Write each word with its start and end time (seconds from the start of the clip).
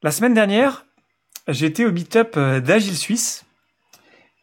La 0.00 0.12
semaine 0.12 0.32
dernière, 0.32 0.86
j'étais 1.48 1.84
au 1.84 1.90
meet-up 1.90 2.34
euh, 2.36 2.60
d'Agile 2.60 2.96
Suisse 2.96 3.44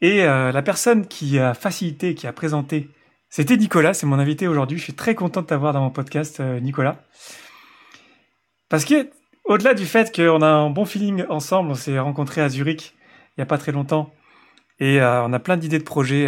et 0.02 0.24
euh, 0.24 0.52
la 0.52 0.62
personne 0.62 1.08
qui 1.08 1.40
a 1.40 1.54
facilité, 1.54 2.14
qui 2.14 2.28
a 2.28 2.34
présenté, 2.34 2.90
c'était 3.30 3.56
Nicolas, 3.56 3.94
c'est 3.94 4.06
mon 4.06 4.20
invité 4.20 4.50
aujourd'hui. 4.50 4.78
Je 4.78 4.84
suis 4.84 4.96
très 4.96 5.16
content 5.16 5.44
de 5.44 5.48
t'avoir 5.48 5.72
dans 5.72 5.80
mon 5.80 5.92
podcast, 5.92 6.42
euh, 6.42 6.60
Nicolas. 6.60 7.02
Parce 8.68 8.84
que, 8.84 9.10
au-delà 9.46 9.74
du 9.74 9.86
fait 9.86 10.14
qu'on 10.14 10.42
a 10.42 10.46
un 10.46 10.70
bon 10.70 10.84
feeling 10.84 11.24
ensemble, 11.30 11.72
on 11.72 11.76
s'est 11.76 12.00
rencontrés 12.00 12.42
à 12.42 12.50
Zurich 12.50 12.94
il 13.38 13.40
n'y 13.40 13.44
a 13.44 13.46
pas 13.46 13.58
très 13.58 13.72
longtemps 13.72 14.14
et 14.80 15.02
on 15.02 15.34
a 15.34 15.40
plein 15.40 15.56
d'idées 15.56 15.78
de 15.78 15.84
projets 15.84 16.28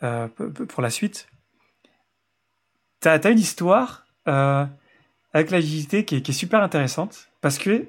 pour 0.00 0.82
la 0.82 0.90
suite. 0.90 1.28
Tu 3.00 3.08
as, 3.08 3.30
une 3.30 3.38
histoire 3.38 4.06
avec 4.24 5.50
l'agilité 5.50 6.04
qui, 6.04 6.20
qui 6.22 6.30
est 6.32 6.34
super 6.34 6.62
intéressante 6.62 7.28
parce 7.40 7.58
que 7.58 7.86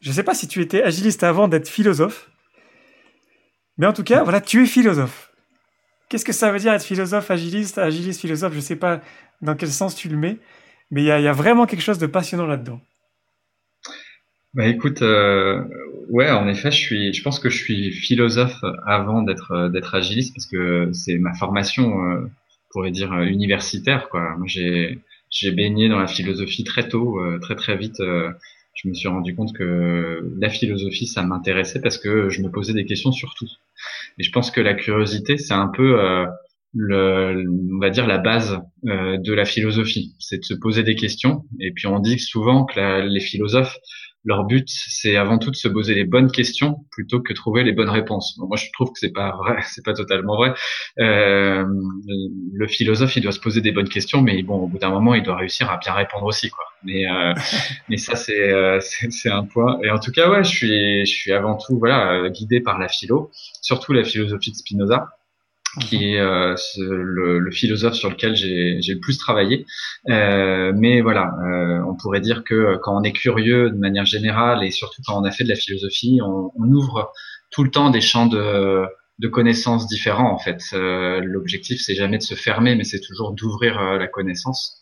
je 0.00 0.08
ne 0.08 0.14
sais 0.14 0.22
pas 0.22 0.34
si 0.34 0.48
tu 0.48 0.60
étais 0.60 0.82
agiliste 0.82 1.22
avant 1.22 1.46
d'être 1.46 1.68
philosophe, 1.68 2.30
mais 3.76 3.86
en 3.86 3.92
tout 3.92 4.04
cas, 4.04 4.22
voilà, 4.22 4.40
tu 4.40 4.62
es 4.62 4.66
philosophe. 4.66 5.32
Qu'est-ce 6.08 6.24
que 6.24 6.32
ça 6.32 6.50
veut 6.50 6.58
dire 6.58 6.72
être 6.72 6.84
philosophe, 6.84 7.30
agiliste, 7.30 7.78
agiliste, 7.78 8.20
philosophe? 8.20 8.52
Je 8.52 8.58
ne 8.58 8.62
sais 8.62 8.76
pas 8.76 9.00
dans 9.42 9.54
quel 9.54 9.70
sens 9.70 9.94
tu 9.94 10.08
le 10.08 10.16
mets, 10.16 10.38
mais 10.90 11.02
il 11.02 11.06
y, 11.06 11.10
a, 11.10 11.32
vraiment 11.32 11.66
quelque 11.66 11.82
chose 11.82 11.98
de 11.98 12.06
passionnant 12.06 12.46
là-dedans. 12.46 12.80
Bah 14.52 14.66
écoute, 14.66 15.02
euh, 15.02 15.62
ouais, 16.08 16.30
en 16.30 16.48
effet, 16.48 16.72
je 16.72 16.76
suis, 16.76 17.12
je 17.12 17.22
pense 17.22 17.38
que 17.38 17.48
je 17.48 17.56
suis 17.56 17.92
philosophe 17.92 18.64
avant 18.84 19.22
d'être 19.22 19.52
euh, 19.52 19.68
d'être 19.68 19.94
agiliste 19.94 20.34
parce 20.34 20.46
que 20.46 20.90
c'est 20.92 21.18
ma 21.18 21.32
formation, 21.34 22.04
euh, 22.04 22.26
pourrait 22.72 22.90
dire 22.90 23.12
universitaire, 23.20 24.08
quoi. 24.08 24.36
J'ai 24.46 24.98
j'ai 25.30 25.52
baigné 25.52 25.88
dans 25.88 26.00
la 26.00 26.08
philosophie 26.08 26.64
très 26.64 26.88
tôt, 26.88 27.20
très 27.40 27.54
très 27.54 27.76
vite 27.76 28.02
je 28.74 28.88
me 28.88 28.94
suis 28.94 29.08
rendu 29.08 29.34
compte 29.34 29.52
que 29.52 30.32
la 30.38 30.48
philosophie, 30.48 31.06
ça 31.06 31.22
m'intéressait 31.22 31.80
parce 31.80 31.98
que 31.98 32.28
je 32.28 32.42
me 32.42 32.50
posais 32.50 32.72
des 32.72 32.84
questions 32.84 33.12
sur 33.12 33.34
tout. 33.34 33.48
Et 34.18 34.22
je 34.22 34.30
pense 34.30 34.50
que 34.50 34.60
la 34.60 34.74
curiosité, 34.74 35.38
c'est 35.38 35.54
un 35.54 35.68
peu, 35.68 36.00
euh, 36.00 36.26
le, 36.74 37.44
on 37.74 37.78
va 37.78 37.90
dire, 37.90 38.06
la 38.06 38.18
base 38.18 38.58
euh, 38.86 39.18
de 39.18 39.32
la 39.32 39.44
philosophie. 39.44 40.14
C'est 40.18 40.38
de 40.38 40.44
se 40.44 40.54
poser 40.54 40.82
des 40.82 40.94
questions. 40.94 41.44
Et 41.58 41.72
puis 41.72 41.86
on 41.86 41.98
dit 41.98 42.18
souvent 42.18 42.64
que 42.64 43.06
les 43.06 43.20
philosophes 43.20 43.76
leur 44.24 44.44
but, 44.44 44.68
c'est 44.68 45.16
avant 45.16 45.38
tout 45.38 45.50
de 45.50 45.56
se 45.56 45.68
poser 45.68 45.94
les 45.94 46.04
bonnes 46.04 46.30
questions 46.30 46.84
plutôt 46.90 47.20
que 47.20 47.32
trouver 47.32 47.64
les 47.64 47.72
bonnes 47.72 47.88
réponses. 47.88 48.36
moi, 48.38 48.56
je 48.56 48.66
trouve 48.72 48.88
que 48.88 48.98
c'est 48.98 49.12
pas 49.12 49.36
vrai, 49.36 49.56
c'est 49.64 49.84
pas 49.84 49.94
totalement 49.94 50.36
vrai. 50.36 50.52
Euh, 50.98 51.64
le 52.52 52.66
philosophe, 52.66 53.16
il 53.16 53.22
doit 53.22 53.32
se 53.32 53.40
poser 53.40 53.60
des 53.60 53.72
bonnes 53.72 53.88
questions, 53.88 54.20
mais 54.20 54.42
bon, 54.42 54.56
au 54.56 54.66
bout 54.66 54.78
d'un 54.78 54.90
moment, 54.90 55.14
il 55.14 55.22
doit 55.22 55.36
réussir 55.36 55.70
à 55.70 55.78
bien 55.78 55.94
répondre 55.94 56.26
aussi, 56.26 56.50
quoi. 56.50 56.64
Mais 56.82 57.06
euh, 57.10 57.34
mais 57.88 57.96
ça, 57.96 58.12
euh, 58.30 58.78
c'est 58.80 59.10
c'est 59.10 59.30
un 59.30 59.44
point. 59.44 59.78
Et 59.82 59.90
en 59.90 59.98
tout 59.98 60.12
cas, 60.12 60.30
ouais, 60.30 60.44
je 60.44 60.50
suis 60.50 61.06
je 61.06 61.12
suis 61.12 61.32
avant 61.32 61.56
tout 61.56 61.78
voilà 61.78 62.28
guidé 62.30 62.60
par 62.60 62.78
la 62.78 62.88
philo, 62.88 63.30
surtout 63.62 63.92
la 63.92 64.04
philosophie 64.04 64.50
de 64.50 64.56
Spinoza 64.56 65.08
qui 65.78 66.14
est 66.14 66.20
euh, 66.20 66.54
le, 66.78 67.38
le, 67.38 67.50
philosophe 67.50 67.94
sur 67.94 68.10
lequel 68.10 68.34
j'ai 68.34 68.80
le 68.88 68.98
plus 68.98 69.18
travaillé. 69.18 69.66
Euh, 70.08 70.72
mais 70.74 71.00
voilà, 71.00 71.32
euh, 71.44 71.80
on 71.88 71.94
pourrait 71.94 72.20
dire 72.20 72.42
que 72.44 72.76
quand 72.82 72.98
on 72.98 73.02
est 73.02 73.12
curieux 73.12 73.70
de 73.70 73.76
manière 73.76 74.04
générale 74.04 74.64
et 74.64 74.70
surtout 74.70 75.02
quand 75.06 75.20
on 75.20 75.24
a 75.24 75.30
fait 75.30 75.44
de 75.44 75.48
la 75.48 75.54
philosophie, 75.54 76.20
on, 76.22 76.50
on 76.56 76.72
ouvre 76.72 77.12
tout 77.50 77.62
le 77.62 77.70
temps 77.70 77.90
des 77.90 78.00
champs 78.00 78.26
de, 78.26 78.84
de 79.18 79.28
connaissances 79.28 79.86
différents 79.86 80.32
en 80.32 80.38
fait. 80.38 80.60
Euh, 80.72 81.20
l'objectif 81.22 81.80
c'est 81.80 81.94
jamais 81.94 82.18
de 82.18 82.22
se 82.22 82.34
fermer, 82.34 82.74
mais 82.74 82.84
c'est 82.84 83.00
toujours 83.00 83.32
d'ouvrir 83.32 83.78
euh, 83.78 83.98
la 83.98 84.08
connaissance. 84.08 84.76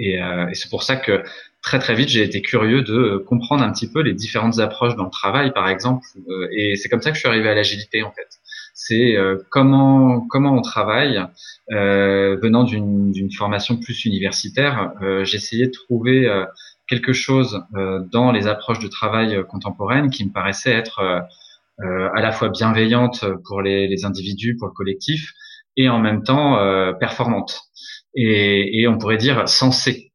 Et, 0.00 0.14
et 0.14 0.54
c'est 0.54 0.70
pour 0.70 0.84
ça 0.84 0.94
que 0.94 1.24
très 1.60 1.80
très 1.80 1.96
vite 1.96 2.08
j'ai 2.08 2.22
été 2.22 2.40
curieux 2.40 2.82
de 2.82 3.16
comprendre 3.26 3.64
un 3.64 3.72
petit 3.72 3.90
peu 3.90 4.00
les 4.00 4.14
différentes 4.14 4.60
approches 4.60 4.94
dans 4.94 5.02
le 5.02 5.10
travail 5.10 5.52
par 5.52 5.68
exemple. 5.68 6.06
et 6.52 6.76
c'est 6.76 6.88
comme 6.88 7.02
ça 7.02 7.10
que 7.10 7.16
je 7.16 7.18
suis 7.18 7.28
arrivé 7.28 7.48
à 7.48 7.54
l'agilité 7.56 8.04
en 8.04 8.12
fait 8.12 8.28
c'est 8.80 9.16
euh, 9.16 9.38
comment 9.50 10.24
comment 10.28 10.54
on 10.56 10.62
travaille. 10.62 11.20
Euh, 11.72 12.36
venant 12.40 12.62
d'une 12.62 13.32
formation 13.36 13.76
plus 13.76 14.04
universitaire, 14.04 14.92
euh, 15.02 15.24
j'essayais 15.24 15.66
de 15.66 15.72
trouver 15.72 16.30
quelque 16.86 17.12
chose 17.12 17.60
dans 18.12 18.30
les 18.30 18.46
approches 18.46 18.78
de 18.78 18.86
travail 18.86 19.36
contemporaines 19.48 20.10
qui 20.10 20.24
me 20.24 20.32
paraissait 20.32 20.72
être 20.72 21.00
à 21.80 22.20
la 22.20 22.32
fois 22.32 22.48
bienveillante 22.48 23.24
pour 23.44 23.62
les, 23.62 23.88
les, 23.88 24.04
individus, 24.04 24.56
pour 24.56 24.68
le 24.68 24.72
collectif, 24.72 25.32
et 25.76 25.88
en 25.88 25.98
même 25.98 26.22
temps 26.22 26.56
performante. 26.98 27.60
Et, 28.14 28.80
et, 28.80 28.88
on 28.88 28.96
pourrait 28.96 29.18
dire 29.18 29.48
sensée, 29.48 30.12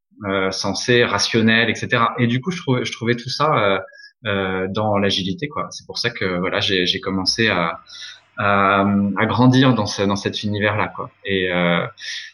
sensée, 0.52 1.04
rationnelle, 1.04 1.70
etc. 1.70 2.06
Et 2.18 2.28
du 2.28 2.42
coup, 2.42 2.52
je 2.52 2.62
trouvais, 2.62 2.86
je 2.86 2.92
trouvais 2.92 3.16
tout 3.16 3.30
ça 3.30 3.84
dans 4.24 4.98
l'agilité, 4.98 5.48
quoi. 5.48 5.68
C'est 5.70 5.86
pour 5.86 6.00
ça 6.00 6.10
que 6.10 6.40
voilà, 6.40 6.60
j'ai 6.60 7.00
commencé 7.02 7.50
à, 7.50 7.82
à, 8.38 8.86
grandir 9.26 9.74
dans, 9.74 9.86
ce, 9.86 10.02
dans 10.04 10.16
cet 10.16 10.44
univers-là, 10.44 10.92
quoi. 10.96 11.12
Et, 11.26 11.52
euh, 11.52 11.86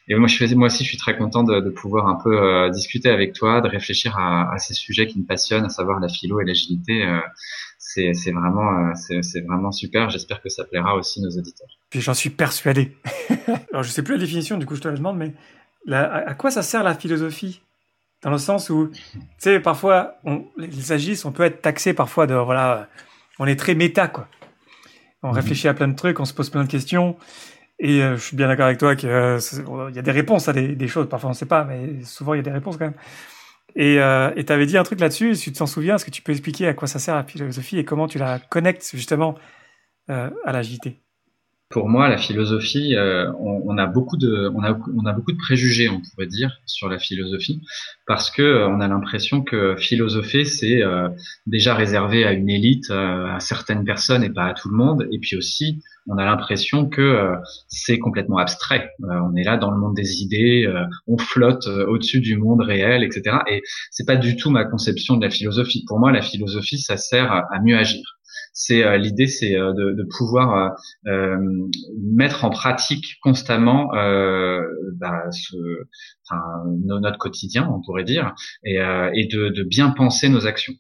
moi, 0.10 0.28
moi 0.56 0.66
aussi, 0.68 0.84
je 0.84 0.90
suis 0.90 0.98
très 0.98 1.18
content 1.18 1.44
de, 1.44 1.70
pouvoir 1.70 2.08
un 2.08 2.16
peu 2.16 2.36
euh, 2.36 2.70
discuter 2.70 3.10
avec 3.10 3.34
toi, 3.34 3.62
de 3.62 3.68
réfléchir 3.68 4.18
à, 4.18 4.58
ces 4.58 4.74
sujets 4.74 5.08
qui 5.08 5.20
me 5.20 5.26
passionnent, 5.26 5.66
à 5.66 5.70
savoir 5.70 6.00
la 6.00 6.08
philo 6.08 6.40
et 6.42 6.46
l'agilité. 6.46 7.06
Euh, 7.06 7.20
c'est, 7.78 8.32
vraiment, 8.32 9.72
super. 9.72 10.10
J'espère 10.10 10.42
que 10.42 10.50
ça 10.50 10.64
plaira 10.64 10.96
aussi 10.96 11.22
nos 11.22 11.30
auditeurs. 11.30 11.70
Puis 11.90 12.02
j'en 12.02 12.14
suis 12.14 12.30
persuadé. 12.30 12.98
Alors, 13.72 13.84
je 13.84 13.90
sais 13.90 14.04
plus 14.04 14.16
la 14.16 14.22
définition, 14.22 14.58
du 14.58 14.66
coup, 14.66 14.76
je 14.76 14.82
te 14.82 14.88
la 14.88 14.96
demande, 14.96 15.18
mais 15.18 15.34
à 15.94 16.34
quoi 16.36 16.52
ça 16.52 16.62
sert 16.62 16.84
la 16.84 16.96
philosophie? 16.96 17.62
Dans 18.22 18.32
le 18.32 18.38
sens 18.38 18.70
où, 18.70 18.90
tu 19.14 19.20
sais, 19.38 19.62
parfois, 19.62 20.18
on, 20.26 20.46
les 20.58 21.26
on 21.26 21.32
peut 21.32 21.44
être 21.44 21.62
taxé 21.62 21.94
parfois 21.94 22.28
de, 22.28 22.36
voilà, 22.36 22.90
on 23.40 23.46
est 23.46 23.56
très 23.56 23.76
méta, 23.76 24.10
quoi. 24.10 24.28
On 25.24 25.32
réfléchit 25.32 25.68
à 25.68 25.74
plein 25.74 25.88
de 25.88 25.96
trucs, 25.96 26.20
on 26.20 26.26
se 26.26 26.34
pose 26.34 26.50
plein 26.50 26.64
de 26.64 26.70
questions. 26.70 27.18
Et 27.80 28.02
euh, 28.02 28.18
je 28.18 28.22
suis 28.22 28.36
bien 28.36 28.48
d'accord 28.48 28.66
avec 28.66 28.78
toi 28.78 28.96
qu'il 28.96 29.10
euh, 29.10 29.40
y 29.94 30.00
a 30.00 30.02
des 30.02 30.12
réponses 30.12 30.48
à 30.50 30.54
des, 30.54 30.88
choses. 30.88 31.08
Parfois 31.10 31.30
on 31.30 31.34
ne 31.34 31.38
sait 31.38 31.46
pas, 31.46 31.64
mais 31.64 32.04
souvent 32.04 32.34
il 32.34 32.38
y 32.38 32.40
a 32.42 32.44
des 32.44 32.52
réponses 32.52 32.78
quand 32.78 32.86
même. 32.86 32.98
Et 33.76 34.00
euh, 34.00 34.32
tu 34.36 34.52
avais 34.52 34.66
dit 34.66 34.78
un 34.78 34.84
truc 34.84 35.00
là-dessus, 35.00 35.36
si 35.36 35.52
tu 35.52 35.60
t'en 35.60 35.68
souviens, 35.68 35.96
est-ce 35.96 36.06
que 36.06 36.12
tu 36.12 36.22
peux 36.22 36.32
expliquer 36.32 36.68
à 36.68 36.74
quoi 36.74 36.88
ça 36.88 37.00
sert 37.00 37.16
la 37.16 37.24
philosophie 37.24 37.78
et 37.78 37.86
comment 37.86 38.08
tu 38.08 38.18
la 38.18 38.40
connectes 38.40 38.90
justement 38.94 39.36
à 40.08 40.52
l'agilité? 40.52 41.00
Pour 41.70 41.88
moi, 41.88 42.10
la 42.10 42.18
philosophie, 42.18 42.96
euh, 42.96 43.32
on, 43.38 43.78
a 43.78 43.86
beaucoup 43.86 44.18
de, 44.18 44.52
on 44.56 44.64
a, 44.64 44.76
on 44.98 45.06
a 45.06 45.14
beaucoup 45.14 45.32
de 45.32 45.38
préjugés, 45.38 45.88
on 45.88 46.02
pourrait 46.02 46.26
dire, 46.26 46.60
sur 46.66 46.90
la 46.90 46.98
philosophie, 46.98 47.62
parce 48.08 48.32
que 48.32 48.42
euh, 48.42 48.68
on 48.68 48.82
a 48.82 48.88
l'impression 48.88 49.44
que 49.44 49.76
philosopher, 49.76 50.46
c'est 50.46 50.82
euh, 50.82 51.10
déjà 51.46 51.76
réservé 51.76 52.26
à 52.26 52.34
une 52.34 52.50
élite, 52.50 52.90
à 52.90 53.40
certaines 53.40 53.86
personnes 53.86 54.24
et 54.24 54.32
pas 54.32 54.46
à 54.46 54.54
tout 54.56 54.68
le 54.70 54.78
monde. 54.78 55.08
Et 55.12 55.20
puis 55.20 55.38
aussi, 55.38 55.80
on 56.08 56.18
a 56.18 56.26
l'impression 56.26 56.90
que 56.90 57.34
c'est 57.68 58.00
complètement 58.00 58.40
abstrait. 58.40 58.90
on 59.00 59.36
est 59.36 59.44
là 59.44 59.58
dans 59.58 59.70
le 59.70 59.78
monde 59.78 59.96
des 59.96 60.24
idées, 60.24 60.68
on 61.06 61.20
flotte 61.20 61.68
au-dessus 61.68 62.20
du 62.20 62.36
monde 62.36 62.62
réel, 62.62 63.04
etc. 63.04 63.38
Et 63.48 63.62
c'est 63.92 64.08
pas 64.08 64.16
du 64.16 64.36
tout 64.36 64.50
ma 64.50 64.66
conception 64.66 65.18
de 65.18 65.24
la 65.24 65.30
philosophie. 65.30 65.86
Pour 65.88 66.00
moi, 66.00 66.12
la 66.12 66.24
philosophie, 66.24 66.80
ça 66.80 66.98
sert 66.98 67.32
à 67.32 67.62
mieux 67.64 67.78
agir 67.78 68.19
c'est 68.54 68.84
euh, 68.84 68.98
l'idée, 68.98 69.28
c'est 69.28 69.56
euh, 69.56 69.74
de, 69.74 70.08
pouvoir 70.18 70.76
euh, 71.08 71.38
mettre 71.98 72.46
en 72.46 72.50
pratique 72.50 73.18
constamment 73.22 73.90
bah, 73.94 75.32
ce, 75.32 75.56
enfin, 76.26 76.42
notre 76.78 77.18
quotidien, 77.18 77.70
on 77.74 77.82
pourrait 77.82 78.04
dire, 78.04 78.34
et, 78.64 78.78
de, 78.78 79.64
bien 79.64 79.92
penser 79.92 80.30
nos 80.30 80.48
actions, 80.48 80.74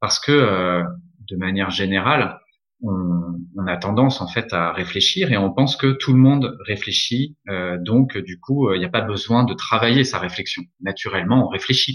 parce 0.00 0.18
que 0.18 0.82
de 1.28 1.36
manière 1.36 1.70
générale, 1.70 2.38
on, 2.82 3.66
a 3.66 3.76
tendance 3.76 4.20
en 4.20 4.26
fait 4.26 4.52
à 4.52 4.72
réfléchir 4.72 5.30
et 5.32 5.36
on 5.36 5.52
pense 5.52 5.76
que 5.76 5.92
tout 5.92 6.12
le 6.12 6.18
monde 6.18 6.56
réfléchit, 6.66 7.36
donc 7.80 8.16
du 8.16 8.40
coup 8.40 8.72
il 8.72 8.78
n'y 8.78 8.86
a 8.86 8.90
pas 8.90 9.02
besoin 9.02 9.44
de 9.44 9.54
travailler 9.54 10.02
sa 10.02 10.18
réflexion. 10.18 10.62
Naturellement, 10.80 11.46
on 11.46 11.48
réfléchit. 11.48 11.94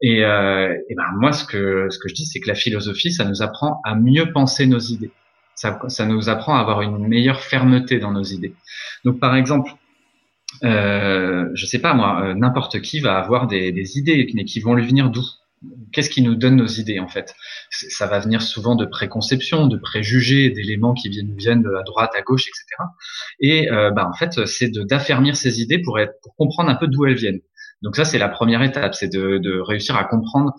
Et, 0.00 0.24
euh, 0.24 0.74
ben 0.96 1.04
moi, 1.16 1.32
ce 1.32 1.44
que 1.44 1.88
je 1.90 2.14
dis, 2.14 2.26
c'est 2.26 2.40
que 2.40 2.48
la 2.48 2.54
philosophie, 2.54 3.12
ça 3.12 3.24
nous 3.24 3.42
apprend 3.42 3.80
à 3.84 3.94
mieux 3.94 4.32
penser 4.32 4.66
nos 4.66 4.78
idées. 4.78 5.10
Ça, 5.54 6.06
nous 6.06 6.28
apprend 6.28 6.56
à 6.56 6.60
avoir 6.60 6.82
une 6.82 7.06
meilleure 7.06 7.40
fermeté 7.40 7.98
dans 7.98 8.10
nos 8.10 8.22
idées. 8.22 8.54
Donc, 9.04 9.20
par 9.20 9.36
exemple, 9.36 9.70
euh, 10.64 11.48
je 11.54 11.66
sais 11.66 11.78
pas 11.78 11.94
moi, 11.94 12.22
euh, 12.24 12.34
n'importe 12.34 12.80
qui 12.80 13.00
va 13.00 13.18
avoir 13.18 13.46
des, 13.46 13.98
idées, 13.98 14.28
mais 14.34 14.44
qui 14.44 14.60
vont 14.60 14.74
lui 14.74 14.86
venir 14.86 15.10
d'où? 15.10 15.22
Qu'est-ce 15.92 16.10
qui 16.10 16.22
nous 16.22 16.34
donne 16.34 16.56
nos 16.56 16.66
idées 16.66 16.98
en 16.98 17.06
fait? 17.06 17.36
Ça 17.70 18.08
va 18.08 18.18
venir 18.18 18.42
souvent 18.42 18.74
de 18.74 18.84
préconceptions, 18.84 19.68
de 19.68 19.76
préjugés, 19.76 20.50
d'éléments 20.50 20.94
qui 20.94 21.08
viennent, 21.08 21.36
viennent 21.36 21.64
à 21.78 21.82
droite, 21.84 22.10
à 22.16 22.22
gauche, 22.22 22.48
etc. 22.48 22.64
Et 23.38 23.70
euh, 23.70 23.92
bah, 23.92 24.08
en 24.08 24.12
fait, 24.12 24.44
c'est 24.46 24.72
d'affermir 24.72 25.36
ces 25.36 25.60
idées 25.60 25.78
pour 25.78 25.96
comprendre 26.36 26.70
un 26.70 26.74
peu 26.74 26.88
d'où 26.88 27.06
elles 27.06 27.14
viennent. 27.14 27.40
Donc 27.82 27.96
ça, 27.96 28.04
c'est 28.04 28.18
la 28.18 28.28
première 28.28 28.62
étape, 28.62 28.94
c'est 28.94 29.12
de, 29.12 29.38
de, 29.38 29.60
réussir 29.60 29.96
à 29.96 30.04
comprendre 30.04 30.52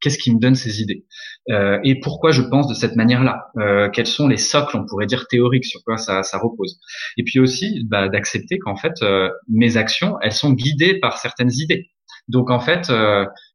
qu'est-ce 0.00 0.18
qui 0.18 0.34
me 0.34 0.40
donne 0.40 0.54
ces 0.54 0.80
idées 0.80 1.04
euh, 1.50 1.78
et 1.84 2.00
pourquoi 2.00 2.30
je 2.30 2.42
pense 2.42 2.68
de 2.68 2.74
cette 2.74 2.96
manière-là. 2.96 3.50
Euh, 3.58 3.88
quels 3.90 4.06
sont 4.06 4.28
les 4.28 4.36
socles, 4.36 4.76
on 4.76 4.86
pourrait 4.86 5.06
dire 5.06 5.26
théoriques, 5.26 5.64
sur 5.64 5.82
quoi 5.84 5.96
ça, 5.96 6.22
ça 6.22 6.38
repose. 6.38 6.78
Et 7.16 7.24
puis 7.24 7.40
aussi 7.40 7.84
bah, 7.88 8.08
d'accepter 8.08 8.58
qu'en 8.58 8.76
fait, 8.76 9.02
euh, 9.02 9.30
mes 9.48 9.76
actions, 9.76 10.16
elles 10.22 10.32
sont 10.32 10.52
guidées 10.52 10.98
par 11.00 11.18
certaines 11.18 11.52
idées. 11.52 11.90
Donc 12.28 12.50
en 12.50 12.60
fait, 12.60 12.92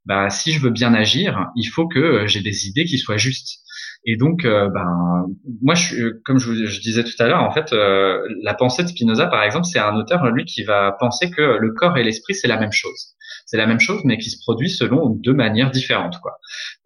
bah, 0.05 0.29
si 0.29 0.51
je 0.51 0.59
veux 0.59 0.69
bien 0.69 0.93
agir, 0.93 1.47
il 1.55 1.65
faut 1.65 1.87
que 1.87 2.27
j'ai 2.27 2.41
des 2.41 2.67
idées 2.67 2.83
qui 2.83 2.97
soient 2.97 3.17
justes. 3.17 3.59
Et 4.05 4.17
donc, 4.17 4.43
ben, 4.43 5.25
moi, 5.61 5.73
je, 5.73 6.09
comme 6.23 6.37
je, 6.37 6.65
je 6.65 6.79
disais 6.81 7.03
tout 7.03 7.15
à 7.19 7.27
l'heure, 7.27 7.41
en 7.41 7.51
fait, 7.51 7.71
la 7.71 8.53
pensée 8.53 8.83
de 8.83 8.87
Spinoza, 8.87 9.27
par 9.27 9.43
exemple, 9.43 9.65
c'est 9.65 9.79
un 9.79 9.95
auteur, 9.95 10.29
lui, 10.29 10.45
qui 10.45 10.63
va 10.63 10.91
penser 10.99 11.31
que 11.31 11.41
le 11.41 11.71
corps 11.73 11.97
et 11.97 12.03
l'esprit, 12.03 12.35
c'est 12.35 12.47
la 12.47 12.59
même 12.59 12.71
chose 12.71 13.15
c'est 13.45 13.57
la 13.57 13.67
même 13.67 13.79
chose, 13.79 14.01
mais 14.03 14.17
qui 14.17 14.29
se 14.29 14.37
produit 14.39 14.69
selon 14.69 15.09
deux 15.09 15.33
manières 15.33 15.71
différentes. 15.71 16.19
Quoi. 16.19 16.33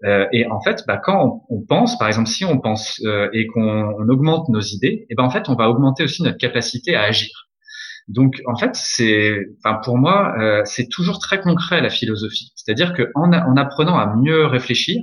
Euh, 0.03 0.25
et 0.33 0.45
en 0.47 0.61
fait, 0.61 0.83
bah, 0.87 0.97
quand 0.97 1.45
on, 1.49 1.61
pense, 1.61 1.97
par 1.97 2.07
exemple, 2.07 2.27
si 2.27 2.45
on 2.45 2.59
pense 2.59 3.01
euh, 3.05 3.29
et 3.33 3.47
qu'on 3.47 4.07
augmente 4.09 4.49
nos 4.49 4.59
idées, 4.59 5.05
et 5.09 5.15
ben 5.15 5.23
en 5.23 5.29
fait, 5.29 5.49
on 5.49 5.55
va 5.55 5.69
augmenter 5.69 6.03
aussi 6.03 6.21
notre 6.21 6.37
capacité 6.37 6.95
à 6.95 7.03
agir. 7.03 7.29
Donc, 8.07 8.41
en 8.45 8.55
fait, 8.55 8.71
c'est, 8.73 9.45
enfin, 9.63 9.79
pour 9.83 9.97
moi, 9.97 10.35
euh, 10.39 10.61
c'est 10.65 10.89
toujours 10.89 11.19
très 11.19 11.39
concret 11.39 11.79
la 11.81 11.89
philosophie. 11.89 12.51
C'est-à-dire 12.55 12.93
qu'en 12.93 13.31
en 13.31 13.55
apprenant 13.55 13.97
à 13.97 14.15
mieux 14.15 14.45
réfléchir, 14.45 14.99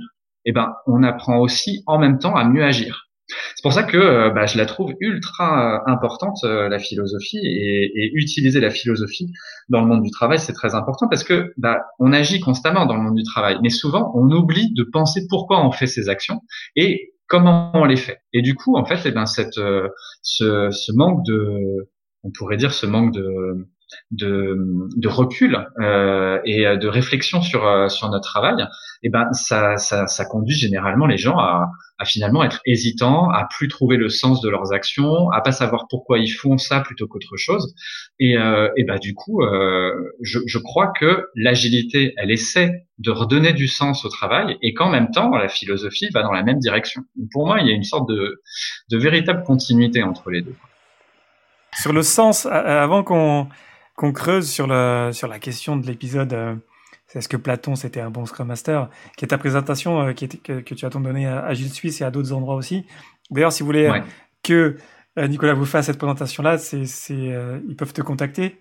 eh 0.47 0.53
ben, 0.53 0.73
on 0.87 1.03
apprend 1.03 1.39
aussi 1.39 1.83
en 1.85 1.99
même 1.99 2.19
temps 2.19 2.35
à 2.35 2.45
mieux 2.45 2.63
agir. 2.63 3.07
C'est 3.55 3.61
pour 3.61 3.73
ça 3.73 3.83
que 3.83 3.97
euh, 3.97 4.29
bah, 4.29 4.45
je 4.45 4.57
la 4.57 4.65
trouve 4.65 4.93
ultra 5.01 5.75
euh, 5.75 5.91
importante 5.91 6.37
euh, 6.45 6.69
la 6.69 6.79
philosophie 6.79 7.39
et, 7.43 7.91
et, 7.93 8.11
utiliser 8.13 8.61
la 8.61 8.69
philosophie 8.69 9.33
dans 9.67 9.81
le 9.81 9.87
monde 9.87 10.01
du 10.03 10.11
travail 10.11 10.39
c'est 10.39 10.53
très 10.53 10.75
important 10.75 11.09
parce 11.09 11.25
que 11.25 11.53
bah, 11.57 11.81
on 11.99 12.13
agit 12.13 12.39
constamment 12.39 12.85
dans 12.85 12.95
le 12.95 13.01
monde 13.01 13.15
du 13.15 13.23
travail 13.23 13.57
mais 13.61 13.69
souvent 13.69 14.13
on 14.15 14.31
oublie 14.31 14.73
de 14.73 14.83
penser 14.83 15.27
pourquoi 15.29 15.65
on 15.65 15.71
fait 15.71 15.87
ces 15.87 16.07
actions 16.07 16.41
et 16.77 17.13
comment 17.27 17.71
on 17.73 17.83
les 17.83 17.97
fait 17.97 18.19
et 18.31 18.41
du 18.41 18.55
coup 18.55 18.77
en 18.77 18.85
fait 18.85 19.01
eh 19.03 19.11
ben 19.11 19.25
cette 19.25 19.59
ce, 20.21 20.69
ce 20.71 20.91
manque 20.93 21.25
de 21.25 21.89
on 22.23 22.31
pourrait 22.31 22.57
dire 22.57 22.73
ce 22.73 22.85
manque 22.85 23.13
de 23.13 23.67
de, 24.11 24.57
de 24.95 25.07
recul 25.07 25.67
euh, 25.79 26.39
et 26.45 26.65
de 26.77 26.87
réflexion 26.87 27.41
sur 27.41 27.91
sur 27.91 28.09
notre 28.09 28.29
travail, 28.29 28.61
et 28.61 28.65
eh 29.03 29.09
ben 29.09 29.31
ça, 29.31 29.77
ça, 29.77 30.07
ça 30.07 30.25
conduit 30.25 30.55
généralement 30.55 31.05
les 31.05 31.17
gens 31.17 31.37
à, 31.37 31.69
à 31.99 32.05
finalement 32.05 32.43
être 32.43 32.61
hésitants, 32.65 33.29
à 33.29 33.47
plus 33.49 33.67
trouver 33.67 33.97
le 33.97 34.09
sens 34.09 34.41
de 34.41 34.49
leurs 34.49 34.71
actions, 34.71 35.29
à 35.31 35.41
pas 35.41 35.51
savoir 35.51 35.87
pourquoi 35.89 36.19
ils 36.19 36.29
font 36.29 36.57
ça 36.57 36.81
plutôt 36.81 37.07
qu'autre 37.07 37.37
chose. 37.37 37.73
Et, 38.19 38.37
euh, 38.37 38.69
et 38.77 38.83
bah 38.83 38.99
du 38.99 39.13
coup, 39.13 39.41
euh, 39.41 39.91
je, 40.21 40.39
je, 40.45 40.57
crois 40.59 40.91
que 40.99 41.27
l'agilité, 41.35 42.13
elle 42.17 42.31
essaie 42.31 42.87
de 42.99 43.11
redonner 43.11 43.53
du 43.53 43.67
sens 43.67 44.05
au 44.05 44.09
travail, 44.09 44.57
et 44.61 44.73
qu'en 44.73 44.89
même 44.89 45.11
temps, 45.11 45.29
la 45.35 45.49
philosophie 45.49 46.09
va 46.13 46.21
dans 46.21 46.31
la 46.31 46.43
même 46.43 46.59
direction. 46.59 47.01
Pour 47.31 47.47
moi, 47.47 47.59
il 47.61 47.67
y 47.67 47.71
a 47.71 47.73
une 47.73 47.83
sorte 47.83 48.07
de, 48.09 48.41
de 48.89 48.97
véritable 48.97 49.43
continuité 49.43 50.03
entre 50.03 50.29
les 50.29 50.41
deux. 50.41 50.55
Sur 51.73 51.93
le 51.93 52.01
sens, 52.01 52.45
avant 52.45 53.03
qu'on 53.03 53.47
qu'on 53.97 54.13
creuse 54.13 54.49
sur 54.49 54.67
la 54.67 55.11
sur 55.11 55.27
la 55.27 55.39
question 55.39 55.75
de 55.75 55.85
l'épisode 55.85 56.31
euh, 56.31 56.55
est-ce 57.15 57.29
que 57.29 57.37
Platon 57.37 57.75
c'était 57.75 58.01
un 58.01 58.09
bon 58.09 58.25
Scrum 58.25 58.47
Master 58.47 58.89
Qui 59.15 59.25
est 59.25 59.29
ta 59.29 59.37
présentation 59.37 60.01
euh, 60.01 60.13
qui 60.13 60.25
est, 60.25 60.41
que, 60.41 60.59
que, 60.59 60.75
tu 60.75 60.85
as 60.85 60.89
donné 60.89 61.25
à, 61.25 61.45
à, 61.45 61.53
Gilles 61.53 61.71
Suisse 61.71 62.01
et 62.01 62.03
à 62.03 62.11
d'autres 62.11 62.33
endroits 62.33 62.55
aussi. 62.55 62.85
D'ailleurs, 63.31 63.51
si 63.51 63.63
vous 63.63 63.67
voulez 63.67 63.87
euh, 63.87 63.99
que 64.43 64.77
euh, 65.17 65.27
Nicolas 65.27 65.53
vous 65.53 65.65
fasse 65.65 65.87
cette 65.87 65.97
présentation-là, 65.97 66.57
c'est, 66.57 66.83
ils 67.09 67.75
peuvent 67.75 67.93
te 67.93 68.01
contacter. 68.01 68.57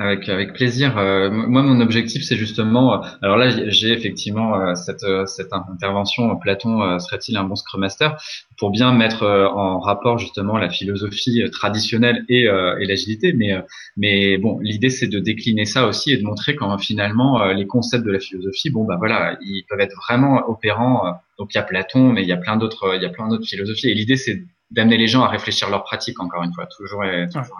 Avec 0.00 0.30
avec 0.30 0.54
plaisir. 0.54 0.96
Euh, 0.96 1.28
moi, 1.30 1.62
mon 1.62 1.78
objectif, 1.82 2.24
c'est 2.24 2.36
justement. 2.36 3.04
Euh, 3.04 3.08
alors 3.20 3.36
là, 3.36 3.50
j'ai 3.68 3.92
effectivement 3.92 4.58
euh, 4.58 4.74
cette 4.74 5.04
cette 5.26 5.52
intervention. 5.52 6.34
Platon 6.38 6.98
serait-il 6.98 7.36
un 7.36 7.44
bon 7.44 7.54
Scrum 7.54 7.82
Master 7.82 8.16
pour 8.56 8.70
bien 8.70 8.94
mettre 8.94 9.26
en 9.26 9.78
rapport 9.78 10.16
justement 10.16 10.56
la 10.56 10.70
philosophie 10.70 11.42
traditionnelle 11.52 12.24
et 12.30 12.44
et 12.44 12.86
l'agilité. 12.86 13.34
Mais 13.34 13.62
mais 13.98 14.38
bon, 14.38 14.58
l'idée 14.62 14.88
c'est 14.88 15.08
de 15.08 15.18
décliner 15.18 15.66
ça 15.66 15.86
aussi 15.86 16.12
et 16.12 16.16
de 16.16 16.24
montrer 16.24 16.56
quand 16.56 16.78
finalement 16.78 17.44
les 17.52 17.66
concepts 17.66 18.06
de 18.06 18.12
la 18.12 18.20
philosophie, 18.20 18.70
bon 18.70 18.84
bah 18.84 18.96
voilà, 18.98 19.36
ils 19.42 19.64
peuvent 19.68 19.80
être 19.80 19.96
vraiment 20.08 20.48
opérants. 20.48 21.02
Donc 21.38 21.52
il 21.52 21.58
y 21.58 21.60
a 21.60 21.62
Platon, 21.62 22.12
mais 22.14 22.22
il 22.22 22.28
y 22.28 22.32
a 22.32 22.38
plein 22.38 22.56
d'autres 22.56 22.94
il 22.96 23.02
y 23.02 23.06
a 23.06 23.10
plein 23.10 23.28
d'autres 23.28 23.46
philosophies. 23.46 23.90
Et 23.90 23.94
l'idée 23.94 24.16
c'est 24.16 24.44
d'amener 24.70 24.96
les 24.96 25.08
gens 25.08 25.22
à 25.22 25.28
réfléchir 25.28 25.68
leur 25.70 25.82
pratique 25.84 26.20
encore 26.20 26.42
une 26.42 26.54
fois 26.54 26.66
toujours 26.66 27.04
et, 27.04 27.26
toujours 27.28 27.58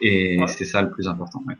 et, 0.00 0.38
c'est 0.48 0.64
ça 0.64 0.82
le 0.82 0.90
plus 0.90 1.06
important 1.06 1.42
ouais. 1.46 1.56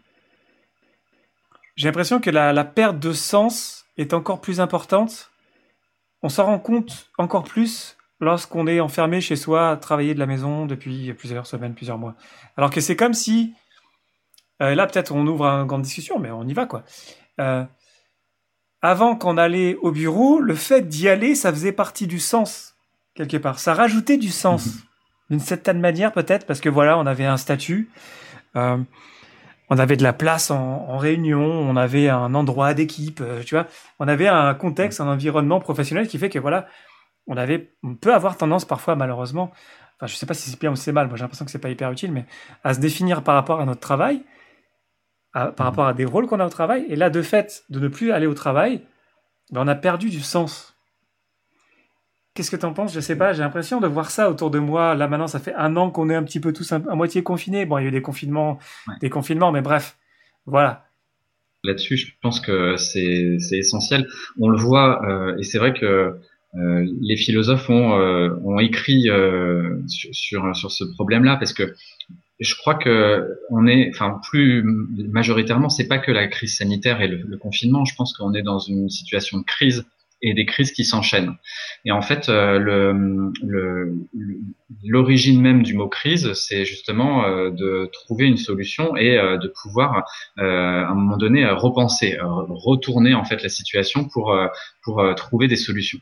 j'ai 1.76 1.88
l'impression 1.88 2.20
que 2.20 2.30
la, 2.30 2.52
la, 2.52 2.64
perte 2.64 2.98
de 2.98 3.12
sens 3.12 3.84
est 3.96 4.12
encore 4.12 4.40
plus 4.40 4.60
importante. 4.60 5.30
On 6.22 6.28
s'en 6.28 6.46
rend 6.46 6.58
compte 6.58 7.10
encore 7.18 7.44
plus 7.44 7.96
lorsqu'on 8.20 8.66
est 8.66 8.80
enfermé 8.80 9.20
chez 9.20 9.36
soi 9.36 9.70
à 9.70 9.76
travailler 9.76 10.14
de 10.14 10.18
la 10.18 10.26
maison 10.26 10.66
depuis 10.66 11.12
plusieurs 11.14 11.46
semaines 11.46 11.74
plusieurs 11.74 11.98
mois. 11.98 12.14
Alors 12.56 12.70
que 12.70 12.80
c'est 12.80 12.96
comme 12.96 13.14
si 13.14 13.54
euh, 14.62 14.74
là 14.74 14.86
peut-être 14.86 15.12
on 15.12 15.26
ouvre 15.26 15.44
une 15.44 15.66
grande 15.66 15.82
discussion 15.82 16.18
mais 16.18 16.30
on 16.30 16.44
y 16.44 16.52
va 16.52 16.66
quoi. 16.66 16.84
Euh, 17.40 17.64
avant 18.80 19.16
qu'on 19.16 19.36
allait 19.36 19.76
au 19.76 19.90
bureau 19.90 20.40
le 20.40 20.54
fait 20.54 20.82
d'y 20.82 21.08
aller 21.08 21.34
ça 21.34 21.52
faisait 21.52 21.72
partie 21.72 22.06
du 22.06 22.20
sens 22.20 22.73
quelque 23.14 23.36
part. 23.36 23.58
Ça 23.58 23.74
rajoutait 23.74 24.16
du 24.16 24.28
sens, 24.28 24.66
mhm. 24.66 24.80
d'une 25.30 25.40
certaine 25.40 25.80
manière 25.80 26.12
peut-être, 26.12 26.46
parce 26.46 26.60
que 26.60 26.68
voilà, 26.68 26.98
on 26.98 27.06
avait 27.06 27.24
un 27.24 27.36
statut, 27.36 27.90
euh, 28.56 28.78
on 29.70 29.78
avait 29.78 29.96
de 29.96 30.02
la 30.02 30.12
place 30.12 30.50
en, 30.50 30.98
réunion, 30.98 31.42
on 31.42 31.76
avait 31.76 32.08
un 32.08 32.34
endroit 32.34 32.74
d'équipe, 32.74 33.20
euh, 33.20 33.42
tu 33.42 33.54
vois, 33.54 33.66
on 33.98 34.08
avait 34.08 34.28
un 34.28 34.54
contexte, 34.54 35.00
un 35.00 35.08
environnement 35.08 35.60
professionnel 35.60 36.08
qui 36.08 36.18
fait 36.18 36.28
que 36.28 36.38
voilà, 36.38 36.66
on 37.26 37.36
avait, 37.36 37.74
on 37.82 37.94
peut 37.94 38.14
avoir 38.14 38.36
tendance 38.36 38.64
parfois 38.64 38.96
malheureusement, 38.96 39.50
enfin 39.96 40.06
je 40.06 40.14
sais 40.14 40.26
pas 40.26 40.34
si 40.34 40.50
c'est 40.50 40.60
bien 40.60 40.72
ou 40.72 40.76
c'est 40.76 40.92
mal, 40.92 41.08
moi 41.08 41.16
j'ai 41.16 41.22
l'impression 41.22 41.44
que 41.44 41.50
c'est 41.50 41.58
pas 41.58 41.70
hyper 41.70 41.90
utile, 41.90 42.12
mais 42.12 42.26
à 42.62 42.74
se 42.74 42.80
définir 42.80 43.22
par 43.22 43.34
rapport 43.34 43.60
à 43.60 43.64
notre 43.64 43.80
travail, 43.80 44.22
par 45.32 45.46
mhm. 45.46 45.54
rapport 45.58 45.86
à 45.86 45.94
des 45.94 46.04
rôles 46.04 46.26
qu'on 46.26 46.40
a 46.40 46.46
au 46.46 46.50
travail, 46.50 46.84
et 46.88 46.96
là 46.96 47.10
de 47.10 47.22
fait 47.22 47.64
de 47.70 47.80
ne 47.80 47.88
plus 47.88 48.12
aller 48.12 48.26
au 48.26 48.34
travail, 48.34 48.86
ben, 49.50 49.62
on 49.62 49.68
a 49.68 49.74
perdu 49.74 50.10
du 50.10 50.20
sens 50.20 50.73
Qu'est-ce 52.34 52.50
que 52.50 52.56
tu 52.56 52.66
en 52.66 52.72
penses? 52.72 52.92
Je 52.92 52.98
sais 52.98 53.16
pas, 53.16 53.32
j'ai 53.32 53.42
l'impression 53.42 53.80
de 53.80 53.86
voir 53.86 54.10
ça 54.10 54.28
autour 54.28 54.50
de 54.50 54.58
moi. 54.58 54.96
Là 54.96 55.06
maintenant, 55.06 55.28
ça 55.28 55.38
fait 55.38 55.54
un 55.54 55.76
an 55.76 55.90
qu'on 55.90 56.10
est 56.10 56.16
un 56.16 56.24
petit 56.24 56.40
peu 56.40 56.52
tous 56.52 56.72
à 56.72 56.80
moitié 56.80 57.22
confinés. 57.22 57.64
Bon, 57.64 57.78
il 57.78 57.82
y 57.82 57.84
a 57.84 57.88
eu 57.88 57.92
des 57.92 58.02
confinements, 58.02 58.58
des 59.00 59.08
confinements, 59.08 59.52
mais 59.52 59.62
bref, 59.62 59.96
voilà. 60.44 60.84
Là-dessus, 61.62 61.96
je 61.96 62.12
pense 62.20 62.40
que 62.40 62.76
c'est 62.76 63.38
essentiel. 63.52 64.08
On 64.40 64.48
le 64.48 64.58
voit, 64.58 65.08
euh, 65.08 65.38
et 65.38 65.44
c'est 65.44 65.58
vrai 65.58 65.74
que 65.74 66.18
euh, 66.56 66.86
les 67.00 67.16
philosophes 67.16 67.70
ont, 67.70 67.98
euh, 67.98 68.30
ont 68.44 68.58
écrit 68.58 69.08
sur, 69.86 70.56
sur 70.56 70.72
ce 70.72 70.84
problème-là, 70.84 71.36
parce 71.36 71.52
que 71.52 71.72
je 72.40 72.54
crois 72.56 72.74
que 72.74 73.28
on 73.50 73.68
est, 73.68 73.90
enfin 73.90 74.20
plus 74.28 74.64
majoritairement, 75.08 75.68
c'est 75.68 75.86
pas 75.86 75.98
que 75.98 76.10
la 76.10 76.26
crise 76.26 76.56
sanitaire 76.56 77.00
et 77.00 77.06
le, 77.06 77.22
le 77.24 77.36
confinement. 77.38 77.84
Je 77.84 77.94
pense 77.94 78.12
qu'on 78.12 78.34
est 78.34 78.42
dans 78.42 78.58
une 78.58 78.90
situation 78.90 79.38
de 79.38 79.44
crise 79.44 79.86
et 80.24 80.32
des 80.32 80.46
crises 80.46 80.72
qui 80.72 80.84
s'enchaînent. 80.84 81.36
Et 81.84 81.92
en 81.92 82.00
fait, 82.00 82.28
euh, 82.28 82.58
l'origine 84.82 85.40
même 85.40 85.62
du 85.62 85.74
mot 85.74 85.88
crise, 85.88 86.32
c'est 86.32 86.64
justement 86.64 87.26
euh, 87.26 87.50
de 87.50 87.90
trouver 87.92 88.24
une 88.24 88.38
solution 88.38 88.96
et 88.96 89.18
euh, 89.18 89.36
de 89.36 89.52
pouvoir, 89.62 90.04
à 90.38 90.42
un 90.42 90.94
moment 90.94 91.18
donné, 91.18 91.46
repenser, 91.46 92.16
retourner 92.20 93.14
en 93.14 93.24
fait 93.24 93.42
la 93.42 93.48
situation 93.50 94.08
pour 94.08 94.34
trouver 95.16 95.46
des 95.46 95.56
solutions. 95.56 96.00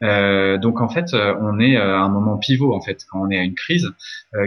Donc 0.00 0.80
en 0.80 0.88
fait, 0.88 1.14
on 1.14 1.58
est 1.60 1.76
à 1.76 2.00
un 2.00 2.08
moment 2.08 2.38
pivot 2.38 2.74
en 2.74 2.80
fait 2.80 3.04
quand 3.10 3.20
on 3.22 3.30
est 3.30 3.38
à 3.38 3.42
une 3.42 3.54
crise 3.54 3.90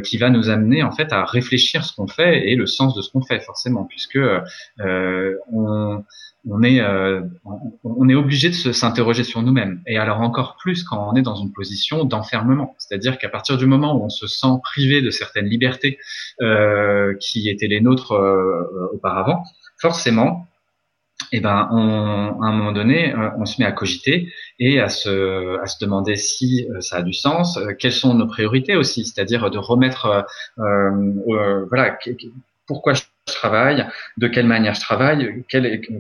qui 0.03 0.17
va 0.17 0.29
nous 0.29 0.49
amener 0.49 0.83
en 0.83 0.91
fait 0.91 1.11
à 1.11 1.25
réfléchir 1.25 1.83
ce 1.83 1.95
qu'on 1.95 2.07
fait 2.07 2.49
et 2.49 2.55
le 2.55 2.65
sens 2.65 2.95
de 2.95 3.01
ce 3.01 3.11
qu'on 3.11 3.21
fait 3.21 3.39
forcément 3.41 3.85
puisque 3.85 4.19
on 6.49 6.63
est, 6.63 6.81
euh, 6.81 7.21
on 7.83 8.09
est 8.09 8.15
obligé 8.15 8.49
de 8.49 8.71
s'interroger 8.71 9.23
sur 9.23 9.41
nous-mêmes. 9.41 9.81
Et 9.85 9.97
alors 9.97 10.21
encore 10.21 10.57
plus 10.59 10.83
quand 10.83 11.11
on 11.11 11.15
est 11.15 11.21
dans 11.21 11.35
une 11.35 11.51
position 11.51 12.03
d'enfermement. 12.03 12.75
C'est-à-dire 12.79 13.17
qu'à 13.17 13.29
partir 13.29 13.57
du 13.57 13.67
moment 13.67 13.95
où 13.95 14.03
on 14.03 14.09
se 14.09 14.27
sent 14.27 14.47
privé 14.63 15.01
de 15.01 15.11
certaines 15.11 15.45
libertés 15.45 15.99
euh, 16.41 17.13
qui 17.19 17.49
étaient 17.49 17.67
les 17.67 17.81
nôtres 17.81 18.13
euh, 18.13 18.89
auparavant, 18.93 19.43
forcément, 19.77 20.47
eh 21.31 21.39
ben, 21.39 21.69
on, 21.71 22.41
à 22.41 22.47
un 22.47 22.51
moment 22.51 22.71
donné, 22.71 23.13
on 23.37 23.45
se 23.45 23.61
met 23.61 23.65
à 23.67 23.71
cogiter 23.71 24.31
et 24.59 24.79
à 24.79 24.89
se, 24.89 25.59
à 25.61 25.67
se 25.67 25.77
demander 25.83 26.15
si 26.15 26.67
ça 26.79 26.97
a 26.97 27.01
du 27.01 27.13
sens, 27.13 27.59
quelles 27.79 27.93
sont 27.93 28.13
nos 28.13 28.27
priorités 28.27 28.75
aussi, 28.75 29.05
c'est-à-dire 29.05 29.49
de 29.49 29.57
remettre, 29.57 30.25
voilà, 30.57 31.97
pourquoi 32.67 32.93
je 32.93 33.03
travaille, 33.33 33.85
de 34.17 34.27
quelle 34.27 34.45
manière 34.45 34.73
je 34.73 34.81
travaille, 34.81 35.43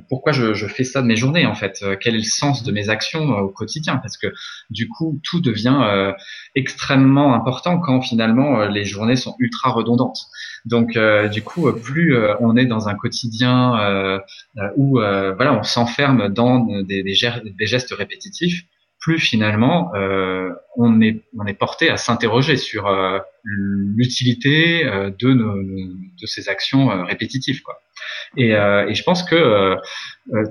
pourquoi 0.09 0.31
je, 0.31 0.53
je, 0.53 0.67
fais 0.67 0.83
ça 0.83 1.01
de 1.01 1.07
mes 1.07 1.15
journées 1.15 1.45
en 1.45 1.55
fait, 1.55 1.79
euh, 1.83 1.95
quel 1.99 2.15
est 2.15 2.19
le 2.19 2.23
sens 2.23 2.63
de 2.63 2.71
mes 2.71 2.89
actions 2.89 3.31
euh, 3.31 3.41
au 3.41 3.49
quotidien, 3.49 3.97
parce 3.97 4.17
que 4.17 4.27
du 4.69 4.87
coup 4.87 5.19
tout 5.23 5.41
devient 5.41 5.79
euh, 5.81 6.13
extrêmement 6.55 7.33
important 7.33 7.79
quand 7.79 8.01
finalement 8.01 8.65
les 8.65 8.85
journées 8.85 9.15
sont 9.15 9.35
ultra 9.39 9.71
redondantes. 9.71 10.19
Donc 10.65 10.97
du 11.31 11.41
coup 11.41 11.71
plus 11.73 12.15
on 12.39 12.55
est 12.55 12.65
dans 12.65 12.87
un 12.87 12.95
quotidien 12.95 14.21
où 14.77 14.99
voilà 14.99 15.53
on 15.53 15.63
s'enferme 15.63 16.29
dans 16.29 16.67
des, 16.83 17.13
gestes 17.13 17.93
répétitifs, 17.93 18.63
plus 19.01 19.19
finalement 19.19 19.91
on 20.77 21.01
est 21.01 21.23
on 21.37 21.45
est 21.45 21.53
porté 21.53 21.89
à 21.89 21.97
s'interroger 21.97 22.55
sur 22.55 22.89
l'utilité 23.43 24.83
de 24.85 25.33
nos, 25.33 25.55
de 25.61 26.25
ces 26.25 26.47
actions 26.49 27.03
répétitives 27.05 27.61
quoi. 27.61 27.81
Et, 28.37 28.51
et 28.51 28.93
je 28.93 29.03
pense 29.03 29.23
que 29.23 29.75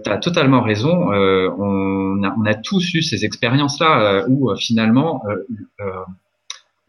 tu 0.04 0.11
as 0.11 0.19
totalement 0.19 0.62
raison. 0.62 0.92
on, 0.92 2.23
a, 2.25 2.35
on 2.37 2.45
a 2.45 2.54
tous 2.54 2.95
eu 2.95 3.02
ces 3.02 3.25
expériences 3.25 3.80
là 3.80 4.25
où 4.28 4.54
finalement 4.57 5.23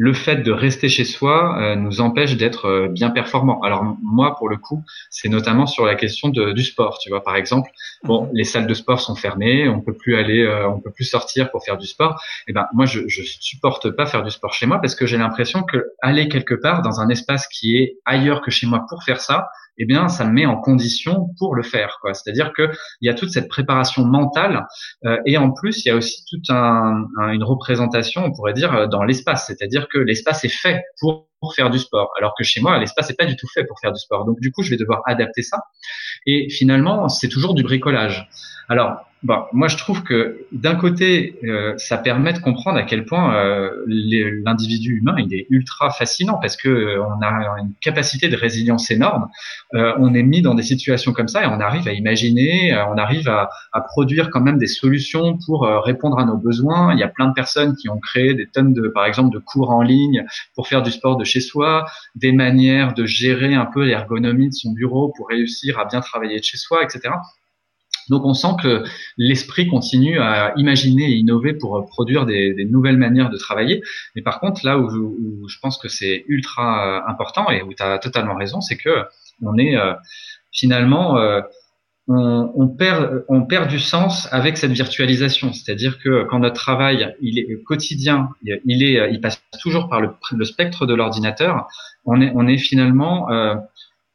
le 0.01 0.13
fait 0.13 0.37
de 0.37 0.51
rester 0.51 0.89
chez 0.89 1.05
soi 1.05 1.61
euh, 1.61 1.75
nous 1.75 2.01
empêche 2.01 2.35
d'être 2.35 2.65
euh, 2.65 2.87
bien 2.87 3.11
performant. 3.11 3.61
Alors 3.61 3.83
moi, 4.01 4.35
pour 4.35 4.49
le 4.49 4.57
coup, 4.57 4.83
c'est 5.11 5.29
notamment 5.29 5.67
sur 5.67 5.85
la 5.85 5.93
question 5.93 6.29
de, 6.29 6.53
du 6.53 6.63
sport. 6.63 6.97
Tu 6.97 7.11
vois, 7.11 7.23
par 7.23 7.35
exemple, 7.35 7.69
bon, 8.03 8.23
mhm. 8.23 8.29
les 8.33 8.43
salles 8.43 8.65
de 8.65 8.73
sport 8.73 8.99
sont 8.99 9.13
fermées, 9.13 9.69
on 9.69 9.79
peut 9.79 9.93
plus 9.93 10.15
aller, 10.15 10.41
euh, 10.41 10.67
on 10.67 10.79
peut 10.79 10.89
plus 10.89 11.05
sortir 11.05 11.51
pour 11.51 11.63
faire 11.63 11.77
du 11.77 11.85
sport. 11.85 12.19
Et 12.47 12.49
eh 12.49 12.53
ben 12.53 12.65
moi, 12.73 12.87
je, 12.87 13.01
je 13.07 13.21
supporte 13.21 13.91
pas 13.91 14.07
faire 14.07 14.23
du 14.23 14.31
sport 14.31 14.55
chez 14.55 14.65
moi 14.65 14.79
parce 14.79 14.95
que 14.95 15.05
j'ai 15.05 15.19
l'impression 15.19 15.61
que 15.61 15.91
aller 16.01 16.29
quelque 16.29 16.55
part 16.55 16.81
dans 16.81 16.99
un 16.99 17.09
espace 17.09 17.47
qui 17.47 17.77
est 17.77 17.99
ailleurs 18.03 18.41
que 18.41 18.49
chez 18.49 18.65
moi 18.65 18.83
pour 18.89 19.03
faire 19.03 19.21
ça, 19.21 19.49
eh 19.77 19.85
bien, 19.85 20.09
ça 20.09 20.25
me 20.25 20.31
met 20.31 20.45
en 20.45 20.57
condition 20.57 21.29
pour 21.37 21.55
le 21.55 21.63
faire. 21.63 21.97
C'est-à-dire 22.13 22.53
que 22.53 22.69
il 23.01 23.07
y 23.07 23.09
a 23.09 23.13
toute 23.13 23.29
cette 23.29 23.47
préparation 23.47 24.05
mentale 24.05 24.65
euh, 25.05 25.17
et 25.25 25.37
en 25.37 25.51
plus, 25.51 25.85
il 25.85 25.89
y 25.89 25.91
a 25.91 25.95
aussi 25.95 26.23
toute 26.29 26.49
un, 26.49 27.07
une 27.31 27.43
représentation, 27.43 28.25
on 28.25 28.31
pourrait 28.31 28.53
dire, 28.53 28.87
dans 28.89 29.03
l'espace. 29.03 29.47
C'est-à-dire 29.47 29.87
que 29.87 29.97
l'espace 29.97 30.43
est 30.45 30.49
fait 30.49 30.81
pour 30.99 31.27
faire 31.55 31.69
du 31.69 31.79
sport, 31.79 32.11
alors 32.17 32.33
que 32.37 32.43
chez 32.43 32.61
moi, 32.61 32.77
l'espace 32.77 33.09
n'est 33.09 33.15
pas 33.15 33.25
du 33.25 33.35
tout 33.35 33.47
fait 33.51 33.63
pour 33.63 33.79
faire 33.79 33.91
du 33.91 33.99
sport. 33.99 34.25
Donc, 34.25 34.39
du 34.39 34.51
coup, 34.51 34.61
je 34.61 34.69
vais 34.69 34.77
devoir 34.77 35.01
adapter 35.05 35.41
ça. 35.41 35.57
Et 36.25 36.49
finalement, 36.49 37.09
c'est 37.09 37.29
toujours 37.29 37.53
du 37.55 37.63
bricolage. 37.63 38.29
Alors, 38.69 39.05
Bon, 39.23 39.43
moi, 39.53 39.67
je 39.67 39.77
trouve 39.77 40.01
que 40.01 40.47
d'un 40.51 40.73
côté, 40.73 41.37
euh, 41.43 41.75
ça 41.77 41.99
permet 41.99 42.33
de 42.33 42.39
comprendre 42.39 42.79
à 42.79 42.81
quel 42.81 43.05
point 43.05 43.35
euh, 43.35 43.69
l'individu 43.85 44.97
humain 44.97 45.15
il 45.19 45.31
est 45.31 45.45
ultra 45.51 45.91
fascinant 45.91 46.39
parce 46.39 46.57
que 46.57 46.69
euh, 46.69 47.03
on 47.03 47.21
a 47.21 47.59
une 47.59 47.71
capacité 47.81 48.29
de 48.29 48.35
résilience 48.35 48.89
énorme. 48.89 49.27
on 49.73 50.15
est 50.15 50.23
mis 50.23 50.41
dans 50.41 50.55
des 50.55 50.63
situations 50.63 51.13
comme 51.13 51.27
ça 51.27 51.43
et 51.43 51.45
on 51.45 51.59
arrive 51.59 51.87
à 51.87 51.93
imaginer, 51.93 52.75
on 52.89 52.97
arrive 52.97 53.29
à, 53.29 53.49
à, 53.73 53.81
produire 53.81 54.31
quand 54.31 54.41
même 54.41 54.57
des 54.57 54.67
solutions 54.67 55.37
pour 55.45 55.67
répondre 55.85 56.17
à 56.17 56.25
nos 56.25 56.37
besoins. 56.37 56.93
Il 56.93 56.99
y 56.99 57.03
a 57.03 57.07
plein 57.07 57.27
de 57.27 57.33
personnes 57.33 57.75
qui 57.75 57.89
ont 57.89 57.99
créé 57.99 58.33
des 58.33 58.47
tonnes 58.47 58.73
de, 58.73 58.87
par 58.87 59.05
exemple, 59.05 59.31
de 59.31 59.39
cours 59.39 59.69
en 59.69 59.83
ligne 59.83 60.25
pour 60.55 60.67
faire 60.67 60.81
du 60.81 60.89
sport 60.89 61.17
de 61.17 61.25
chez 61.25 61.41
soi, 61.41 61.85
des 62.15 62.31
manières 62.31 62.95
de 62.95 63.05
gérer 63.05 63.53
un 63.53 63.65
peu 63.65 63.85
l'ergonomie 63.85 64.49
de 64.49 64.53
son 64.53 64.71
bureau 64.71 65.13
pour 65.15 65.27
réussir 65.29 65.77
à 65.77 65.85
bien 65.85 66.01
travailler 66.01 66.39
de 66.39 66.43
chez 66.43 66.57
soi, 66.57 66.83
etc. 66.83 67.11
Donc 68.11 68.25
on 68.25 68.33
sent 68.33 68.55
que 68.61 68.83
l'esprit 69.17 69.67
continue 69.67 70.19
à 70.19 70.53
imaginer 70.57 71.05
et 71.05 71.15
innover 71.15 71.53
pour 71.53 71.85
produire 71.85 72.25
des, 72.25 72.67
nouvelles 72.69 72.97
manières 72.97 73.29
de 73.29 73.37
travailler. 73.37 73.81
Mais 74.15 74.21
par 74.21 74.41
contre, 74.41 74.65
là 74.65 74.77
où 74.77 75.47
je, 75.47 75.57
pense 75.61 75.77
que 75.77 75.87
c'est 75.87 76.25
ultra 76.27 76.67
euh, 76.85 77.09
important 77.09 77.49
et 77.49 77.63
où 77.63 77.73
tu 77.73 77.81
as 77.81 77.97
totalement 77.99 78.35
raison, 78.35 78.59
c'est 78.59 78.75
que 78.75 79.05
on 79.41 79.57
est 79.57 79.77
euh, 79.77 79.93
finalement 80.51 81.17
euh, 81.17 81.39
on, 82.07 82.67
perd 82.67 83.23
on 83.29 83.43
perd 83.45 83.69
du 83.69 83.79
sens 83.79 84.27
avec 84.33 84.57
cette 84.57 84.73
virtualisation. 84.73 85.53
C'est-à-dire 85.53 85.97
que 85.97 86.23
quand 86.23 86.39
notre 86.39 86.59
travail 86.59 87.15
il 87.21 87.39
est 87.39 87.63
quotidien, 87.63 88.29
il 88.43 88.83
est 88.83 89.09
il 89.13 89.21
passe 89.21 89.41
toujours 89.61 89.87
par 89.87 90.01
le, 90.01 90.43
spectre 90.43 90.85
de 90.85 90.93
l'ordinateur. 90.93 91.69
On 92.03 92.19
est 92.19 92.33
on 92.35 92.45
est 92.45 92.57
finalement 92.57 93.29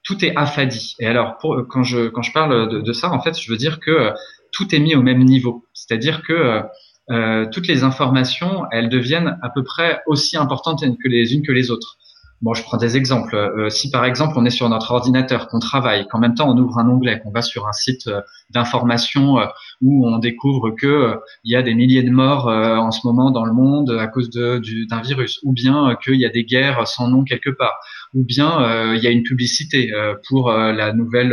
tout 0.07 0.25
est 0.25 0.35
affadi. 0.37 0.95
Et 1.01 1.07
alors, 1.07 1.37
pour, 1.39 1.67
quand 1.69 1.83
je 1.83 2.09
quand 2.09 2.23
je 2.23 2.33
parle 2.33 2.71
de, 2.71 2.81
de, 2.81 2.93
ça, 2.93 3.13
en 3.13 3.21
fait, 3.21 3.39
je 3.39 3.51
veux 3.51 3.59
dire 3.59 3.81
que 3.81 3.91
euh, 3.91 4.13
tout 4.53 4.75
est 4.75 4.79
mis 4.79 4.95
au 4.95 5.03
même 5.03 5.23
niveau. 5.25 5.67
C'est-à-dire 5.75 6.23
que 6.23 6.33
euh, 6.33 6.63
euh, 7.11 7.47
toutes 7.53 7.67
les 7.67 7.83
informations, 7.83 8.65
elles 8.71 8.89
deviennent 8.89 9.37
à 9.43 9.51
peu 9.51 9.65
près 9.65 10.01
aussi 10.07 10.37
importantes 10.37 10.81
que 10.81 11.09
les 11.09 11.35
unes 11.35 11.43
que 11.43 11.53
les 11.53 11.71
autres. 11.71 11.99
Bon, 12.43 12.53
je 12.53 12.63
prends 12.63 12.77
des 12.77 12.99
exemples. 12.99 13.35
Euh, 13.35 13.71
si 13.71 13.91
par 13.91 14.05
exemple 14.05 14.35
on 14.37 14.45
est 14.45 14.51
sur 14.51 14.69
notre 14.69 14.91
ordinateur, 14.91 15.49
qu'on 15.49 15.59
travaille, 15.59 16.07
qu'en 16.07 16.19
même 16.19 16.35
temps 16.35 16.51
on 16.51 16.59
ouvre 16.59 16.79
un 16.79 16.87
onglet, 16.87 17.19
qu'on 17.21 17.31
va 17.31 17.41
sur 17.41 17.67
un 17.67 17.73
site 17.73 18.09
euh, 18.09 18.21
d'information 18.51 19.39
euh, 19.39 19.47
où 19.81 20.07
on 20.07 20.19
découvre 20.19 20.71
que 20.71 21.19
il 21.45 21.53
y 21.53 21.57
a 21.57 21.63
des 21.63 21.75
milliers 21.75 22.03
de 22.03 22.11
morts 22.11 22.49
en 22.49 22.91
ce 22.91 23.07
moment 23.07 23.31
dans 23.31 23.45
le 23.45 23.53
monde 23.53 23.91
à 23.99 24.07
cause 24.07 24.31
d'un 24.31 25.01
virus, 25.01 25.41
ou 25.45 25.53
bien 25.53 25.97
qu'il 26.03 26.17
y 26.17 26.27
a 26.27 26.29
des 26.29 26.45
guerres 26.45 26.87
sans 26.87 27.09
nom 27.09 27.25
quelque 27.25 27.51
part, 27.51 27.75
ou 28.15 28.25
bien 28.25 28.95
il 28.95 29.03
y 29.03 29.07
a 29.07 29.11
une 29.11 29.23
publicité 29.23 29.93
pour 30.29 30.51
la 30.51 30.93
nouvelle, 30.93 31.31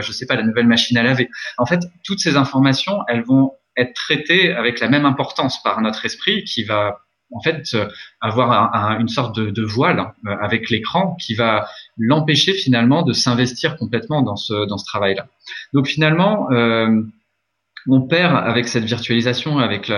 je 0.00 0.12
sais 0.12 0.26
pas, 0.26 0.36
la 0.36 0.44
nouvelle 0.44 0.66
machine 0.66 0.96
à 0.98 1.02
laver. 1.02 1.28
En 1.58 1.66
fait, 1.66 1.80
toutes 2.04 2.20
ces 2.20 2.36
informations, 2.36 2.98
elles 3.08 3.24
vont 3.24 3.52
être 3.76 3.92
traitées 3.94 4.52
avec 4.52 4.80
la 4.80 4.88
même 4.88 5.04
importance 5.04 5.62
par 5.62 5.80
notre 5.80 6.04
esprit 6.04 6.44
qui 6.44 6.64
va 6.64 7.00
en 7.32 7.40
fait 7.40 7.62
euh, 7.74 7.88
avoir 8.20 8.72
une 8.98 9.08
sorte 9.08 9.38
de, 9.38 9.62
voile 9.62 10.12
euh, 10.26 10.36
avec 10.40 10.70
l'écran 10.70 11.16
qui 11.20 11.34
va 11.34 11.68
l'empêcher 11.96 12.52
finalement 12.52 13.02
de 13.02 13.12
s'investir 13.12 13.76
complètement 13.76 14.22
dans 14.22 14.36
ce 14.36 14.84
travail-là. 14.86 15.26
Donc 15.72 15.86
finalement, 15.86 16.50
euh, 16.50 17.02
on 17.88 18.02
perd 18.02 18.36
avec 18.36 18.68
cette 18.68 18.84
virtualisation, 18.84 19.58
avec 19.58 19.90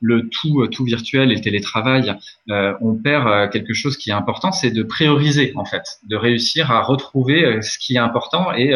le 0.00 0.28
tout 0.28 0.84
virtuel 0.84 1.32
et 1.32 1.36
le 1.36 1.40
télétravail, 1.40 2.18
on 2.48 2.94
perd 3.02 3.50
quelque 3.50 3.72
chose 3.72 3.96
qui 3.96 4.10
est 4.10 4.12
important, 4.12 4.52
c'est 4.52 4.70
de 4.70 4.82
prioriser 4.82 5.54
en 5.56 5.64
fait, 5.64 5.84
de 6.06 6.16
réussir 6.16 6.70
à 6.70 6.82
retrouver 6.82 7.62
ce 7.62 7.78
qui 7.78 7.94
est 7.94 7.98
important 7.98 8.52
et 8.52 8.74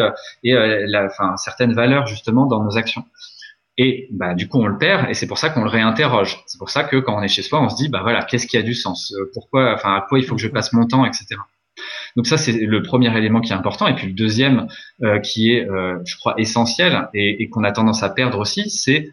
certaines 1.37 1.73
valeurs 1.73 2.07
justement 2.07 2.47
dans 2.47 2.63
nos 2.63 2.75
actions. 2.75 3.05
Et 3.77 4.07
bah, 4.11 4.35
du 4.35 4.47
coup, 4.47 4.59
on 4.61 4.67
le 4.67 4.77
perd, 4.77 5.09
et 5.09 5.13
c'est 5.15 5.25
pour 5.27 5.37
ça 5.39 5.49
qu'on 5.49 5.63
le 5.63 5.69
réinterroge. 5.69 6.43
C'est 6.45 6.59
pour 6.59 6.69
ça 6.69 6.83
que 6.83 6.97
quand 6.97 7.17
on 7.17 7.23
est 7.23 7.27
chez 7.27 7.41
soi, 7.41 7.61
on 7.61 7.69
se 7.69 7.75
dit, 7.75 7.89
bah 7.89 8.01
voilà, 8.03 8.23
qu'est-ce 8.23 8.45
qui 8.45 8.57
a 8.57 8.61
du 8.61 8.75
sens? 8.75 9.13
Euh, 9.13 9.31
Pourquoi, 9.33 9.73
enfin, 9.73 9.95
à 9.95 10.05
quoi 10.07 10.19
il 10.19 10.25
faut 10.25 10.35
que 10.35 10.41
je 10.41 10.47
passe 10.47 10.73
mon 10.73 10.85
temps, 10.85 11.05
etc. 11.05 11.25
Donc 12.15 12.27
ça, 12.27 12.37
c'est 12.37 12.51
le 12.51 12.83
premier 12.83 13.15
élément 13.17 13.41
qui 13.41 13.51
est 13.51 13.55
important. 13.55 13.87
Et 13.87 13.95
puis 13.95 14.07
le 14.07 14.13
deuxième, 14.13 14.67
euh, 15.03 15.19
qui 15.19 15.53
est, 15.53 15.67
euh, 15.67 15.97
je 16.05 16.15
crois, 16.17 16.35
essentiel 16.37 17.09
et, 17.15 17.41
et 17.41 17.49
qu'on 17.49 17.63
a 17.63 17.71
tendance 17.71 18.03
à 18.03 18.09
perdre 18.09 18.37
aussi, 18.39 18.69
c'est 18.69 19.11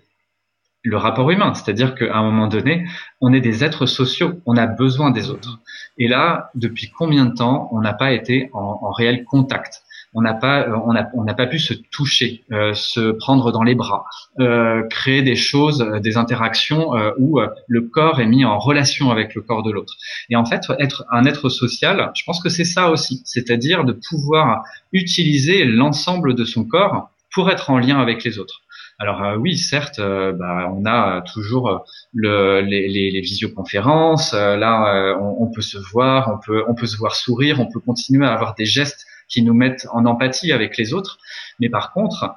le 0.82 0.96
rapport 0.98 1.30
humain. 1.30 1.54
C'est-à-dire 1.54 1.94
qu'à 1.94 2.14
un 2.16 2.22
moment 2.22 2.46
donné, 2.46 2.86
on 3.20 3.32
est 3.32 3.40
des 3.40 3.64
êtres 3.64 3.86
sociaux, 3.86 4.40
on 4.46 4.56
a 4.56 4.66
besoin 4.66 5.10
des 5.10 5.30
autres. 5.30 5.60
Et 5.98 6.08
là, 6.08 6.50
depuis 6.54 6.90
combien 6.90 7.24
de 7.26 7.34
temps 7.34 7.68
on 7.72 7.80
n'a 7.80 7.94
pas 7.94 8.12
été 8.12 8.50
en, 8.52 8.78
en 8.82 8.90
réel 8.90 9.24
contact? 9.24 9.82
On 10.12 10.22
n'a 10.22 10.34
pas 10.34 10.66
euh, 10.68 10.76
on 10.84 10.94
on 11.14 11.24
n'a 11.24 11.34
pas 11.34 11.46
pu 11.46 11.58
se 11.58 11.74
toucher, 11.74 12.44
euh, 12.52 12.74
se 12.74 13.12
prendre 13.12 13.52
dans 13.52 13.62
les 13.62 13.74
bras, 13.74 14.04
euh, 14.40 14.82
créer 14.88 15.22
des 15.22 15.36
choses, 15.36 15.86
des 16.02 16.16
interactions 16.16 16.92
où 17.18 17.40
le 17.68 17.80
corps 17.82 18.20
est 18.20 18.26
mis 18.26 18.44
en 18.44 18.58
relation 18.58 19.10
avec 19.10 19.34
le 19.34 19.42
corps 19.42 19.62
de 19.62 19.70
l'autre. 19.70 19.94
Et 20.28 20.36
en 20.36 20.44
fait, 20.44 20.62
être 20.78 21.04
un 21.10 21.24
être 21.24 21.48
social, 21.48 22.10
je 22.14 22.22
pense 22.24 22.42
que 22.42 22.48
c'est 22.48 22.64
ça 22.64 22.90
aussi, 22.90 23.22
c'est-à-dire 23.24 23.84
de 23.84 23.92
pouvoir 23.92 24.64
utiliser 24.92 25.64
l'ensemble 25.64 26.34
de 26.34 26.44
son 26.44 26.64
corps 26.64 27.10
pour 27.32 27.50
être 27.50 27.70
en 27.70 27.78
lien 27.78 28.00
avec 28.00 28.24
les 28.24 28.38
autres. 28.38 28.62
Alors 28.98 29.38
oui, 29.38 29.56
certes, 29.56 29.98
bah, 30.00 30.70
on 30.74 30.84
a 30.84 31.22
toujours 31.32 31.84
le, 32.12 32.60
les, 32.60 32.88
les, 32.88 33.20
visioconférences. 33.20 34.34
là, 34.34 35.16
on, 35.20 35.44
on, 35.44 35.50
peut 35.50 35.62
se 35.62 35.78
voir, 35.78 36.30
on 36.34 36.38
peut, 36.44 36.64
on 36.68 36.74
peut 36.74 36.86
se 36.86 36.96
voir 36.96 37.14
sourire, 37.14 37.60
on 37.60 37.66
peut 37.66 37.80
continuer 37.80 38.26
à 38.26 38.32
avoir 38.32 38.54
des 38.54 38.66
gestes 38.66 39.06
qui 39.30 39.42
nous 39.42 39.54
mettent 39.54 39.87
en 39.92 40.04
empathie 40.04 40.52
avec 40.52 40.76
les 40.76 40.92
autres. 40.92 41.18
Mais 41.60 41.70
par 41.70 41.92
contre, 41.92 42.34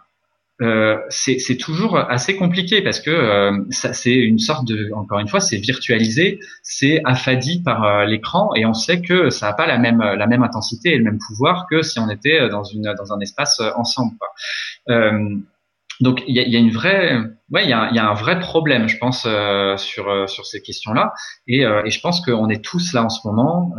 euh, 0.61 0.97
c'est 1.09 1.57
toujours 1.57 1.97
assez 1.97 2.35
compliqué 2.35 2.81
parce 2.81 2.99
que 2.99 3.09
euh, 3.09 3.57
c'est 3.71 4.13
une 4.13 4.37
sorte 4.37 4.67
de, 4.67 4.91
encore 4.95 5.19
une 5.19 5.27
fois, 5.27 5.39
c'est 5.39 5.57
virtualisé, 5.57 6.39
c'est 6.61 7.01
affadi 7.05 7.61
par 7.63 7.83
euh, 7.83 8.05
l'écran 8.05 8.51
et 8.55 8.65
on 8.65 8.73
sait 8.73 9.01
que 9.01 9.31
ça 9.31 9.47
n'a 9.47 9.53
pas 9.53 9.65
la 9.65 9.79
même 9.79 9.99
la 9.99 10.27
même 10.27 10.43
intensité 10.43 10.93
et 10.93 10.97
le 10.97 11.03
même 11.03 11.17
pouvoir 11.27 11.65
que 11.69 11.81
si 11.81 11.99
on 11.99 12.09
était 12.09 12.49
dans 12.49 12.63
une 12.63 12.93
dans 12.97 13.13
un 13.13 13.19
espace 13.19 13.61
ensemble. 13.75 14.15
Euh, 14.89 15.35
donc 16.01 16.23
il 16.27 16.35
y 16.35 16.39
a, 16.39 16.47
y 16.47 16.55
a, 16.55 16.59
une 16.59 16.71
vraie, 16.71 17.17
ouais, 17.51 17.63
il 17.63 17.69
y 17.69 17.73
a, 17.73 17.91
y 17.91 17.99
a, 17.99 18.07
un 18.07 18.13
vrai 18.13 18.39
problème, 18.39 18.87
je 18.87 18.97
pense, 18.97 19.27
sur 19.81 20.29
sur 20.29 20.45
ces 20.45 20.61
questions-là 20.61 21.13
et, 21.47 21.61
et 21.61 21.89
je 21.89 21.99
pense 21.99 22.21
qu'on 22.21 22.49
est 22.49 22.63
tous 22.63 22.93
là 22.93 23.03
en 23.03 23.09
ce 23.09 23.27
moment 23.27 23.73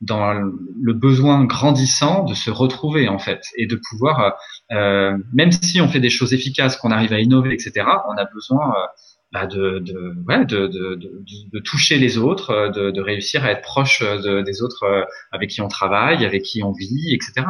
dans 0.00 0.32
le 0.32 0.92
besoin 0.92 1.44
grandissant 1.44 2.24
de 2.24 2.34
se 2.34 2.50
retrouver 2.50 3.08
en 3.08 3.18
fait 3.18 3.42
et 3.56 3.66
de 3.66 3.80
pouvoir, 3.88 4.34
euh, 4.72 5.16
même 5.32 5.52
si 5.52 5.80
on 5.80 5.88
fait 5.88 6.00
des 6.00 6.10
choses 6.10 6.34
efficaces, 6.34 6.76
qu'on 6.76 6.90
arrive 6.90 7.12
à 7.12 7.20
innover, 7.20 7.54
etc., 7.54 7.86
on 8.08 8.16
a 8.16 8.24
besoin 8.26 8.74
euh, 8.76 8.86
bah 9.34 10.44
de, 10.44 11.58
toucher 11.64 11.98
les 11.98 12.18
autres, 12.18 12.70
de, 12.72 13.00
réussir 13.00 13.44
à 13.44 13.50
être 13.50 13.62
proche 13.62 14.00
des 14.02 14.62
autres 14.62 14.84
euh, 14.84 15.04
avec 15.32 15.50
qui 15.50 15.60
on 15.60 15.68
travaille, 15.68 16.24
avec 16.24 16.42
qui 16.42 16.62
on 16.62 16.72
vit, 16.72 17.12
etc. 17.12 17.46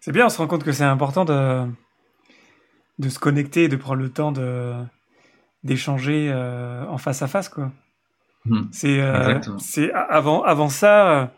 C'est 0.00 0.12
bien, 0.12 0.26
on 0.26 0.28
se 0.28 0.38
rend 0.38 0.46
compte 0.46 0.62
que 0.62 0.72
c'est 0.72 0.84
important 0.84 1.24
de, 1.24 3.08
se 3.08 3.18
connecter, 3.18 3.68
de 3.68 3.76
prendre 3.76 4.02
le 4.02 4.10
temps 4.10 4.32
d'échanger 5.64 6.30
euh, 6.30 6.86
en 6.86 6.98
face 6.98 7.22
à 7.22 7.26
face, 7.26 7.48
quoi. 7.48 7.72
Hmm. 8.46 8.64
C'est 8.70 9.00
euh, 9.00 9.40
avant 9.94 10.42
avant 10.42 10.68
ça, 10.68 11.32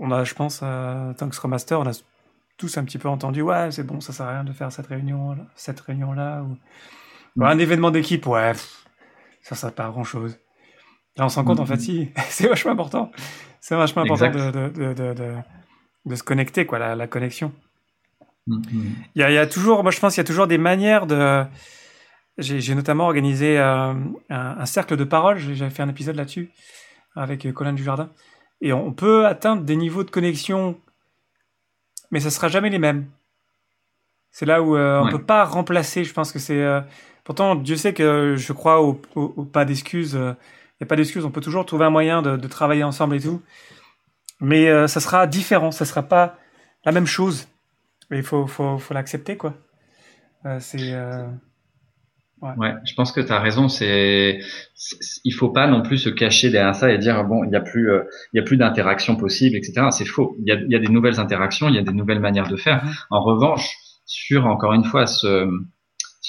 on 0.00 0.10
a, 0.10 0.24
je 0.24 0.34
pense, 0.34 0.60
euh, 0.62 1.12
tant 1.14 1.28
que 1.28 1.34
Scrum 1.34 1.50
Master, 1.50 1.80
on 1.80 1.86
a 1.86 1.98
tous 2.58 2.76
un 2.78 2.84
petit 2.84 2.98
peu 2.98 3.08
entendu, 3.08 3.42
ouais, 3.42 3.70
c'est 3.70 3.82
bon, 3.82 4.00
ça 4.00 4.12
sert 4.12 4.26
à 4.26 4.32
rien 4.32 4.44
de 4.44 4.52
faire 4.52 4.70
cette 4.70 4.86
réunion, 4.86 5.36
cette 5.56 5.80
réunion 5.80 6.12
là. 6.12 6.42
Ou... 6.42 7.44
un 7.44 7.58
événement 7.58 7.90
d'équipe, 7.90 8.26
ouais, 8.26 8.52
ça, 9.42 9.54
ça 9.54 9.70
pas 9.70 9.88
grand 9.88 10.04
chose. 10.04 10.38
Là, 11.16 11.26
on 11.26 11.28
se 11.28 11.36
rend 11.36 11.44
compte, 11.44 11.60
en 11.60 11.66
fait, 11.66 11.78
si, 11.78 12.10
c'est 12.28 12.48
vachement 12.48 12.72
important. 12.72 13.10
C'est 13.60 13.76
vachement 13.76 14.02
important 14.02 14.30
de 14.30 14.50
de, 14.50 14.92
de, 14.92 15.14
de, 15.14 15.34
de, 16.06 16.14
se 16.14 16.22
connecter, 16.22 16.66
quoi, 16.66 16.78
la, 16.78 16.94
la 16.94 17.06
connexion. 17.06 17.52
Il 18.46 18.92
y, 19.14 19.22
a, 19.22 19.30
il 19.30 19.34
y, 19.34 19.38
a, 19.38 19.46
toujours, 19.46 19.82
moi 19.82 19.92
je 19.92 20.00
pense 20.00 20.14
qu'il 20.14 20.20
y 20.20 20.26
a 20.26 20.26
toujours 20.26 20.48
des 20.48 20.58
manières 20.58 21.06
de. 21.06 21.44
J'ai 22.38 22.74
notamment 22.74 23.04
organisé 23.04 23.58
euh, 23.58 23.92
un, 23.92 24.06
un, 24.30 24.66
cercle 24.66 24.96
de 24.96 25.04
parole, 25.04 25.38
j'avais 25.38 25.70
fait 25.70 25.82
un 25.82 25.88
épisode 25.88 26.16
là-dessus 26.16 26.50
avec 27.14 27.52
Colin 27.52 27.74
Dujardin. 27.74 28.10
Et 28.62 28.72
on 28.72 28.92
peut 28.92 29.26
atteindre 29.26 29.62
des 29.62 29.76
niveaux 29.76 30.04
de 30.04 30.10
connexion, 30.10 30.80
mais 32.10 32.20
ça 32.20 32.30
sera 32.30 32.48
jamais 32.48 32.70
les 32.70 32.78
mêmes. 32.78 33.06
C'est 34.30 34.46
là 34.46 34.62
où 34.62 34.76
euh, 34.76 35.00
on 35.00 35.10
peut 35.10 35.22
pas 35.22 35.44
remplacer. 35.44 36.04
Je 36.04 36.12
pense 36.14 36.32
que 36.32 36.38
c'est. 36.38 36.62
Euh, 36.62 36.80
pourtant, 37.22 37.54
Dieu 37.54 37.76
sait 37.76 37.92
que 37.92 38.34
je 38.36 38.52
crois 38.52 38.80
au, 38.80 39.00
au, 39.14 39.44
pas 39.44 39.66
d'excuses. 39.66 40.14
Il 40.14 40.18
euh, 40.18 40.32
n'y 40.80 40.84
a 40.84 40.86
pas 40.86 40.96
d'excuses. 40.96 41.24
On 41.24 41.30
peut 41.30 41.42
toujours 41.42 41.66
trouver 41.66 41.84
un 41.84 41.90
moyen 41.90 42.22
de, 42.22 42.36
de 42.36 42.48
travailler 42.48 42.82
ensemble 42.82 43.16
et 43.16 43.20
tout. 43.20 43.42
Mais 44.40 44.68
euh, 44.68 44.86
ça 44.86 45.00
sera 45.00 45.26
différent. 45.26 45.70
Ça 45.70 45.84
sera 45.84 46.02
pas 46.02 46.38
la 46.84 46.92
même 46.92 47.06
chose. 47.06 47.46
Mais 48.10 48.18
il 48.18 48.24
faut, 48.24 48.46
faut, 48.46 48.78
faut 48.78 48.94
l'accepter, 48.94 49.36
quoi. 49.36 49.54
c'est. 50.60 50.94
Ouais. 52.42 52.50
ouais. 52.58 52.74
je 52.84 52.94
pense 52.94 53.12
que 53.12 53.20
tu 53.20 53.32
as 53.32 53.38
raison. 53.38 53.68
C'est, 53.68 54.40
il 55.24 55.32
faut 55.32 55.50
pas 55.50 55.66
non 55.66 55.82
plus 55.82 55.98
se 55.98 56.08
cacher 56.08 56.50
derrière 56.50 56.74
ça 56.74 56.92
et 56.92 56.98
dire 56.98 57.24
bon, 57.24 57.44
il 57.44 57.50
y 57.50 57.56
a 57.56 57.60
plus, 57.60 57.88
il 58.32 58.36
y 58.36 58.40
a 58.40 58.42
plus 58.42 58.56
d'interaction 58.56 59.16
possible, 59.16 59.56
etc. 59.56 59.86
C'est 59.90 60.04
faux. 60.04 60.36
Il 60.40 60.48
y 60.48 60.52
a, 60.52 60.56
il 60.56 60.70
y 60.70 60.76
a 60.76 60.78
des 60.78 60.88
nouvelles 60.88 61.20
interactions, 61.20 61.68
il 61.68 61.76
y 61.76 61.78
a 61.78 61.82
des 61.82 61.92
nouvelles 61.92 62.20
manières 62.20 62.48
de 62.48 62.56
faire. 62.56 62.84
Mm-hmm. 62.84 63.06
En 63.10 63.22
revanche, 63.22 63.70
sur 64.06 64.46
encore 64.46 64.72
une 64.74 64.84
fois 64.84 65.06
ce, 65.06 65.48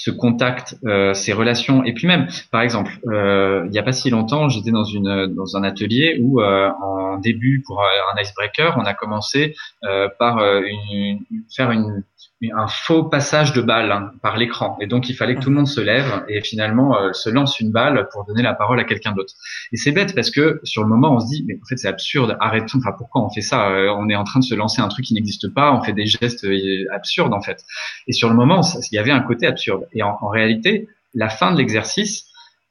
ce 0.04 0.10
contact, 0.10 0.76
euh, 0.84 1.14
ces 1.14 1.32
relations. 1.32 1.84
Et 1.84 1.94
puis 1.94 2.06
même, 2.06 2.26
par 2.50 2.62
exemple, 2.62 2.92
euh, 3.06 3.62
il 3.66 3.70
n'y 3.70 3.78
a 3.78 3.82
pas 3.82 3.92
si 3.92 4.10
longtemps, 4.10 4.48
j'étais 4.48 4.72
dans 4.72 4.84
une 4.84 5.32
dans 5.34 5.56
un 5.56 5.62
atelier 5.62 6.18
où 6.20 6.42
euh, 6.42 6.68
en 6.82 7.18
début 7.18 7.62
pour 7.64 7.80
un 7.82 8.20
icebreaker, 8.20 8.76
on 8.76 8.84
a 8.84 8.92
commencé 8.92 9.54
euh, 9.84 10.08
par 10.18 10.38
euh, 10.38 10.62
une, 10.90 11.20
faire 11.54 11.70
une 11.70 12.04
un 12.52 12.66
faux 12.66 13.04
passage 13.04 13.52
de 13.52 13.62
balle 13.62 13.90
hein, 13.92 14.12
par 14.22 14.36
l'écran. 14.36 14.76
Et 14.80 14.86
donc, 14.86 15.08
il 15.08 15.14
fallait 15.14 15.34
que 15.34 15.40
tout 15.40 15.50
le 15.50 15.56
monde 15.56 15.68
se 15.68 15.80
lève 15.80 16.24
et 16.28 16.42
finalement 16.42 16.98
euh, 16.98 17.12
se 17.12 17.30
lance 17.30 17.60
une 17.60 17.70
balle 17.70 18.08
pour 18.12 18.24
donner 18.24 18.42
la 18.42 18.54
parole 18.54 18.78
à 18.80 18.84
quelqu'un 18.84 19.12
d'autre. 19.12 19.34
Et 19.72 19.76
c'est 19.76 19.92
bête 19.92 20.14
parce 20.14 20.30
que 20.30 20.60
sur 20.64 20.82
le 20.82 20.88
moment, 20.88 21.14
on 21.14 21.20
se 21.20 21.26
dit, 21.26 21.44
mais 21.46 21.54
en 21.62 21.66
fait, 21.66 21.76
c'est 21.76 21.88
absurde. 21.88 22.36
Arrêtons. 22.40 22.78
Enfin, 22.78 22.92
pourquoi 22.96 23.24
on 23.24 23.30
fait 23.30 23.40
ça? 23.40 23.70
Euh, 23.70 23.94
On 23.96 24.08
est 24.08 24.16
en 24.16 24.24
train 24.24 24.40
de 24.40 24.44
se 24.44 24.54
lancer 24.54 24.82
un 24.82 24.88
truc 24.88 25.04
qui 25.04 25.14
n'existe 25.14 25.52
pas. 25.52 25.72
On 25.72 25.82
fait 25.82 25.92
des 25.92 26.06
gestes 26.06 26.44
euh, 26.44 26.84
absurdes 26.92 27.32
en 27.32 27.40
fait. 27.40 27.64
Et 28.06 28.12
sur 28.12 28.28
le 28.28 28.34
moment, 28.34 28.60
il 28.90 28.94
y 28.94 28.98
avait 28.98 29.12
un 29.12 29.20
côté 29.20 29.46
absurde. 29.46 29.86
Et 29.92 30.02
en, 30.02 30.28
réalité, 30.28 30.88
la 31.14 31.28
fin 31.28 31.52
de 31.52 31.58
l'exercice 31.58 32.26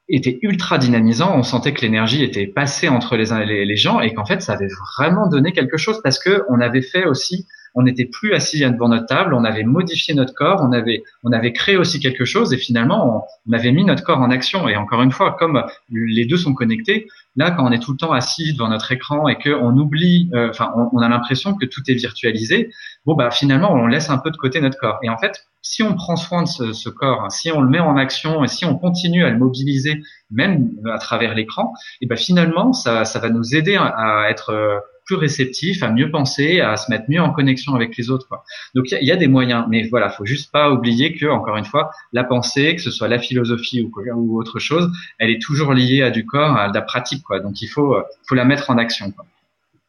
était 0.10 0.38
ultra 0.42 0.78
dynamisant. 0.78 1.34
On 1.36 1.44
sentait 1.44 1.74
que 1.74 1.82
l'énergie 1.82 2.24
était 2.24 2.48
passée 2.48 2.90
entre 2.90 3.16
les, 3.16 3.46
les, 3.46 3.66
les 3.66 3.76
gens 3.78 4.02
et 4.02 4.14
qu'en 4.14 4.26
fait, 4.26 4.42
ça 4.42 4.54
avait 4.54 4.68
vraiment 4.98 5.28
donné 5.28 5.54
quelque 5.54 5.78
chose 5.78 6.02
parce 6.04 6.20
que 6.20 6.44
on 6.50 6.60
avait 6.60 6.82
fait 6.82 7.06
aussi 7.06 7.48
on 7.76 7.84
n'était 7.84 8.06
plus 8.06 8.34
assis 8.34 8.62
devant 8.62 8.90
notre 8.90 9.08
table, 9.08 9.34
on 9.34 9.44
avait 9.44 9.64
modifié 9.64 10.14
notre 10.14 10.34
corps, 10.34 10.62
on 10.62 10.72
avait, 10.72 11.04
on 11.24 11.32
avait 11.32 11.54
créé 11.54 11.78
aussi 11.78 12.00
quelque 12.00 12.26
chose 12.26 12.54
et 12.54 12.58
finalement 12.58 13.26
on, 13.48 13.54
avait 13.54 13.72
mis 13.72 13.84
notre 13.84 14.04
corps 14.04 14.20
en 14.20 14.32
action. 14.32 14.68
Et 14.68 14.76
encore 14.76 15.02
une 15.02 15.12
fois, 15.12 15.36
comme 15.38 15.64
les 15.90 16.26
deux 16.26 16.38
sont 16.38 16.54
connectés, 16.54 17.08
là 17.36 17.52
quand 17.52 17.68
on 17.68 17.72
est 17.72 17.80
tout 17.80 17.92
le 17.92 17.98
temps 17.98 18.12
assis 18.12 18.54
devant 18.54 18.70
notre 18.70 18.92
écran 18.92 19.28
et 19.28 19.38
qu'on 19.38 19.78
oublie, 19.78 20.30
euh, 20.34 20.50
enfin 20.50 20.72
on, 20.92 21.00
a 21.00 21.10
l'impression 21.10 21.56
que 21.56 21.66
tout 21.66 21.82
est 21.88 21.96
virtualisé, 21.96 22.70
bon 23.06 23.16
bah 23.16 23.32
finalement 23.32 23.74
on 23.74 23.88
laisse 23.88 24.10
un 24.10 24.18
peu 24.18 24.32
de 24.32 24.38
côté 24.38 24.62
notre 24.62 24.78
corps. 24.78 25.00
Et 25.04 25.10
en 25.10 25.18
fait, 25.18 25.46
si 25.62 25.82
on 25.82 25.96
prend 25.96 26.16
soin 26.16 26.44
de 26.44 26.48
ce, 26.48 26.90
corps, 26.90 27.32
si 27.32 27.52
on 27.52 27.62
le 27.62 27.70
met 27.70 27.80
en 27.80 27.98
action 27.98 28.44
et 28.44 28.48
si 28.48 28.66
on 28.66 28.78
continue 28.78 29.24
à 29.24 29.30
le 29.30 29.38
mobiliser 29.38 30.02
même 30.30 30.72
à 30.92 30.98
travers 30.98 31.34
l'écran, 31.34 31.74
et 32.02 32.06
ben 32.06 32.18
finalement 32.18 32.74
ça, 32.74 33.06
ça 33.06 33.20
va 33.20 33.30
nous 33.30 33.56
aider 33.56 33.78
à 33.78 34.28
être 34.30 34.52
euh, 34.52 34.78
plus 35.06 35.16
réceptif, 35.16 35.84
à 35.84 35.92
mieux 35.92 36.10
penser, 36.10 36.62
à 36.62 36.78
se 36.78 36.90
mettre 36.90 37.06
mieux 37.10 37.22
en 37.22 37.32
connexion 37.32 37.76
avec 37.76 37.98
les 37.98 38.10
autres. 38.10 38.28
Donc 38.74 38.86
il 38.92 39.06
y, 39.06 39.12
a 39.12 39.16
des 39.16 39.28
moyens, 39.28 39.66
mais 39.70 39.84
voilà, 39.88 40.10
faut 40.10 40.26
juste 40.26 40.52
pas 40.52 40.72
oublier 40.72 41.16
que 41.16 41.26
encore 41.26 41.58
une 41.58 41.66
fois, 41.66 41.92
la 42.14 42.24
pensée, 42.24 42.76
que 42.76 42.82
ce 42.82 42.92
soit 42.92 43.08
la 43.08 43.20
philosophie 43.20 43.82
ou, 43.82 44.40
autre 44.40 44.60
chose, 44.60 44.92
elle 45.20 45.30
est 45.30 45.42
toujours 45.42 45.74
liée 45.74 46.02
à 46.02 46.10
du 46.10 46.26
corps, 46.26 46.58
à 46.58 46.70
de 46.70 46.74
la 46.74 46.82
pratique. 46.82 47.24
Quoi. 47.24 47.40
Donc 47.40 47.62
il 47.62 47.68
faut, 47.68 47.96
euh, 47.96 48.04
faut 48.28 48.36
la 48.36 48.46
mettre 48.46 48.70
en 48.70 48.78
action. 48.78 49.12
Quoi. 49.12 49.26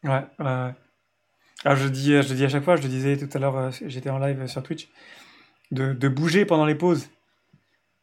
Ouais. 0.05 1.77
je 1.77 1.88
dis, 1.88 2.22
je 2.22 2.35
dis 2.35 2.44
à 2.44 2.48
chaque 2.48 2.64
fois, 2.64 2.77
je 2.77 2.83
le 2.83 2.88
disais 2.88 3.16
tout 3.16 3.29
à 3.33 3.38
l'heure, 3.38 3.57
euh, 3.57 3.70
j'étais 3.87 4.11
en 4.11 4.18
live 4.18 4.46
sur 4.46 4.62
Twitch, 4.62 4.88
de, 5.70 6.09
bouger 6.09 6.44
pendant 6.44 6.66
les 6.66 6.74
pauses, 6.74 7.09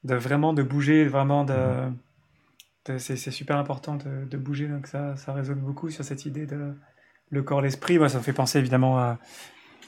de 0.03 0.15
vraiment 0.15 0.53
de 0.53 0.63
bouger, 0.63 1.05
vraiment 1.05 1.43
de, 1.43 1.91
c'est 2.97 3.17
super 3.17 3.57
important 3.57 3.95
de, 3.95 4.25
de, 4.29 4.37
bouger. 4.37 4.67
Donc 4.67 4.87
ça, 4.87 5.15
ça 5.17 5.33
résonne 5.33 5.59
beaucoup 5.59 5.89
sur 5.89 6.03
cette 6.03 6.25
idée 6.25 6.45
de 6.45 6.73
le 7.31 7.43
corps, 7.43 7.61
l'esprit, 7.61 7.97
moi, 7.97 8.09
ça 8.09 8.17
me 8.17 8.23
fait 8.23 8.33
penser 8.33 8.59
évidemment 8.59 8.99
à 8.99 9.17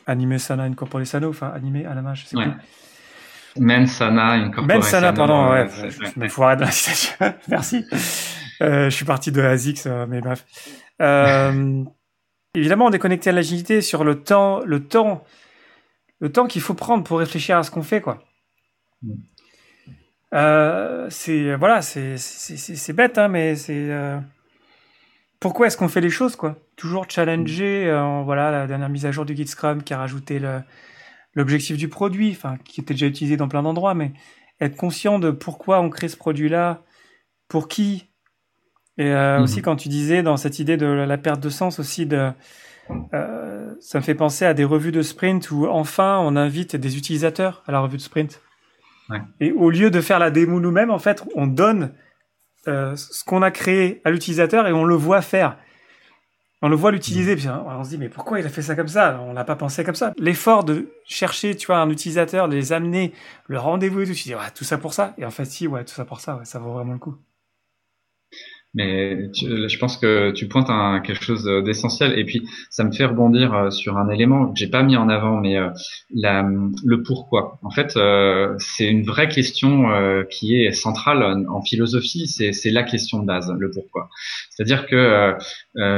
Anime 0.08 0.38
Sana 0.38 0.64
Incorpore 0.64 1.06
Sano, 1.06 1.30
enfin 1.30 1.52
Anime 1.54 1.86
Anama, 1.86 2.14
je 2.14 2.26
sais 2.26 2.38
ouais. 2.38 2.46
plus. 2.46 3.62
Men 3.62 3.86
Sana 3.86 4.32
Incorpore 4.32 4.66
Men 4.66 4.82
Sana, 4.82 5.14
pardon, 5.14 5.52
ouais, 5.52 5.68
mais 6.16 6.30
faut 6.30 6.44
arrêter 6.44 6.66
la 6.66 6.72
citation. 6.72 7.16
Merci. 7.48 7.86
Euh, 8.62 8.90
je 8.90 8.96
suis 8.96 9.06
parti 9.06 9.32
de 9.32 9.42
ASICS, 9.42 9.86
euh, 9.86 10.06
mais 10.08 10.22
bref. 10.22 10.46
Euh, 11.02 11.84
évidemment, 12.56 12.86
on 12.86 12.92
est 12.92 13.00
connecté 13.00 13.30
à 13.30 13.34
l'agilité 13.34 13.82
sur 13.82 14.04
le 14.04 14.24
temps, 14.24 14.62
le 14.66 14.86
temps, 14.86 15.24
le 16.20 16.32
temps 16.32 16.48
qu'il 16.48 16.62
faut 16.62 16.74
prendre 16.74 17.04
pour 17.04 17.20
réfléchir 17.20 17.58
à 17.58 17.64
ce 17.64 17.72
qu'on 17.72 17.84
fait, 17.84 18.02
quoi. 18.02 18.24
Mm. 19.02 19.14
Euh, 20.34 21.08
c'est 21.12 21.56
voilà, 21.56 21.84
c'est 21.84 22.94
bête, 22.94 23.20
hein, 23.20 23.28
mais 23.28 23.56
c'est 23.56 23.92
pourquoi 25.44 25.68
est-ce 25.68 25.76
qu'on 25.76 25.90
fait 25.90 26.00
les 26.00 26.10
choses, 26.10 26.38
quoi? 26.38 26.56
Toujours 26.78 27.06
challenger, 27.10 27.90
euh, 27.90 28.22
voilà, 28.24 28.50
la 28.50 28.66
dernière 28.66 28.88
mise 28.88 29.06
à 29.06 29.12
jour 29.12 29.26
du 29.26 29.36
Git 29.36 29.48
Scrum 29.48 29.84
qui 29.84 29.94
a 29.94 29.98
rajouté 29.98 30.42
l'objectif 31.36 31.76
du 31.76 31.90
produit, 31.90 32.32
enfin, 32.32 32.56
qui 32.64 32.80
était 32.80 32.94
déjà 32.94 33.08
utilisé 33.08 33.36
dans 33.36 33.50
plein 33.50 33.62
d'endroits, 33.62 33.94
mais 33.94 34.14
être 34.62 34.78
conscient 34.78 35.20
de 35.20 35.32
pourquoi 35.32 35.82
on 35.82 35.90
crée 35.90 36.08
ce 36.08 36.16
produit-là, 36.16 36.82
pour 37.50 37.68
qui? 37.68 38.10
Et 38.98 39.08
euh, 39.08 39.40
mhm. 39.40 39.44
aussi, 39.44 39.62
quand 39.62 39.76
tu 39.76 39.90
disais 39.90 40.24
dans 40.24 40.38
cette 40.38 40.60
idée 40.60 40.78
de 40.78 40.86
la 40.86 41.18
perte 41.18 41.42
de 41.42 41.50
sens 41.50 41.78
aussi, 41.78 42.06
de, 42.06 42.32
euh, 43.14 43.76
ça 43.82 44.00
me 44.00 44.04
fait 44.04 44.16
penser 44.16 44.46
à 44.46 44.54
des 44.54 44.64
revues 44.64 44.94
de 44.94 45.02
sprint 45.02 45.52
où 45.52 45.68
enfin 45.68 46.20
on 46.22 46.38
invite 46.38 46.78
des 46.78 46.98
utilisateurs 46.98 47.64
à 47.68 47.74
la 47.74 47.82
revue 47.82 47.98
de 47.98 48.02
sprint. 48.02 48.40
Ouais. 49.10 49.20
Et 49.42 49.52
au 49.52 49.70
lieu 49.70 49.92
de 49.92 50.00
faire 50.00 50.20
la 50.20 50.32
démo 50.32 50.62
nous-mêmes, 50.62 50.90
en 50.90 51.00
fait, 51.00 51.22
on 51.36 51.48
donne 51.48 51.92
euh, 52.68 52.96
ce 52.96 53.24
qu'on 53.24 53.42
a 53.42 53.52
créé 53.52 54.02
à 54.06 54.12
l'utilisateur 54.12 54.68
et 54.68 54.74
on 54.74 54.86
le 54.86 54.96
voit 54.96 55.22
faire. 55.22 55.58
On 56.62 56.70
le 56.70 56.78
voit 56.78 56.92
l'utiliser, 56.92 57.36
puis 57.36 57.50
on 57.50 57.84
se 57.84 57.90
dit 57.90 57.98
mais 57.98 58.08
pourquoi 58.08 58.40
il 58.40 58.46
a 58.46 58.50
fait 58.50 58.62
ça 58.62 58.74
comme 58.74 58.88
ça? 58.88 59.20
On 59.22 59.34
l'a 59.34 59.44
pas 59.44 59.58
pensé 59.58 59.84
comme 59.84 59.96
ça. 59.96 60.14
L'effort 60.18 60.64
de 60.64 60.94
chercher, 61.06 61.56
tu 61.58 61.68
vois, 61.68 61.80
un 61.80 61.90
utilisateur, 61.90 62.48
de 62.48 62.56
les 62.56 62.72
amener, 62.72 63.12
le 63.48 63.60
rendez-vous 63.60 64.00
et 64.00 64.06
tout, 64.06 64.14
tu 64.14 64.24
dis 64.24 64.36
ouais, 64.36 64.52
tout 64.56 64.64
ça 64.64 64.78
pour 64.78 64.94
ça. 64.94 65.14
Et 65.18 65.26
en 65.26 65.30
fait, 65.30 65.44
si, 65.44 65.68
ouais, 65.68 65.84
tout 65.84 65.94
ça 65.94 66.06
pour 66.06 66.22
ça, 66.22 66.40
ça 66.46 66.60
vaut 66.60 66.72
vraiment 66.72 66.94
le 66.94 67.00
coup. 67.00 67.18
Mais 68.76 69.30
je 69.36 69.78
pense 69.78 69.98
que 69.98 70.32
tu 70.32 70.48
pointes 70.48 70.70
à 70.70 71.00
quelque 71.00 71.24
chose 71.24 71.44
d'essentiel. 71.64 72.18
Et 72.18 72.26
puis, 72.26 72.48
ça 72.72 72.84
me 72.84 72.92
fait 72.92 73.06
rebondir 73.06 73.54
euh, 73.54 73.70
sur 73.70 73.98
un 73.98 74.10
élément 74.10 74.52
que 74.52 74.58
j'ai 74.58 74.68
pas 74.68 74.82
mis 74.82 74.98
en 74.98 75.10
avant, 75.10 75.40
mais 75.40 75.58
euh, 75.58 75.70
la, 76.14 76.44
le 76.84 77.04
pourquoi. 77.04 77.60
En 77.62 77.70
fait, 77.70 77.96
euh, 77.98 78.56
c'est 78.58 78.88
une 78.88 79.04
vraie 79.04 79.28
question 79.28 79.86
qui 80.30 80.56
est 80.56 80.72
centrale 80.72 81.46
en 81.50 81.62
philosophie. 81.62 82.28
C'est 82.28 82.72
la 82.72 82.84
question 82.84 83.20
de 83.20 83.26
base, 83.26 83.54
le 83.58 83.70
pourquoi. 83.70 84.10
C'est-à-dire 84.50 84.88
que 84.88 85.36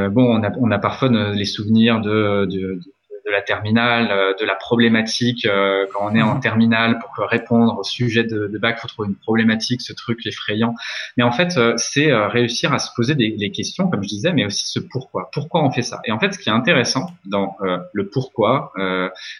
bon, 0.09 0.39
on 0.39 0.43
a, 0.43 0.51
on 0.59 0.71
a 0.71 0.79
parfois 0.79 1.09
les 1.33 1.45
souvenirs 1.45 2.01
de, 2.01 2.45
de, 2.45 2.57
de 2.57 2.94
de 3.25 3.31
la 3.31 3.41
terminale, 3.41 4.09
euh, 4.11 4.33
de 4.39 4.45
la 4.45 4.55
problématique 4.55 5.45
euh, 5.45 5.85
quand 5.93 6.07
on 6.09 6.15
est 6.15 6.21
en 6.21 6.35
mhm. 6.35 6.41
terminale 6.41 6.99
pour 6.99 7.27
répondre 7.27 7.77
au 7.79 7.83
sujet 7.83 8.23
de, 8.23 8.47
de 8.47 8.57
bac, 8.57 8.79
faut 8.79 8.87
trouver 8.87 9.09
une 9.09 9.15
problématique, 9.15 9.81
ce 9.81 9.93
truc 9.93 10.25
effrayant. 10.25 10.75
Mais 11.17 11.23
en 11.23 11.31
fait, 11.31 11.57
euh, 11.57 11.73
c'est 11.77 12.13
réussir 12.13 12.73
à 12.73 12.79
se 12.79 12.89
poser 12.95 13.15
des, 13.15 13.31
des, 13.31 13.51
questions, 13.51 13.89
comme 13.89 14.03
je 14.03 14.09
disais, 14.09 14.33
mais 14.33 14.45
aussi 14.45 14.65
ce 14.67 14.79
pourquoi. 14.79 15.29
Pourquoi 15.33 15.63
on 15.63 15.71
fait 15.71 15.81
ça? 15.81 15.99
Et 16.05 16.11
en 16.11 16.19
fait, 16.19 16.33
ce 16.33 16.39
qui 16.39 16.49
est 16.49 16.53
intéressant 16.53 17.07
dans 17.25 17.57
le 17.93 18.09
pourquoi, 18.09 18.71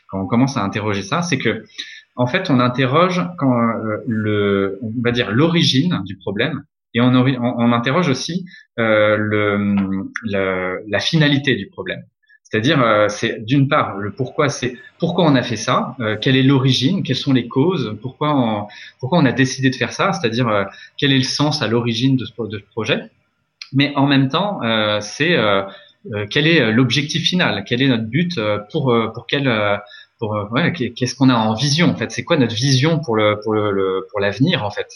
quand 0.07 0.19
on 0.21 0.27
commence 0.27 0.57
à 0.57 0.61
interroger 0.61 1.01
ça, 1.01 1.21
c'est 1.21 1.37
que 1.37 1.63
en 2.15 2.27
fait, 2.27 2.49
on 2.49 2.59
interroge 2.59 3.21
quand 3.37 3.53
le, 4.07 4.79
on 4.81 4.91
va 5.03 5.11
dire 5.11 5.31
l'origine 5.31 6.01
du 6.05 6.17
problème, 6.17 6.63
et 6.95 7.01
on, 7.01 7.13
on, 7.13 7.55
on 7.57 7.71
interroge 7.73 8.09
aussi 8.09 8.45
euh, 8.79 9.17
le, 9.17 9.75
la, 10.23 10.77
la, 10.87 10.99
finalité 10.99 11.55
du 11.55 11.67
problème. 11.67 12.03
C'est-à-dire, 12.55 12.81
euh, 12.81 13.09
c'est 13.09 13.45
d'une 13.45 13.67
part 13.67 13.97
le 13.97 14.11
pourquoi, 14.11 14.47
c'est 14.47 14.77
pourquoi 14.97 15.25
on 15.25 15.35
a 15.35 15.43
fait 15.43 15.57
ça, 15.57 15.93
euh, 15.99 16.15
quelle 16.15 16.37
est 16.37 16.41
l'origine, 16.41 17.03
quelles 17.03 17.17
sont 17.17 17.33
les 17.33 17.49
causes, 17.49 17.97
pourquoi 18.01 18.33
on, 19.01 19.25
a 19.25 19.31
décidé 19.33 19.69
de 19.69 19.75
faire 19.75 19.91
ça, 19.91 20.13
c'est-à-dire 20.13 20.47
euh, 20.47 20.63
quel 20.97 21.11
est 21.11 21.17
le 21.17 21.25
sens 21.25 21.61
à 21.61 21.67
l'origine 21.67 22.15
de 22.15 22.23
ce, 22.23 22.31
projet. 22.71 23.09
Mais 23.73 23.91
en 23.97 24.07
même 24.07 24.29
temps, 24.29 24.61
c'est 25.01 25.35
quel 26.29 26.47
est 26.47 26.71
l'objectif 26.71 27.27
final, 27.27 27.65
quel 27.67 27.81
est 27.81 27.89
notre 27.89 28.05
but, 28.05 28.39
pour 28.71 29.25
quel 29.27 29.49
pour 30.19 30.35
euh, 30.35 30.45
ouais, 30.51 30.71
qu'est-ce 30.71 31.15
qu'on 31.15 31.29
a 31.29 31.35
en 31.35 31.53
vision 31.53 31.89
en 31.89 31.95
fait? 31.95 32.11
C'est 32.11 32.23
quoi 32.23 32.37
notre 32.37 32.55
vision 32.55 32.99
pour 32.99 33.15
le 33.15 33.39
pour 33.43 33.53
le, 33.53 34.07
pour 34.09 34.19
l'avenir 34.19 34.63
en 34.63 34.71
fait? 34.71 34.87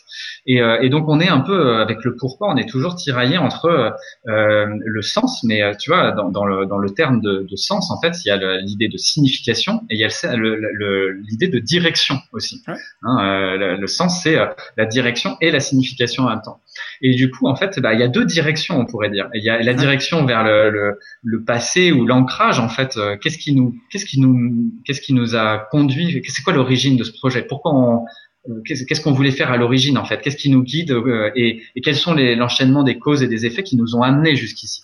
Et, 0.45 0.61
euh, 0.61 0.79
et 0.81 0.89
donc 0.89 1.07
on 1.07 1.19
est 1.19 1.27
un 1.27 1.41
peu 1.41 1.59
euh, 1.59 1.81
avec 1.81 2.03
le 2.03 2.15
pourquoi 2.15 2.49
on 2.51 2.57
est 2.57 2.69
toujours 2.69 2.95
tiraillé 2.95 3.37
entre 3.37 3.93
euh, 4.27 4.65
le 4.67 5.01
sens 5.01 5.43
mais 5.43 5.61
tu 5.77 5.91
vois 5.91 6.11
dans, 6.11 6.29
dans, 6.29 6.45
le 6.45 6.65
dans 6.65 6.77
le 6.77 6.89
terme 6.91 7.21
de, 7.21 7.45
de 7.49 7.55
sens 7.55 7.91
en 7.91 7.99
fait 7.99 8.13
il 8.25 8.29
y 8.29 8.31
a 8.31 8.57
l'idée 8.61 8.87
de 8.87 8.97
signification 8.97 9.81
et 9.89 9.95
il 9.95 9.99
y 9.99 10.05
a 10.05 10.35
l'idée 10.35 11.47
de 11.47 11.59
direction 11.59 12.15
aussi. 12.31 12.63
Hein, 13.03 13.55
le, 13.57 13.75
le, 13.77 13.87
sens 13.87 14.21
c'est 14.23 14.37
la 14.77 14.85
direction 14.85 15.37
et 15.41 15.51
la 15.51 15.59
signification 15.59 16.23
en 16.23 16.29
même 16.29 16.41
temps 16.41 16.61
et 17.01 17.13
du 17.15 17.29
coup 17.29 17.47
en 17.47 17.55
fait 17.55 17.79
bah, 17.79 17.93
il 17.93 17.99
y 17.99 18.03
a 18.03 18.07
deux 18.07 18.25
directions 18.25 18.79
on 18.79 18.85
pourrait 18.85 19.09
dire. 19.09 19.29
Il 19.33 19.43
y 19.43 19.49
a 19.49 19.61
la 19.61 19.73
direction 19.73 20.25
vers 20.25 20.43
le, 20.43 20.69
le, 20.69 20.99
le 21.23 21.43
passé 21.43 21.91
ou 21.91 22.05
l'ancrage 22.05 22.59
en 22.59 22.69
fait 22.69 22.97
qu'est-ce 23.21 23.37
qui 23.37 23.53
nous 23.53 23.75
qu'est-ce 23.91 24.05
qui 24.05 24.19
nous 24.19 24.71
qu'est-ce 24.85 25.01
qui 25.01 25.13
nous 25.13 25.35
a 25.35 25.67
conduit 25.71 26.21
C'est 26.27 26.43
quoi 26.43 26.53
l'origine 26.53 26.97
de 26.97 27.03
ce 27.03 27.11
projet? 27.11 27.41
Pourquoi 27.41 27.73
on, 27.73 28.05
euh, 28.47 28.61
qu'est-ce 28.65 29.01
qu'on 29.01 29.11
voulait 29.11 29.31
faire 29.31 29.51
à 29.51 29.57
l'origine 29.57 29.97
en 29.97 30.05
fait? 30.05 30.21
Qu'est-ce 30.21 30.37
qui 30.37 30.49
nous 30.49 30.63
guide 30.63 30.91
euh, 30.91 31.31
et, 31.35 31.61
et, 31.75 31.81
quels 31.81 31.95
sont 31.95 32.13
l'enchaînement 32.13 32.83
des 32.83 32.97
causes 32.97 33.21
et 33.21 33.27
des 33.27 33.45
effets 33.45 33.63
qui 33.63 33.75
nous 33.75 33.95
ont 33.95 34.01
amenés 34.01 34.35
jusqu'ici 34.35 34.83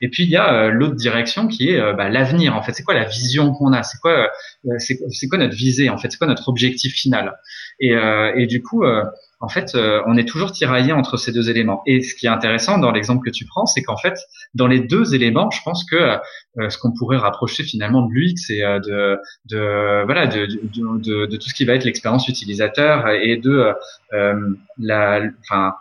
Et 0.00 0.08
puis 0.08 0.24
il 0.24 0.30
y 0.30 0.36
a 0.36 0.54
euh, 0.54 0.70
l'autre 0.70 0.94
direction 0.94 1.46
qui 1.46 1.70
est 1.70 1.80
bah, 1.94 2.08
l'avenir 2.08 2.56
en 2.56 2.62
fait. 2.62 2.72
C'est 2.72 2.82
quoi 2.82 2.94
la 2.94 3.04
vision 3.04 3.52
qu'on 3.52 3.72
a? 3.72 3.82
C'est 3.82 3.98
quoi 4.00 4.30
c'est 4.78 5.28
quoi 5.28 5.38
notre 5.38 5.54
visée 5.54 5.90
en 5.90 5.98
fait? 5.98 6.10
C'est 6.10 6.18
quoi 6.18 6.26
notre 6.26 6.48
objectif 6.48 6.94
final? 6.94 7.34
Et, 7.78 7.94
et, 8.36 8.46
du 8.46 8.62
coup 8.62 8.84
en 9.44 9.48
fait, 9.48 9.74
euh, 9.74 10.00
on 10.06 10.16
est 10.16 10.26
toujours 10.26 10.52
tiraillé 10.52 10.92
entre 10.92 11.18
ces 11.18 11.30
deux 11.30 11.50
éléments. 11.50 11.82
Et 11.84 12.00
ce 12.00 12.14
qui 12.14 12.24
est 12.24 12.30
intéressant 12.30 12.78
dans 12.78 12.90
l'exemple 12.90 13.22
que 13.22 13.30
tu 13.30 13.44
prends, 13.44 13.66
c'est 13.66 13.82
qu'en 13.82 13.98
fait, 13.98 14.18
dans 14.54 14.66
les 14.66 14.80
deux 14.80 15.14
éléments, 15.14 15.50
je 15.50 15.60
pense 15.62 15.84
que 15.84 15.96
euh, 15.96 16.70
ce 16.70 16.78
qu'on 16.78 16.92
pourrait 16.92 17.18
rapprocher 17.18 17.62
finalement 17.62 18.02
de 18.02 18.10
l'UX 18.10 18.50
et 18.50 18.64
euh, 18.64 18.80
de, 18.80 19.18
de, 19.50 20.04
voilà 20.06 20.26
de, 20.26 20.46
de, 20.46 21.26
de, 21.26 21.36
tout 21.36 21.48
ce 21.48 21.54
qui 21.54 21.66
va 21.66 21.74
être 21.74 21.84
l'expérience 21.84 22.26
utilisateur 22.26 23.08
et 23.10 23.36
de 23.36 23.72
la, 24.78 25.20
enfin, 25.42 25.74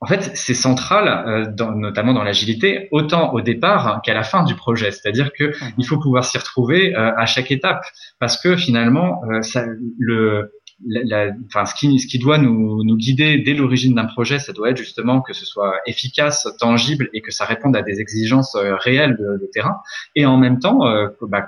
en 0.00 0.06
fait, 0.06 0.32
c'est 0.34 0.54
central, 0.54 1.54
dans, 1.56 1.70
notamment 1.72 2.12
dans 2.12 2.24
l'agilité, 2.24 2.88
autant 2.90 3.32
au 3.32 3.40
départ 3.40 4.02
qu'à 4.04 4.12
la 4.12 4.24
fin 4.24 4.42
du 4.42 4.54
projet. 4.54 4.90
C'est-à-dire 4.90 5.32
que 5.32 5.52
il 5.78 5.86
faut 5.86 5.98
pouvoir 5.98 6.24
s'y 6.24 6.36
retrouver 6.36 6.94
à 6.94 7.24
chaque 7.24 7.50
étape, 7.52 7.84
parce 8.18 8.40
que 8.40 8.56
finalement, 8.56 9.22
ça, 9.42 9.64
le 9.98 10.50
la, 10.86 11.30
enfin, 11.46 11.64
ce 11.64 11.74
qui, 11.74 11.98
ce 11.98 12.06
qui 12.06 12.18
doit 12.18 12.38
nous, 12.38 12.82
nous 12.84 12.96
guider 12.96 13.38
dès 13.38 13.54
l'origine 13.54 13.94
d'un 13.94 14.06
projet, 14.06 14.38
ça 14.38 14.52
doit 14.52 14.70
être 14.70 14.76
justement 14.76 15.20
que 15.20 15.32
ce 15.32 15.44
soit 15.44 15.74
efficace, 15.86 16.48
tangible 16.58 17.08
et 17.12 17.20
que 17.20 17.30
ça 17.30 17.44
réponde 17.44 17.76
à 17.76 17.82
des 17.82 18.00
exigences 18.00 18.54
euh, 18.56 18.76
réelles 18.76 19.16
de, 19.16 19.38
de 19.40 19.50
terrain. 19.52 19.76
Et 20.16 20.26
en 20.26 20.36
même 20.36 20.58
temps, 20.58 20.86
euh, 20.86 21.08
bah, 21.22 21.46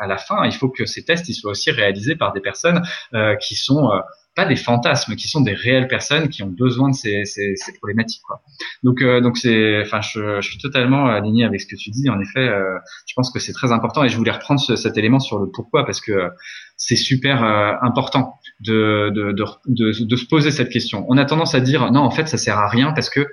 à 0.00 0.06
la 0.06 0.18
fin, 0.18 0.44
il 0.44 0.52
faut 0.52 0.68
que 0.68 0.86
ces 0.86 1.04
tests 1.04 1.28
ils 1.28 1.34
soient 1.34 1.52
aussi 1.52 1.70
réalisés 1.70 2.16
par 2.16 2.32
des 2.32 2.40
personnes 2.40 2.82
euh, 3.14 3.36
qui 3.36 3.54
sont 3.54 3.90
euh, 3.90 3.98
pas 4.38 4.44
des 4.44 4.54
fantasmes, 4.54 5.16
qui 5.16 5.26
sont 5.26 5.40
des 5.40 5.52
réelles 5.52 5.88
personnes 5.88 6.28
qui 6.28 6.44
ont 6.44 6.54
besoin 6.64 6.90
de 6.90 6.94
ces, 6.94 7.24
problématiques. 7.78 8.22
Quoi. 8.24 8.40
Donc, 8.84 9.02
euh, 9.02 9.20
donc 9.20 9.36
c'est, 9.36 9.82
enfin, 9.82 10.00
je, 10.00 10.40
suis 10.42 10.58
totalement 10.58 11.06
aligné 11.06 11.44
avec 11.44 11.60
ce 11.60 11.66
que 11.66 11.74
tu 11.74 11.90
dis. 11.90 12.08
En 12.08 12.20
effet, 12.20 12.46
euh, 12.46 12.78
je 13.08 13.14
pense 13.16 13.32
que 13.32 13.40
c'est 13.40 13.52
très 13.52 13.72
important 13.72 14.04
et 14.04 14.08
je 14.08 14.16
voulais 14.16 14.30
reprendre 14.30 14.60
cet 14.60 14.96
élément 14.96 15.18
sur 15.18 15.40
le 15.40 15.50
pourquoi 15.50 15.84
parce 15.84 16.00
que 16.00 16.30
c'est 16.76 16.94
super 16.94 17.42
important 17.82 18.34
de, 18.60 19.10
de, 19.12 19.34
de, 19.66 20.16
se 20.16 20.26
poser 20.26 20.52
cette 20.52 20.68
question. 20.68 21.04
On 21.08 21.18
a 21.18 21.24
tendance 21.24 21.56
à 21.56 21.60
dire 21.60 21.90
non, 21.90 22.02
en 22.02 22.10
fait, 22.12 22.28
ça 22.28 22.38
sert 22.38 22.58
à 22.58 22.68
rien 22.68 22.92
parce 22.92 23.10
que 23.10 23.26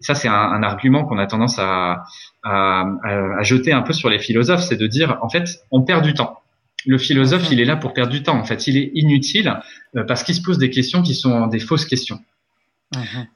ça, 0.00 0.16
c'est 0.16 0.26
un, 0.26 0.34
un, 0.34 0.64
argument 0.64 1.04
qu'on 1.04 1.18
a 1.18 1.28
tendance 1.28 1.60
à, 1.60 2.02
à, 2.42 3.42
jeter 3.42 3.72
un 3.72 3.82
peu 3.82 3.92
sur 3.92 4.10
les 4.10 4.18
philosophes, 4.18 4.62
c'est 4.62 4.76
de 4.76 4.88
dire 4.88 5.18
en 5.22 5.28
fait, 5.28 5.44
on 5.70 5.82
perd 5.82 6.02
du 6.02 6.14
temps. 6.14 6.41
Le 6.86 6.98
philosophe, 6.98 7.48
il 7.50 7.60
est 7.60 7.64
là 7.64 7.76
pour 7.76 7.92
perdre 7.92 8.12
du 8.12 8.22
temps. 8.22 8.38
En 8.38 8.44
fait, 8.44 8.66
il 8.66 8.76
est 8.76 8.90
inutile 8.94 9.60
euh, 9.96 10.04
parce 10.04 10.22
qu'il 10.22 10.34
se 10.34 10.42
pose 10.42 10.58
des 10.58 10.70
questions 10.70 11.02
qui 11.02 11.14
sont 11.14 11.46
des 11.46 11.60
fausses 11.60 11.84
questions. 11.84 12.20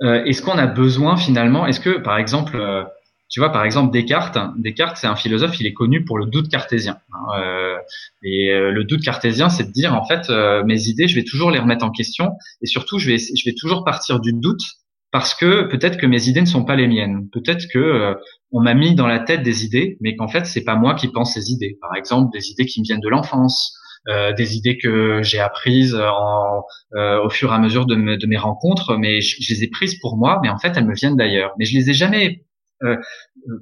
Euh, 0.03 0.25
est-ce 0.25 0.43
qu'on 0.43 0.59
a 0.59 0.67
besoin 0.67 1.17
finalement 1.17 1.67
Est-ce 1.67 1.81
que, 1.81 1.99
par 1.99 2.19
exemple, 2.19 2.57
euh, 2.57 2.85
tu 3.29 3.41
vois, 3.41 3.51
par 3.51 3.65
exemple, 3.65 3.93
Descartes, 3.93 4.39
Descartes, 4.59 4.99
c'est 4.99 5.07
un 5.07 5.17
philosophe, 5.17 5.59
il 5.61 5.67
est 5.67 5.73
connu 5.73 6.05
pour 6.05 6.19
le 6.19 6.27
doute 6.27 6.49
cartésien. 6.49 6.99
Hein, 7.13 7.77
et 8.23 8.51
le 8.53 8.85
doute 8.85 9.03
cartésien, 9.03 9.49
c'est 9.49 9.65
de 9.65 9.73
dire, 9.73 9.95
en 9.95 10.05
fait, 10.05 10.31
euh, 10.31 10.63
mes 10.65 10.89
idées, 10.89 11.09
je 11.09 11.17
vais 11.17 11.25
toujours 11.25 11.51
les 11.51 11.59
remettre 11.59 11.85
en 11.85 11.91
question, 11.91 12.33
et 12.63 12.67
surtout, 12.67 12.99
je 12.99 13.11
vais, 13.11 13.19
je 13.19 13.45
vais 13.45 13.55
toujours 13.55 13.85
partir 13.85 14.21
du 14.21 14.33
doute, 14.33 14.63
parce 15.13 15.35
que 15.35 15.63
peut-être 15.63 15.97
que 15.97 16.07
mes 16.07 16.29
idées 16.29 16.41
ne 16.41 16.47
sont 16.47 16.65
pas 16.65 16.77
les 16.77 16.89
miennes. 16.89 17.29
Peut-être 17.33 17.67
que 17.73 18.15
on 18.53 18.61
m'a 18.61 18.75
mis 18.75 18.95
dans 18.95 19.07
la 19.07 19.19
tête 19.19 19.43
des 19.43 19.65
idées, 19.65 19.97
mais 20.01 20.17
qu'en 20.17 20.29
fait, 20.29 20.47
c'est 20.47 20.65
pas 20.65 20.77
moi 20.77 20.95
qui 20.95 21.09
pense 21.09 21.35
ces 21.35 21.51
idées. 21.51 21.79
Par 21.81 21.95
exemple, 21.97 22.31
des 22.33 22.51
idées 22.51 22.67
qui 22.67 22.81
me 22.81 22.85
viennent 22.85 23.01
de 23.01 23.09
l'enfance, 23.09 23.77
euh, 24.09 24.33
des 24.33 24.57
idées 24.57 24.79
que 24.79 25.21
j'ai 25.23 25.41
apprises 25.41 25.97
en, 25.97 26.63
euh, 26.95 27.21
au 27.25 27.29
fur 27.29 27.51
et 27.51 27.55
à 27.55 27.59
mesure 27.59 27.87
de, 27.87 27.95
de 27.95 28.27
mes 28.27 28.37
rencontres, 28.37 28.97
mais 28.97 29.21
je, 29.21 29.37
je, 29.41 29.53
les 29.53 29.65
ai 29.65 29.69
prises 29.69 29.99
pour 29.99 30.17
moi, 30.17 30.39
mais 30.43 30.49
en 30.49 30.59
fait 30.59 30.73
elles 30.77 30.87
me 30.87 30.95
viennent 30.95 31.17
d'ailleurs. 31.17 31.53
Mais 31.59 31.65
je 31.65 31.77
les 31.77 31.91
ai 31.91 31.95
jamais 31.95 32.45
euh, 32.85 32.97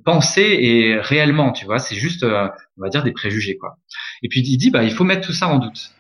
penser 0.05 0.43
et 0.43 0.99
réellement, 0.99 1.53
tu 1.53 1.65
vois, 1.65 1.79
c'est 1.79 1.95
juste, 1.95 2.25
euh, 2.25 2.49
on 2.77 2.83
va 2.83 2.91
dire, 2.91 3.03
des 3.03 3.13
préjugés, 3.13 3.57
quoi. 3.57 3.79
Et 4.23 4.29
puis 4.29 4.41
il 4.41 4.57
dit, 4.59 4.71
bah, 4.71 4.85
il 4.85 4.91
faut 4.91 5.05
mettre 5.05 5.27
tout 5.27 5.33
ça 5.33 5.49
en 5.49 5.59
doute. 5.59 5.91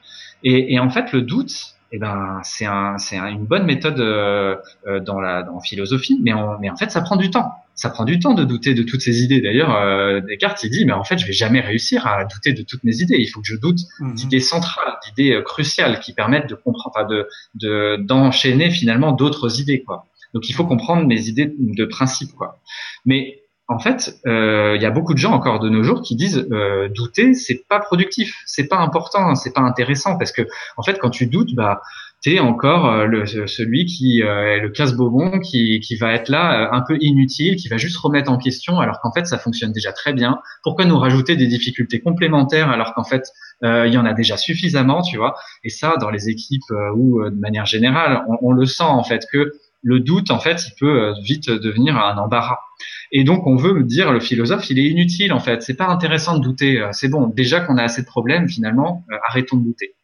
Et, 0.43 0.75
et 0.75 0.79
en 0.79 0.91
fait, 0.91 1.13
le 1.13 1.23
doute, 1.23 1.74
eh 1.95 1.99
ben, 2.01 2.41
c'est 2.43 2.67
un, 2.67 2.99
c'est 2.99 3.17
une 3.17 3.47
bonne 3.47 3.65
méthode 3.67 4.01
euh, 4.01 4.57
euh, 4.89 4.99
dans 4.99 5.21
la 5.21 5.45
dans 5.45 5.61
philosophie, 5.61 6.19
mais, 6.21 6.33
en, 6.33 6.59
mais 6.59 6.69
en 6.69 6.75
fait, 6.75 6.91
ça 6.91 7.01
prend 7.03 7.15
du 7.15 7.31
temps. 7.31 7.53
Ça 7.77 7.89
prend 7.89 8.05
du 8.05 8.19
temps 8.19 8.35
de 8.35 8.43
douter 8.43 8.75
de 8.75 8.83
toutes 8.83 9.01
ces 9.01 9.23
idées. 9.23 9.41
D'ailleurs, 9.41 9.77
euh, 9.77 10.21
Descartes, 10.21 10.65
il 10.65 10.71
dit, 10.71 10.85
mais 10.85 10.93
en 10.93 11.05
fait, 11.05 11.19
je 11.19 11.27
vais 11.27 11.33
jamais 11.33 11.61
réussir 11.61 12.05
à 12.09 12.25
douter 12.25 12.53
de 12.53 12.63
toutes 12.63 12.83
mes 12.83 12.97
idées. 12.97 13.19
Il 13.19 13.27
faut 13.29 13.41
que 13.41 13.47
je 13.47 13.55
doute 13.55 13.79
mhm. 14.01 14.15
d'idées 14.15 14.41
centrales, 14.41 14.95
d'idées 15.07 15.41
cruciales 15.45 16.01
qui 16.01 16.13
permettent 16.13 16.49
de 16.49 16.57
comprendre, 16.57 17.07
de, 17.09 17.29
de 17.55 17.97
d'enchaîner 18.03 18.71
finalement 18.71 19.13
d'autres 19.13 19.61
idées, 19.61 19.85
quoi. 19.85 20.07
Donc, 20.35 20.49
il 20.49 20.53
faut 20.53 20.67
comprendre 20.67 21.07
mes 21.07 21.29
idées 21.29 21.55
de 21.57 21.85
principe, 21.85 22.33
quoi. 22.33 22.59
Mais 23.05 23.44
en 23.67 23.79
fait, 23.79 24.15
euh, 24.27 24.75
il 24.77 24.83
y 24.83 24.87
a 24.87 24.91
beaucoup 24.91 25.15
de 25.15 25.19
gens 25.19 25.33
encore 25.33 25.59
de 25.59 25.71
nos 25.71 25.83
jours 25.83 26.03
qui 26.03 26.17
disent 26.17 26.47
euh, 26.53 26.89
douter, 26.95 27.33
c'est 27.33 27.65
pas 27.67 27.81
productif, 27.81 28.35
c'est 28.45 28.69
pas 28.69 28.77
important, 28.77 29.35
c'est 29.35 29.55
pas 29.55 29.63
intéressant 29.63 30.19
parce 30.19 30.33
que 30.33 30.43
en 30.77 30.83
fait, 30.83 30.99
quand 30.99 31.09
tu 31.09 31.27
doutes, 31.27 31.55
bah 31.55 31.81
t'es 32.23 32.41
encore 32.41 32.87
euh, 32.87 33.25
celui 33.47 33.87
qui 33.87 34.21
est 34.21 34.61
le 34.61 34.69
casse-bobon 34.69 35.41
qui, 35.41 35.81
qui 35.81 35.97
va 35.97 36.13
être 36.13 36.29
là 36.29 36.71
un 36.73 36.83
peu 36.83 36.99
inutile, 37.01 37.57
qui 37.57 37.69
va 37.69 37.79
juste 37.79 37.97
remettre 37.99 38.31
en 38.31 38.39
question 38.39 38.81
alors 38.81 39.01
qu'en 39.01 39.13
fait 39.13 39.27
ça 39.27 39.39
fonctionne 39.39 39.73
déjà 39.73 39.93
très 39.93 40.13
bien. 40.13 40.41
Pourquoi 40.63 40.85
nous 40.85 40.99
rajouter 40.99 41.37
des 41.37 41.47
difficultés 41.47 42.01
complémentaires 42.01 42.71
alors 42.71 42.95
qu'en 42.95 43.05
fait 43.05 43.31
il 43.63 43.93
y 43.93 43.97
en 43.97 44.05
a 44.05 44.13
déjà 44.13 44.37
suffisamment, 44.37 45.01
tu 45.01 45.17
vois? 45.17 45.37
Et 45.65 45.71
ça, 45.71 45.95
dans 45.99 46.11
les 46.11 46.29
équipes 46.29 46.71
ou 46.97 47.23
de 47.25 47.41
manière 47.41 47.65
générale, 47.65 48.23
on, 48.29 48.37
on, 48.43 48.53
le 48.53 48.67
sent 48.67 48.85
en 48.85 49.05
fait 49.05 49.27
que 49.31 49.53
le 49.85 50.01
doute, 50.01 50.31
en 50.31 50.41
fait, 50.41 50.67
il 50.67 50.73
peut 50.81 51.13
vite 51.23 51.51
devenir 51.51 51.97
un 51.97 52.17
embarras. 52.17 52.59
Et 53.13 53.23
donc, 53.23 53.47
on 53.47 53.55
veut 53.55 53.85
dire, 53.85 54.13
le 54.13 54.19
philosophe, 54.19 54.69
il 54.71 54.79
est 54.79 54.87
inutile, 54.87 55.33
en 55.33 55.39
fait. 55.39 55.63
C'est 55.63 55.77
pas 55.77 55.87
intéressant 55.87 56.37
de 56.37 56.43
douter. 56.43 56.81
Euh, 56.81 56.89
c'est 56.91 57.09
bon. 57.09 57.29
Déjà 57.29 57.61
qu'on 57.61 57.77
a 57.77 57.85
assez 57.85 58.03
de 58.03 58.07
problèmes, 58.07 58.49
finalement, 58.49 59.05
euh, 59.13 59.17
arrêtons 59.29 59.57
de 59.57 59.65
douter. 59.65 59.95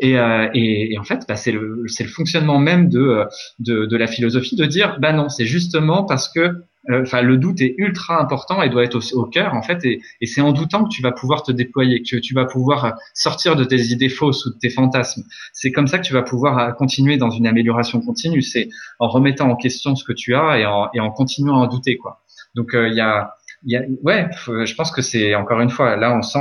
Et, 0.00 0.18
euh, 0.18 0.48
et, 0.54 0.94
et 0.94 0.98
en 0.98 1.04
fait, 1.04 1.24
bah, 1.28 1.36
c'est 1.36 1.52
le, 1.52 1.82
le, 1.82 2.06
fonctionnement 2.06 2.58
même 2.58 2.88
de, 2.88 3.24
de, 3.58 3.86
de, 3.86 3.96
la 3.96 4.06
philosophie 4.06 4.56
de 4.56 4.64
dire, 4.64 4.98
bah 4.98 5.12
non, 5.12 5.28
c'est 5.28 5.44
justement 5.44 6.04
parce 6.04 6.32
que 6.32 6.64
enfin 6.90 7.22
le 7.22 7.36
doute 7.36 7.60
est 7.60 7.74
ultra 7.78 8.20
important 8.20 8.62
et 8.62 8.68
doit 8.68 8.84
être 8.84 8.96
au, 8.96 9.18
au 9.18 9.26
cœur 9.26 9.54
en 9.54 9.62
fait 9.62 9.84
et, 9.84 10.00
et 10.20 10.26
c'est 10.26 10.40
en 10.40 10.52
doutant 10.52 10.84
que 10.84 10.90
tu 10.90 11.02
vas 11.02 11.12
pouvoir 11.12 11.42
te 11.42 11.52
déployer 11.52 12.02
que 12.02 12.16
tu 12.16 12.34
vas 12.34 12.44
pouvoir 12.44 12.94
sortir 13.14 13.56
de 13.56 13.64
tes 13.64 13.80
idées 13.86 14.08
fausses 14.08 14.44
ou 14.46 14.50
de 14.52 14.58
tes 14.58 14.70
fantasmes 14.70 15.22
c'est 15.52 15.72
comme 15.72 15.86
ça 15.86 15.98
que 15.98 16.04
tu 16.04 16.12
vas 16.12 16.22
pouvoir 16.22 16.76
continuer 16.76 17.16
dans 17.16 17.30
une 17.30 17.46
amélioration 17.46 18.00
continue 18.00 18.42
c'est 18.42 18.68
en 18.98 19.08
remettant 19.08 19.50
en 19.50 19.56
question 19.56 19.96
ce 19.96 20.04
que 20.04 20.12
tu 20.12 20.34
as 20.34 20.58
et 20.58 20.66
en, 20.66 20.88
et 20.94 21.00
en 21.00 21.10
continuant 21.10 21.62
à 21.62 21.68
douter 21.68 21.96
quoi 21.96 22.20
donc 22.54 22.74
euh, 22.74 22.88
il 22.88 22.94
y 22.94 23.00
a, 23.00 23.34
y, 23.64 23.76
a, 23.76 23.82
ouais, 24.02 24.28
je 24.46 24.74
pense 24.74 24.90
que 24.90 25.02
c'est 25.02 25.34
encore 25.34 25.60
une 25.60 25.70
fois 25.70 25.96
là 25.96 26.16
on 26.16 26.22
sent. 26.22 26.38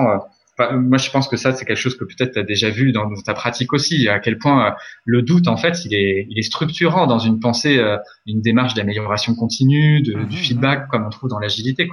Euh, 0.59 0.77
moi, 0.77 0.97
je 0.97 1.09
pense 1.09 1.27
que 1.27 1.37
ça, 1.37 1.51
c'est 1.53 1.65
quelque 1.65 1.77
chose 1.77 1.97
que 1.97 2.05
peut-être 2.05 2.33
tu 2.33 2.39
as 2.39 2.43
déjà 2.43 2.69
vu 2.69 2.91
dans, 2.91 3.09
ta 3.25 3.33
pratique 3.33 3.73
aussi, 3.73 4.07
à 4.07 4.19
quel 4.19 4.37
point 4.37 4.67
euh, 4.67 4.71
le 5.05 5.21
doute, 5.21 5.47
en 5.47 5.57
fait, 5.57 5.85
il 5.85 5.93
est, 5.93 6.27
il 6.29 6.37
est 6.37 6.43
structurant 6.43 7.07
dans 7.07 7.19
une 7.19 7.39
pensée, 7.39 7.81
une 8.25 8.41
démarche 8.41 8.73
d'amélioration 8.73 9.35
continue, 9.35 10.01
de, 10.01 10.15
mhm, 10.15 10.27
du 10.27 10.37
feedback, 10.37 10.87
comme 10.89 11.05
on 11.05 11.09
trouve 11.09 11.29
dans 11.29 11.39
l'agilité. 11.39 11.89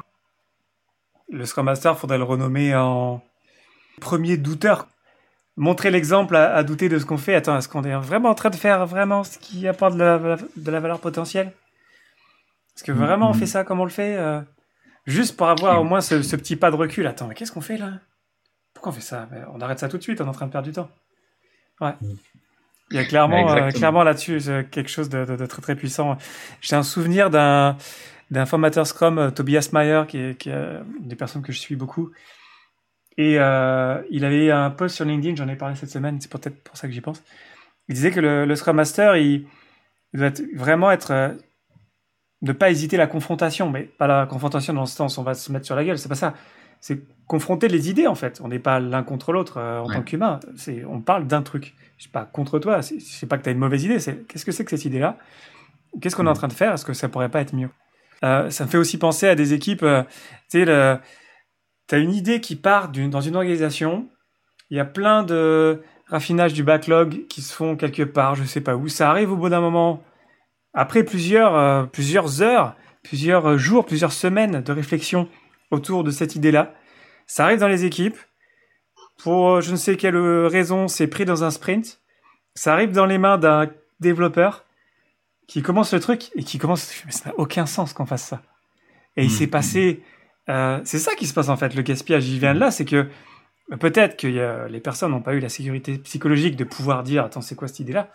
Le 1.31 1.44
Scrum 1.44 1.66
Master, 1.66 1.96
faudrait 1.96 2.18
le 2.18 2.25
renommer 2.25 2.75
en 2.75 3.23
premier 4.01 4.37
douteur. 4.37 4.88
Montrer 5.57 5.90
l'exemple 5.90 6.37
à, 6.37 6.55
à, 6.55 6.62
douter 6.62 6.88
de 6.88 6.99
ce 6.99 7.05
qu'on 7.05 7.18
fait. 7.18 7.35
Attends, 7.35 7.57
est-ce 7.59 7.68
qu'on 7.68 7.85
est 7.85 7.94
vraiment 7.96 8.31
en 8.31 8.35
train 8.35 8.51
de 8.51 8.57
faire 8.57 8.87
vraiment 8.87 9.25
ce 9.25 9.38
qui 9.38 9.68
apporte 9.68 9.94
de 9.94 10.03
la, 10.03 10.18
de 10.18 10.70
la 10.70 10.81
valeur 10.81 11.01
potentielle? 11.01 11.53
Est-ce 12.81 12.85
que 12.85 12.92
vraiment 12.92 13.29
on 13.29 13.35
fait 13.35 13.44
ça 13.44 13.62
comme 13.62 13.81
on 13.81 13.85
le 13.85 13.90
fait 13.90 14.16
euh, 14.16 14.40
Juste 15.07 15.37
pour 15.37 15.49
avoir 15.49 15.79
au 15.83 15.85
moins 15.85 16.01
ce, 16.01 16.14
petit 16.14 16.57
pas 16.57 16.70
de 16.70 16.77
recul. 16.77 17.07
Attends, 17.07 17.27
mais 17.27 17.35
qu'est-ce 17.35 17.53
qu'on 17.53 17.61
fait 17.61 17.77
là? 17.77 18.01
Pourquoi 18.81 18.93
on 18.93 18.95
fait 18.95 19.03
ça? 19.03 19.29
On 19.53 19.61
arrête 19.61 19.79
ça 19.79 19.90
tout 19.90 19.99
de 19.99 20.03
suite, 20.03 20.23
on 20.23 20.25
est 20.25 20.29
en 20.29 20.33
train 20.33 20.47
de 20.47 20.53
perdre 20.53 20.66
du 20.66 20.73
temps. 20.73 20.88
Ouais. 21.83 21.93
Il 22.90 22.97
y 22.97 22.99
a 22.99 23.05
clairement, 23.05 23.53
euh, 23.53 23.71
clairement 23.71 24.03
là-dessus 24.03 24.40
quelque 24.71 24.88
chose 24.88 25.11
de, 25.11 25.47
très 25.47 25.61
très 25.61 25.77
puissant. 25.77 26.16
J'ai 26.62 26.77
un 26.77 26.83
souvenir 26.83 27.29
d'un 27.29 27.77
d'un 28.31 28.47
formateur 28.47 28.87
Scrum, 28.87 29.19
euh, 29.19 29.31
Tobias 29.31 29.71
Mayer, 29.73 30.05
qui 30.09 30.19
est, 30.19 30.38
qui 30.38 30.51
est 30.51 30.79
une 31.01 31.09
des 31.09 31.16
personnes 31.16 31.43
que 31.43 31.53
je 31.53 31.59
suis 31.59 31.77
beaucoup. 31.77 32.12
Et 33.16 33.38
euh, 33.38 34.01
il 34.11 34.25
avait 34.25 34.51
un 34.51 34.71
post 34.71 34.97
sur 34.97 35.05
LinkedIn, 35.05 35.35
j'en 35.37 35.49
ai 35.49 35.57
parlé 35.57 35.75
cette 35.75 35.90
semaine, 35.90 36.21
c'est 36.21 36.31
peut-être 36.31 36.62
pour 36.62 36.77
ça 36.77 36.87
que 36.87 36.95
j'y 36.95 37.01
pense. 37.01 37.23
Il 37.88 37.95
disait 37.95 38.12
que 38.12 38.21
le, 38.21 38.57
Scrum 38.57 38.77
Master, 38.77 39.16
il, 39.16 39.47
doit 40.14 40.31
vraiment 40.55 40.90
être. 40.90 41.11
Euh, 41.11 41.29
ne 42.43 42.53
pas 42.53 42.71
hésiter 42.71 42.97
la 42.97 43.07
confrontation, 43.07 43.69
mais 43.69 43.83
pas 43.83 44.07
la 44.07 44.25
confrontation 44.25 44.73
dans 44.73 44.81
le 44.81 44.87
sens 44.87 45.19
on 45.19 45.23
va 45.23 45.35
se 45.35 45.53
mettre 45.53 45.66
sur 45.66 45.77
la 45.77 45.85
gueule, 45.85 45.99
c'est 45.99 46.09
pas 46.09 46.14
ça. 46.14 46.33
C'est 46.81 47.01
confronter 47.27 47.69
les 47.69 47.90
idées 47.90 48.07
en 48.07 48.14
fait. 48.14 48.40
On 48.43 48.49
n'est 48.49 48.59
pas 48.59 48.81
l'un 48.81 49.03
contre 49.03 49.33
l'autre 49.33 49.59
euh, 49.59 49.81
en 49.81 49.88
tant 49.88 50.03
qu'humain. 50.03 50.40
On 50.88 51.01
parle 51.01 51.27
d'un 51.27 51.43
truc. 51.43 51.75
Je 51.99 52.05
sais 52.05 52.11
pas 52.11 52.25
contre 52.25 52.59
toi, 52.59 52.81
je 52.81 52.99
sais 52.99 53.27
pas 53.27 53.37
que 53.38 53.43
tu 53.43 53.51
as 53.51 53.53
une 53.53 53.59
mauvaise 53.59 53.85
idée, 53.85 54.01
c'est 54.01 54.27
qu'est-ce 54.27 54.45
que 54.45 54.53
c'est 54.53 54.64
que 54.64 54.71
cette 54.71 54.87
idée-là? 54.87 55.19
Qu'est-ce 56.01 56.16
qu'on 56.16 56.27
est 56.27 56.31
en 56.31 56.35
train 56.35 56.49
de 56.49 56.55
faire? 56.55 56.73
Est-ce 56.73 56.85
que 56.85 56.95
ça 56.95 57.09
pourrait 57.11 57.29
pas 57.29 57.43
être 57.43 57.55
mieux? 57.55 57.69
Ça 58.23 58.64
me 58.64 58.69
fait 58.69 58.79
aussi 58.79 58.99
penser 58.99 59.29
à 59.29 59.35
des 59.35 59.53
équipes, 59.53 59.81
tu 59.81 60.07
sais, 60.49 60.64
le 60.64 60.99
tu 61.90 61.97
as 61.97 61.99
une 61.99 62.14
idée 62.14 62.40
qui 62.40 62.55
part 62.55 62.90
dans 62.90 63.21
une 63.21 63.35
organisation, 63.35 64.09
il 64.71 64.77
y 64.77 64.81
a 64.81 64.85
plein 64.85 65.25
de 65.25 65.83
raffinages 66.07 66.53
du 66.53 66.62
backlog 66.62 67.27
qui 67.29 67.43
se 67.43 67.53
font 67.53 67.75
quelque 67.75 68.05
part, 68.05 68.37
je 68.37 68.45
sais 68.45 68.61
pas 68.61 68.77
où. 68.77 68.87
Ça 68.87 69.11
arrive 69.11 69.33
au 69.33 69.37
bout 69.37 69.49
d'un 69.49 69.61
moment, 69.61 70.01
après 70.73 71.03
plusieurs, 71.03 71.57
euh, 71.57 71.83
plusieurs 71.85 72.43
heures, 72.43 72.77
plusieurs 73.03 73.59
jours, 73.59 73.87
plusieurs 73.87 74.12
semaines 74.12 74.62
de 74.62 74.73
réflexion 74.73 75.29
autour 75.71 76.05
de 76.05 76.11
cette 76.11 76.35
idée-là. 76.37 76.75
Ça 77.27 77.45
arrive 77.45 77.59
dans 77.59 77.69
les 77.69 77.85
équipes. 77.85 78.17
Pour 79.19 79.61
je 79.61 79.71
ne 79.71 79.77
sais 79.77 79.97
quelle 79.97 80.17
raison, 80.17 80.89
c'est 80.89 81.07
pris 81.07 81.25
dans 81.25 81.45
un 81.45 81.51
sprint. 81.51 82.01
Ça 82.55 82.73
arrive 82.73 82.93
dans 82.93 83.07
les 83.07 83.19
mains 83.19 83.39
d'un 83.39 83.71
développeur 84.01 84.65
qui 85.47 85.63
commence 85.63 85.93
le 85.93 86.01
truc 86.01 86.31
et 86.35 86.43
qui 86.43 86.59
commence. 86.59 86.93
Mais 87.07 87.13
ça 87.13 87.31
n'a 87.31 87.39
aucun 87.39 87.67
sens 87.67 87.93
qu'on 87.93 88.07
fasse 88.07 88.25
ça. 88.25 88.43
Et 89.17 89.25
il 89.25 89.29
mmh. 89.29 89.31
s'est 89.31 89.47
passé 89.47 90.03
euh, 90.51 90.81
c'est 90.85 90.99
ça 90.99 91.15
qui 91.15 91.27
se 91.27 91.35
passe 91.35 91.49
en 91.49 91.57
fait. 91.57 91.75
Le 91.75 91.83
gaspillage, 91.83 92.29
il 92.29 92.39
vient 92.39 92.55
de 92.55 92.61
là, 92.61 92.71
c'est 92.71 92.85
que 92.85 93.09
peut-être 93.79 94.17
que 94.17 94.67
les 94.69 94.81
personnes 94.81 95.13
n'ont 95.13 95.23
pas 95.23 95.35
eu 95.35 95.41
la 95.41 95.49
sécurité 95.49 95.99
psychologique 95.99 96.57
de 96.57 96.65
pouvoir 96.65 97.03
dire 97.03 97.25
attends 97.25 97.41
c'est 97.41 97.55
quoi 97.55 97.69
cette 97.69 97.81
idée-là? 97.81 98.11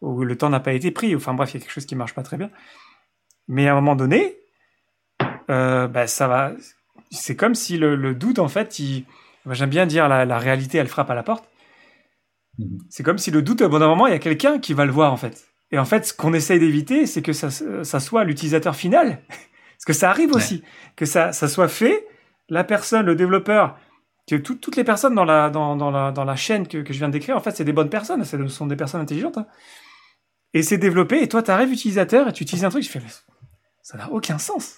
Ou 0.00 0.24
le 0.24 0.36
temps 0.36 0.50
n'a 0.50 0.60
pas 0.60 0.72
été 0.72 0.90
pris. 0.90 1.14
Enfin 1.16 1.34
bref, 1.34 1.52
il 1.52 1.54
y 1.54 1.56
a 1.58 1.60
quelque 1.60 1.72
chose 1.72 1.86
qui 1.86 1.96
marche 1.96 2.14
pas 2.14 2.22
très 2.22 2.36
bien. 2.36 2.50
Mais 3.48 3.66
à 3.68 3.72
un 3.72 3.74
moment 3.74 3.96
donné, 3.96 4.36
euh, 5.50 5.88
bah, 5.88 6.06
ça 6.06 6.28
va. 6.28 6.52
C'est 7.10 7.36
comme 7.36 7.54
si 7.54 7.76
le, 7.76 8.14
doute 8.14 8.38
en 8.38 8.48
fait, 8.48 8.78
il... 8.78 9.04
j'aime 9.50 9.70
bien 9.70 9.86
dire 9.86 10.08
la, 10.08 10.38
réalité, 10.38 10.78
elle 10.78 10.88
frappe 10.88 11.10
à 11.10 11.14
la 11.14 11.22
porte. 11.22 11.48
Mhm. 12.58 12.78
C'est 12.88 13.02
comme 13.02 13.18
si 13.18 13.30
le 13.30 13.42
doute, 13.42 13.62
au 13.62 13.68
bout 13.68 13.78
d'un 13.78 13.88
moment, 13.88 14.06
il 14.06 14.12
y 14.12 14.16
a 14.16 14.20
quelqu'un 14.20 14.58
qui 14.58 14.74
va 14.74 14.84
le 14.84 14.92
voir 14.92 15.12
en 15.12 15.16
fait. 15.16 15.46
Et 15.72 15.78
en 15.78 15.84
fait, 15.84 16.06
ce 16.06 16.14
qu'on 16.14 16.32
essaye 16.34 16.58
d'éviter, 16.58 17.06
c'est 17.06 17.22
que 17.22 17.32
ça, 17.32 17.50
ça 17.50 18.00
soit 18.00 18.24
l'utilisateur 18.24 18.74
final 18.74 19.22
parce 19.28 19.84
que 19.86 19.92
ça 19.92 20.10
arrive 20.10 20.32
aussi, 20.32 20.62
que 20.96 21.06
ça, 21.06 21.32
ça 21.32 21.48
soit 21.48 21.68
fait, 21.68 22.06
la 22.48 22.64
personne, 22.64 23.06
le 23.06 23.14
développeur, 23.14 23.78
que 24.28 24.36
toutes 24.36 24.76
les 24.76 24.84
personnes 24.84 25.14
dans 25.14 25.24
la, 25.24 25.50
dans, 25.50 25.76
dans 25.76 25.90
la, 25.90 26.12
dans 26.12 26.24
la 26.24 26.36
chaîne 26.36 26.68
que, 26.68 26.78
que 26.78 26.92
je 26.92 26.98
viens 26.98 27.08
de 27.08 27.12
décrire, 27.12 27.36
en 27.36 27.40
fait, 27.40 27.52
c'est 27.52 27.64
des 27.64 27.72
bonnes 27.72 27.88
personnes, 27.88 28.24
ce 28.24 28.46
sont 28.48 28.66
des 28.66 28.76
personnes 28.76 29.00
intelligentes. 29.00 29.38
Hein. 29.38 29.46
Et 30.52 30.62
c'est 30.62 30.78
développé, 30.78 31.22
et 31.22 31.28
toi, 31.28 31.42
tu 31.42 31.50
arrives 31.50 31.72
utilisateur, 31.72 32.28
et 32.28 32.32
tu 32.32 32.42
utilises 32.42 32.64
un 32.64 32.70
truc, 32.70 32.82
je 32.82 32.90
fais, 32.90 33.00
ça 33.82 33.98
n'a 33.98 34.10
aucun 34.10 34.38
sens. 34.38 34.76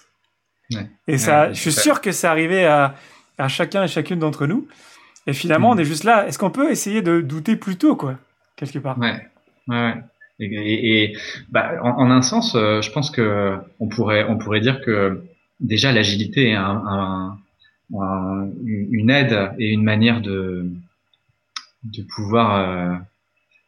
Et 1.07 1.17
ça, 1.17 1.51
je 1.53 1.59
suis 1.59 1.71
sûr 1.71 2.01
que 2.01 2.11
c'est 2.11 2.27
arrivé 2.27 2.65
à, 2.65 2.95
à 3.37 3.47
chacun 3.47 3.83
et 3.83 3.87
chacune 3.87 4.19
d'entre 4.19 4.47
nous. 4.47 4.67
Et 5.27 5.33
finalement, 5.33 5.69
mm. 5.69 5.77
on 5.77 5.77
est 5.79 5.85
juste 5.85 6.03
là. 6.03 6.27
Est-ce 6.27 6.37
qu'on 6.37 6.51
peut 6.51 6.71
essayer 6.71 7.01
de 7.01 7.21
douter 7.21 7.55
plus 7.55 7.77
tôt, 7.77 7.95
quoi, 7.95 8.17
quelque 8.55 8.79
part? 8.79 8.97
Ouais, 8.97 9.21
ouais. 9.67 9.93
Et, 10.39 11.03
et 11.03 11.17
bah, 11.49 11.73
en, 11.81 12.09
un 12.09 12.21
sens, 12.21 12.55
euh, 12.55 12.81
je 12.81 12.91
pense 12.91 13.11
que 13.11 13.55
on 13.79 13.87
pourrait, 13.87 14.25
on 14.27 14.37
pourrait 14.37 14.61
dire 14.61 14.81
que 14.81 15.23
déjà 15.59 15.91
l'agilité 15.91 16.49
est 16.49 16.55
un, 16.55 17.37
un, 17.93 18.49
une 18.65 19.09
aide 19.09 19.51
et 19.59 19.71
une 19.71 19.83
manière 19.83 20.21
de, 20.21 20.65
de 21.83 22.03
pouvoir 22.15 22.55
euh, 22.55 22.95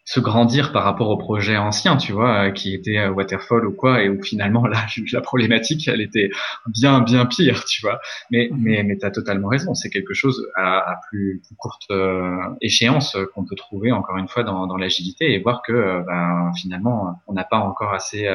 se 0.05 0.19
grandir 0.19 0.71
par 0.71 0.83
rapport 0.83 1.09
au 1.09 1.17
projet 1.17 1.57
ancien, 1.57 1.97
tu 1.97 2.13
vois, 2.13 2.45
euh, 2.45 2.51
qui 2.51 2.75
était 2.75 2.99
euh, 2.99 3.09
Waterfall 3.09 3.65
ou 3.65 3.73
quoi, 3.73 4.03
et 4.03 4.09
où 4.09 4.21
finalement 4.21 4.67
là, 4.67 4.85
la 5.11 5.21
problématique, 5.21 5.87
elle 5.87 6.01
était 6.01 6.29
bien 6.67 7.01
bien 7.01 7.25
pire, 7.25 7.65
tu 7.65 7.81
vois. 7.81 7.99
Mais 8.31 8.49
mhm. 8.51 8.59
mais 8.61 8.83
mais 8.83 8.97
t'as 8.97 9.09
totalement 9.09 9.47
raison, 9.47 9.73
c'est 9.73 9.89
quelque 9.89 10.13
chose 10.13 10.47
à, 10.55 10.77
à 10.77 10.99
plus, 11.09 11.41
plus, 11.45 11.55
courte 11.55 11.85
euh, 11.89 12.37
échéance 12.61 13.17
qu'on 13.33 13.45
peut 13.45 13.55
trouver 13.55 13.91
encore 13.91 14.17
une 14.17 14.27
fois 14.27 14.43
dans, 14.43 14.67
dans 14.67 14.77
l'agilité 14.77 15.33
et 15.33 15.39
voir 15.39 15.63
que 15.63 16.03
ben, 16.05 16.51
finalement 16.55 17.19
on 17.27 17.33
n'a 17.33 17.43
pas 17.43 17.57
encore 17.57 17.93
assez 17.93 18.29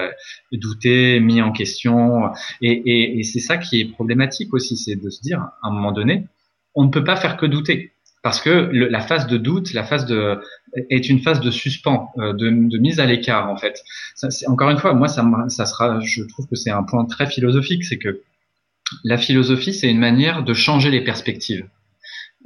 douté, 0.53 1.21
mis 1.21 1.41
en 1.41 1.53
question, 1.53 2.31
et, 2.61 2.73
et, 2.73 3.21
et 3.21 3.23
c'est 3.23 3.41
ça 3.41 3.59
qui 3.59 3.81
est 3.81 3.85
problématique 3.85 4.53
aussi, 4.55 4.77
c'est 4.77 4.97
de 4.97 5.09
se 5.09 5.21
dire 5.21 5.41
à 5.63 5.69
un 5.69 5.71
moment 5.71 5.93
donné, 5.93 6.27
on 6.75 6.85
ne 6.85 6.91
peut 6.91 7.05
pas 7.05 7.17
faire 7.17 7.37
que 7.37 7.47
douter 7.47 7.93
parce 8.23 8.41
que 8.41 8.51
la 8.51 9.01
phase 9.01 9.27
de 9.27 9.39
doute, 9.39 9.73
la 9.73 9.85
phase 9.85 10.07
de 10.07 10.41
est 10.91 11.09
une 11.09 11.21
phase 11.21 11.41
de 11.41 11.51
suspens, 11.51 12.13
euh, 12.19 12.33
de, 12.35 12.51
mise 12.79 13.01
à 13.01 13.07
l'écart 13.07 13.49
en 13.49 13.57
fait. 13.57 13.83
Encore 14.47 14.71
une 14.71 14.79
fois, 14.79 14.93
moi 14.95 15.09
ça, 15.09 15.27
ça 15.49 15.67
sera, 15.67 16.01
je 16.01 16.23
trouve 16.25 16.47
que 16.47 16.57
c'est 16.57 16.71
un 16.71 16.83
point 16.83 17.05
très 17.07 17.27
philosophique, 17.27 17.85
c'est 17.85 17.99
que 17.99 18.21
la 19.05 19.17
philosophie 19.17 19.73
c'est 19.73 19.91
une 19.91 19.99
manière 19.99 20.45
de 20.45 20.53
changer 20.53 20.91
les 20.91 21.03
perspectives. 21.03 21.67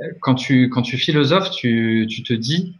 Euh, 0.01 0.05
quand 0.21 0.35
tu 0.35 0.69
quand 0.71 0.83
tu 0.83 0.97
philosophes, 0.97 1.51
tu, 1.51 2.07
tu 2.09 2.23
te 2.23 2.33
dis 2.33 2.77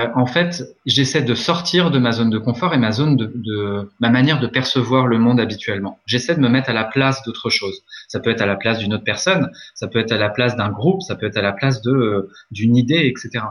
euh, 0.00 0.08
en 0.14 0.26
fait, 0.26 0.62
j'essaie 0.86 1.22
de 1.22 1.34
sortir 1.34 1.90
de 1.90 1.98
ma 1.98 2.12
zone 2.12 2.30
de 2.30 2.38
confort 2.38 2.74
et 2.74 2.78
ma 2.78 2.92
zone 2.92 3.16
de, 3.16 3.32
de 3.34 3.90
ma 4.00 4.10
manière 4.10 4.40
de 4.40 4.46
percevoir 4.46 5.06
le 5.06 5.18
monde 5.18 5.40
habituellement. 5.40 5.98
J'essaie 6.06 6.34
de 6.34 6.40
me 6.40 6.48
mettre 6.48 6.70
à 6.70 6.72
la 6.72 6.84
place 6.84 7.22
d'autre 7.24 7.50
chose. 7.50 7.82
Ça 8.08 8.20
peut 8.20 8.30
être 8.30 8.42
à 8.42 8.46
la 8.46 8.56
place 8.56 8.78
d'une 8.78 8.94
autre 8.94 9.04
personne, 9.04 9.50
ça 9.74 9.88
peut 9.88 9.98
être 9.98 10.12
à 10.12 10.18
la 10.18 10.30
place 10.30 10.56
d'un 10.56 10.70
groupe, 10.70 11.02
ça 11.02 11.16
peut 11.16 11.26
être 11.26 11.36
à 11.36 11.42
la 11.42 11.52
place 11.52 11.80
euh, 11.86 12.30
d'une 12.50 12.76
idée, 12.76 13.06
etc. 13.06 13.44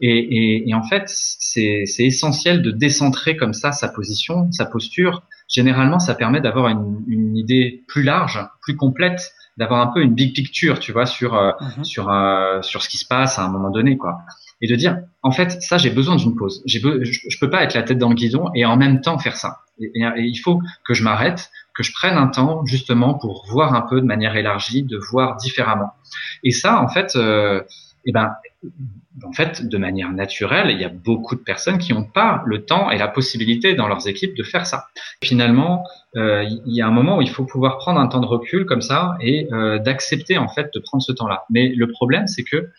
Et, 0.00 0.18
et, 0.18 0.70
et 0.70 0.74
en 0.74 0.82
fait, 0.82 1.04
c'est 1.06 1.84
essentiel 1.98 2.62
de 2.62 2.70
décentrer 2.70 3.36
comme 3.36 3.52
ça 3.52 3.72
sa 3.72 3.88
position, 3.88 4.50
sa 4.52 4.66
posture. 4.66 5.22
Généralement, 5.48 5.98
ça 5.98 6.14
permet 6.14 6.40
d'avoir 6.40 6.68
une, 6.68 7.04
une 7.06 7.36
idée 7.36 7.84
plus 7.86 8.02
large, 8.02 8.44
plus 8.62 8.76
complète 8.76 9.32
d'avoir 9.56 9.80
un 9.80 9.92
peu 9.92 10.02
une 10.02 10.14
big 10.14 10.34
picture, 10.34 10.78
tu 10.78 10.92
vois, 10.92 11.06
sur 11.06 11.34
euh, 11.34 11.52
mm-hmm. 11.52 11.84
sur 11.84 12.64
sur 12.64 12.82
ce 12.82 12.88
qui 12.88 12.98
se 12.98 13.06
passe 13.06 13.38
à 13.38 13.44
un 13.44 13.48
moment 13.48 13.70
donné, 13.70 13.96
quoi. 13.96 14.18
Et 14.62 14.68
de 14.68 14.74
dire 14.74 14.98
en 15.22 15.32
fait 15.32 15.62
ça 15.62 15.76
j'ai 15.76 15.90
besoin 15.90 16.16
d'une 16.16 16.34
pause. 16.34 16.62
J'ai 16.64 16.80
je, 16.80 17.38
peux 17.38 17.50
pas 17.50 17.62
être 17.62 17.74
la 17.74 17.82
tête 17.82 17.98
dans 17.98 18.08
le 18.08 18.14
guidon 18.14 18.50
et 18.54 18.64
en 18.64 18.76
même 18.76 19.00
temps 19.00 19.18
faire 19.18 19.36
ça. 19.36 19.58
Et, 19.78 19.90
il 20.16 20.36
faut 20.36 20.62
que 20.84 20.94
je 20.94 21.02
m'arrête 21.02 21.50
que 21.74 21.82
je 21.82 21.92
prenne 21.92 22.16
un 22.16 22.28
temps 22.28 22.64
justement 22.64 23.12
pour 23.14 23.44
voir 23.50 23.74
un 23.74 23.82
peu 23.82 24.00
de 24.00 24.06
manière 24.06 24.34
élargie 24.34 24.82
de 24.82 24.96
voir 24.96 25.36
différemment. 25.36 25.90
Et 26.42 26.50
ça 26.50 26.80
en 26.80 26.88
fait 26.88 27.16
euh, 27.16 27.62
eh 28.06 28.12
ben 28.12 28.34
en 29.24 29.32
fait 29.32 29.66
de 29.66 29.78
manière 29.78 30.10
naturelle 30.12 30.70
il 30.70 30.80
y 30.80 30.84
a 30.84 30.88
beaucoup 30.88 31.34
de 31.34 31.40
personnes 31.40 31.78
qui 31.78 31.92
n'ont 31.92 32.04
pas 32.04 32.42
le 32.46 32.64
temps 32.64 32.90
et 32.90 32.98
la 32.98 33.08
possibilité 33.08 33.74
dans 33.74 33.88
leurs 33.88 34.08
équipes 34.08 34.36
de 34.36 34.42
faire 34.42 34.66
ça 34.66 34.86
finalement 35.22 35.84
euh, 36.16 36.44
il 36.44 36.74
y 36.74 36.80
a 36.80 36.86
un 36.86 36.90
moment 36.90 37.18
où 37.18 37.22
il 37.22 37.30
faut 37.30 37.44
pouvoir 37.44 37.78
prendre 37.78 38.00
un 38.00 38.06
temps 38.06 38.20
de 38.20 38.26
recul 38.26 38.64
comme 38.64 38.82
ça 38.82 39.16
et 39.20 39.48
euh, 39.52 39.78
d'accepter 39.78 40.38
en 40.38 40.48
fait 40.48 40.70
de 40.72 40.78
prendre 40.80 41.02
ce 41.02 41.12
temps 41.12 41.28
là 41.28 41.44
mais 41.50 41.68
le 41.68 41.88
problème 41.88 42.26
c'est 42.26 42.44
que 42.44 42.70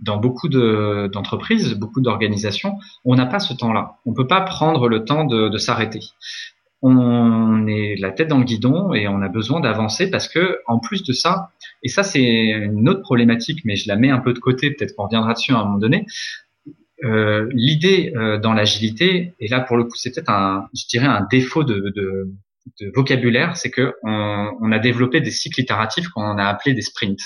dans 0.00 0.16
beaucoup 0.16 0.48
d'entreprises, 0.48 1.74
beaucoup 1.74 2.00
d'organisations, 2.00 2.78
on 3.04 3.14
n'a 3.14 3.26
pas 3.26 3.38
ce 3.38 3.54
temps-là. 3.54 3.98
On 4.04 4.12
peut 4.12 4.26
pas 4.26 4.40
prendre 4.40 4.88
le 4.88 5.04
temps 5.04 5.24
de 5.24 5.56
s'arrêter. 5.56 6.00
On 6.86 7.66
est 7.66 7.96
la 7.98 8.10
tête 8.10 8.28
dans 8.28 8.36
le 8.36 8.44
guidon 8.44 8.92
et 8.92 9.08
on 9.08 9.22
a 9.22 9.28
besoin 9.28 9.60
d'avancer 9.60 10.10
parce 10.10 10.28
que, 10.28 10.58
en 10.66 10.78
plus 10.78 11.02
de 11.02 11.14
ça, 11.14 11.50
et 11.82 11.88
ça 11.88 12.02
c'est 12.02 12.20
une 12.20 12.90
autre 12.90 13.00
problématique, 13.00 13.60
mais 13.64 13.74
je 13.74 13.88
la 13.88 13.96
mets 13.96 14.10
un 14.10 14.18
peu 14.18 14.34
de 14.34 14.38
côté, 14.38 14.70
peut-être 14.70 14.94
qu'on 14.94 15.04
reviendra 15.04 15.32
dessus 15.32 15.52
à 15.52 15.60
un 15.60 15.64
moment 15.64 15.78
donné. 15.78 16.04
Euh, 17.02 17.48
L'idée 17.52 18.12
euh, 18.14 18.38
dans 18.38 18.52
l'agilité, 18.52 19.32
et 19.40 19.48
là 19.48 19.60
pour 19.60 19.78
le 19.78 19.84
coup 19.84 19.96
c'est 19.96 20.14
peut-être 20.14 20.28
un, 20.28 20.68
je 20.74 20.86
dirais 20.86 21.06
un 21.06 21.26
défaut 21.30 21.64
de, 21.64 21.90
de, 21.96 22.30
de 22.80 22.92
vocabulaire, 22.94 23.56
c'est 23.56 23.70
que 23.70 23.94
on, 24.02 24.50
on, 24.60 24.70
a 24.70 24.78
développé 24.78 25.22
des 25.22 25.30
cycles 25.30 25.62
itératifs 25.62 26.08
qu'on 26.08 26.36
a 26.36 26.44
appelés 26.44 26.74
des 26.74 26.82
sprints. 26.82 27.22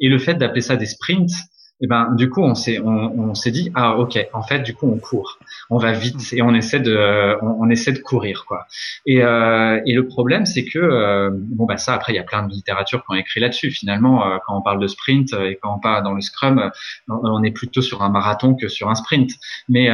Et 0.00 0.08
le 0.08 0.18
fait 0.18 0.34
d'appeler 0.34 0.62
ça 0.62 0.74
des 0.74 0.86
sprints, 0.86 1.30
et 1.78 1.84
eh 1.84 1.88
ben 1.88 2.14
du 2.14 2.30
coup 2.30 2.40
on 2.42 2.54
s'est 2.54 2.78
on, 2.78 3.30
on 3.30 3.34
s'est 3.34 3.50
dit 3.50 3.70
ah 3.74 3.98
ok 3.98 4.18
en 4.32 4.42
fait 4.42 4.60
du 4.60 4.72
coup 4.72 4.90
on 4.90 4.96
court 4.96 5.38
on 5.68 5.76
va 5.76 5.92
vite 5.92 6.32
et 6.32 6.40
on 6.40 6.54
essaie 6.54 6.80
de 6.80 7.36
on, 7.42 7.68
essaie 7.68 7.92
de 7.92 7.98
courir 7.98 8.46
quoi 8.48 8.66
et 9.04 9.22
euh, 9.22 9.78
et 9.84 9.92
le 9.92 10.06
problème 10.06 10.46
c'est 10.46 10.64
que 10.64 10.78
euh, 10.78 11.28
bon 11.30 11.66
bah 11.66 11.76
ça 11.76 11.92
après 11.92 12.14
il 12.14 12.16
y 12.16 12.18
a 12.18 12.22
plein 12.22 12.44
de 12.44 12.50
littérature 12.50 13.00
qui 13.04 13.12
ont 13.12 13.14
écrit 13.14 13.40
là-dessus 13.40 13.70
finalement 13.70 14.26
euh, 14.26 14.38
quand 14.46 14.56
on 14.56 14.62
parle 14.62 14.80
de 14.80 14.86
sprint 14.86 15.34
et 15.34 15.58
quand 15.60 15.74
on 15.76 15.78
parle 15.78 16.02
dans 16.02 16.14
le 16.14 16.22
scrum 16.22 16.70
on 17.08 17.42
est 17.42 17.50
plutôt 17.50 17.82
sur 17.82 18.02
un 18.02 18.08
marathon 18.08 18.54
que 18.54 18.68
sur 18.68 18.88
un 18.88 18.94
sprint 18.94 19.32
mais 19.68 19.90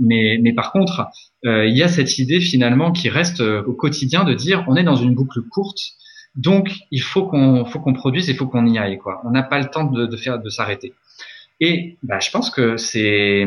mais 0.00 0.38
mais 0.40 0.52
par 0.52 0.70
contre 0.70 1.08
il 1.42 1.76
y 1.76 1.82
a 1.82 1.88
cette 1.88 2.18
idée 2.18 2.38
finalement 2.38 2.92
qui 2.92 3.08
reste 3.08 3.40
au 3.40 3.72
quotidien 3.72 4.22
de 4.22 4.34
dire 4.34 4.64
on 4.68 4.76
est 4.76 4.84
dans 4.84 4.94
une 4.94 5.16
boucle 5.16 5.42
courte 5.42 5.80
donc, 6.36 6.72
il 6.92 7.02
faut 7.02 7.26
qu'on 7.26 7.64
faut 7.64 7.80
qu'on 7.80 7.94
produise, 7.94 8.28
il 8.28 8.36
faut 8.36 8.46
qu'on 8.46 8.64
y 8.64 8.78
aille. 8.78 8.98
Quoi. 8.98 9.20
On 9.24 9.30
n'a 9.30 9.42
pas 9.42 9.58
le 9.58 9.68
temps 9.70 9.82
de, 9.84 10.06
de 10.06 10.16
faire 10.16 10.38
de 10.38 10.48
s'arrêter. 10.50 10.94
Et 11.60 11.98
bah, 12.02 12.18
je 12.20 12.30
pense 12.30 12.50
que 12.50 12.76
c'est 12.76 13.46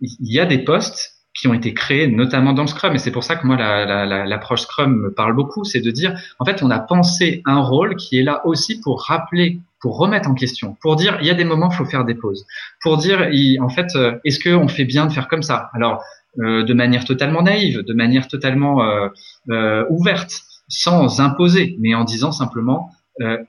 il 0.00 0.32
y 0.32 0.40
a 0.40 0.46
des 0.46 0.58
postes 0.58 1.22
qui 1.34 1.48
ont 1.48 1.54
été 1.54 1.72
créés 1.72 2.08
notamment 2.08 2.52
dans 2.52 2.66
Scrum. 2.66 2.94
Et 2.94 2.98
c'est 2.98 3.10
pour 3.10 3.24
ça 3.24 3.36
que 3.36 3.46
moi 3.46 3.56
l'approche 3.56 4.60
la, 4.60 4.64
Scrum 4.64 4.96
me 4.96 5.12
parle 5.12 5.34
beaucoup, 5.34 5.64
c'est 5.64 5.80
de 5.80 5.90
dire 5.90 6.18
en 6.38 6.44
fait 6.44 6.62
on 6.62 6.70
a 6.70 6.78
pensé 6.78 7.42
un 7.46 7.60
rôle 7.60 7.96
qui 7.96 8.18
est 8.18 8.22
là 8.22 8.46
aussi 8.46 8.80
pour 8.80 9.02
rappeler 9.04 9.60
pour 9.80 9.98
remettre 9.98 10.30
en 10.30 10.34
question, 10.34 10.76
pour 10.80 10.94
dire 10.94 11.18
il 11.20 11.26
y 11.26 11.30
a 11.30 11.34
des 11.34 11.44
moments 11.44 11.68
il 11.70 11.76
faut 11.76 11.84
faire 11.84 12.04
des 12.04 12.14
pauses, 12.14 12.46
pour 12.82 12.98
dire 12.98 13.28
en 13.60 13.68
fait 13.68 13.96
euh, 13.96 14.18
est-ce 14.24 14.38
qu'on 14.40 14.68
fait 14.68 14.84
bien 14.84 15.06
de 15.06 15.12
faire 15.12 15.28
comme 15.28 15.42
ça? 15.42 15.70
Alors 15.74 16.02
euh, 16.38 16.62
de 16.64 16.74
manière 16.74 17.04
totalement 17.04 17.42
naïve, 17.42 17.82
de 17.82 17.94
manière 17.94 18.28
totalement 18.28 18.82
euh, 19.50 19.84
ouverte, 19.90 20.42
sans 20.68 21.20
imposer, 21.20 21.76
mais 21.80 21.94
en 21.94 22.04
disant 22.04 22.32
simplement 22.32 22.90